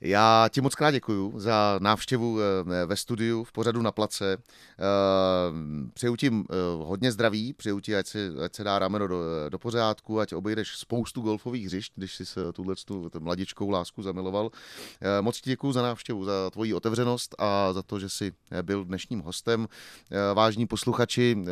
já 0.02 0.50
ti 0.50 0.62
moc 0.62 0.76
krát 0.76 0.92
děkuju 0.92 1.34
za 1.40 1.80
návštěvu 1.82 2.40
eh, 2.40 2.86
ve 2.86 2.96
studiu 2.96 3.44
v 3.44 3.52
pořadu 3.52 3.82
na 3.82 3.92
place. 3.92 4.34
Eh, 4.34 4.38
přeju 5.94 6.16
ti 6.16 6.28
eh, 6.28 6.56
hodně 6.78 7.12
zdraví, 7.12 7.54
přeju 7.54 7.80
ti, 7.80 7.96
ať 7.96 8.08
se, 8.08 8.30
ať 8.46 8.56
se 8.56 8.64
dá 8.64 8.80
rameno 8.80 9.08
do, 9.08 9.20
do 9.50 9.60
pořádku, 9.60 10.20
ať 10.20 10.34
obejdeš 10.34 10.78
spoustu 10.78 11.22
golfových 11.22 11.66
hřišť, 11.66 11.94
když 11.96 12.16
jsi 12.16 12.26
se 12.26 12.54
tuhle 12.54 12.76
tu 12.86 13.10
mladičkou 13.20 13.70
lásku 13.70 14.04
zamiloval. 14.04 14.50
Moc 15.22 15.42
ti 15.42 15.50
děkuju 15.50 15.74
za 15.74 15.82
návštěvu, 15.82 16.26
za 16.26 16.50
tvoji 16.50 16.74
otevřenost 16.74 17.36
a 17.40 17.74
za 17.74 17.84
to, 17.84 18.00
že 18.00 18.10
jsi 18.10 18.32
byl 18.62 18.86
dnešním 18.86 19.20
hostem. 19.20 19.68
Vážní 20.34 20.68
posluchači, 20.68 21.46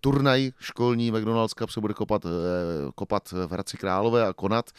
turnaj 0.00 0.52
školní 0.58 1.10
McDonald's 1.10 1.54
Cup 1.54 1.70
se 1.70 1.80
bude 1.80 1.94
kopat, 1.94 2.26
kopat 2.94 3.32
v 3.32 3.52
Hradci 3.52 3.76
Králové 3.76 4.26
a 4.26 4.32
konat. 4.32 4.70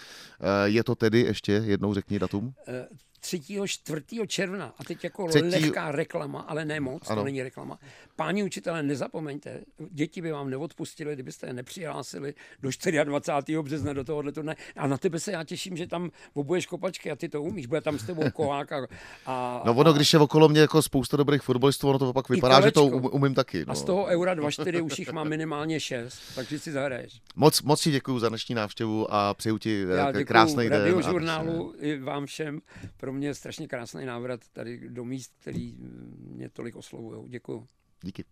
Je 0.65 0.83
to 0.83 0.95
tedy, 0.95 1.19
ještě 1.19 1.51
jednou 1.51 1.93
řekni 1.93 2.19
datum? 2.19 2.53
uh, 2.67 2.85
3. 3.23 3.41
4. 3.65 4.03
června, 4.27 4.73
a 4.77 4.83
teď 4.83 5.03
jako 5.03 5.27
3. 5.27 5.39
lehká 5.39 5.91
reklama, 5.91 6.39
ale 6.39 6.65
ne 6.65 6.79
moc, 6.79 7.09
ano. 7.09 7.21
to 7.21 7.25
není 7.25 7.43
reklama. 7.43 7.79
Páni 8.15 8.43
učitelé, 8.43 8.83
nezapomeňte, 8.83 9.61
děti 9.91 10.21
by 10.21 10.31
vám 10.31 10.49
neodpustili, 10.49 11.13
kdybyste 11.13 11.47
je 11.47 11.53
nepřihlásili 11.53 12.33
do 12.61 12.69
24. 13.03 13.57
března 13.61 13.93
do 13.93 14.03
tohohle 14.03 14.31
turné. 14.31 14.55
A 14.75 14.87
na 14.87 14.97
tebe 14.97 15.19
se 15.19 15.31
já 15.31 15.43
těším, 15.43 15.77
že 15.77 15.87
tam 15.87 16.09
obuješ 16.33 16.65
kopačky 16.65 17.11
a 17.11 17.15
ty 17.15 17.29
to 17.29 17.41
umíš, 17.41 17.65
bude 17.65 17.81
tam 17.81 17.99
s 17.99 18.03
tebou 18.03 18.31
kohák. 18.31 18.71
A, 18.71 18.87
a, 19.25 19.63
no 19.65 19.73
ono, 19.73 19.93
když 19.93 20.13
je 20.13 20.19
okolo 20.19 20.49
mě 20.49 20.61
jako 20.61 20.81
spousta 20.81 21.17
dobrých 21.17 21.41
fotbalistů, 21.41 21.89
ono 21.89 21.99
to 21.99 22.13
pak 22.13 22.29
vypadá, 22.29 22.61
že 22.61 22.71
to 22.71 22.85
umím 22.85 23.33
taky. 23.33 23.65
No. 23.65 23.71
A 23.71 23.75
z 23.75 23.83
toho 23.83 24.05
Eura 24.05 24.33
24 24.33 24.81
už 24.81 24.99
jich 24.99 25.11
mám 25.11 25.29
minimálně 25.29 25.79
6, 25.79 26.19
takže 26.35 26.59
si 26.59 26.71
zahraješ. 26.71 27.21
Moc, 27.35 27.61
moc 27.61 27.81
ti 27.81 27.91
děkuji 27.91 28.19
za 28.19 28.29
dnešní 28.29 28.55
návštěvu 28.55 29.13
a 29.13 29.33
přeju 29.33 29.57
ti 29.57 29.85
já 29.95 30.13
krásný 30.23 30.69
den. 30.69 30.81
radiožurnálu 30.81 31.73
i 31.79 31.99
vám 31.99 32.25
všem. 32.25 32.59
Pro 32.97 33.12
mě 33.13 33.27
je 33.27 33.33
strašně 33.35 33.67
krásný 33.67 34.05
návrat 34.05 34.49
tady 34.49 34.89
do 34.89 35.05
míst, 35.05 35.33
který 35.39 35.75
mě 36.17 36.49
tolik 36.49 36.75
oslovují. 36.75 37.29
Děkuji. 37.29 37.67
Díky. 38.03 38.25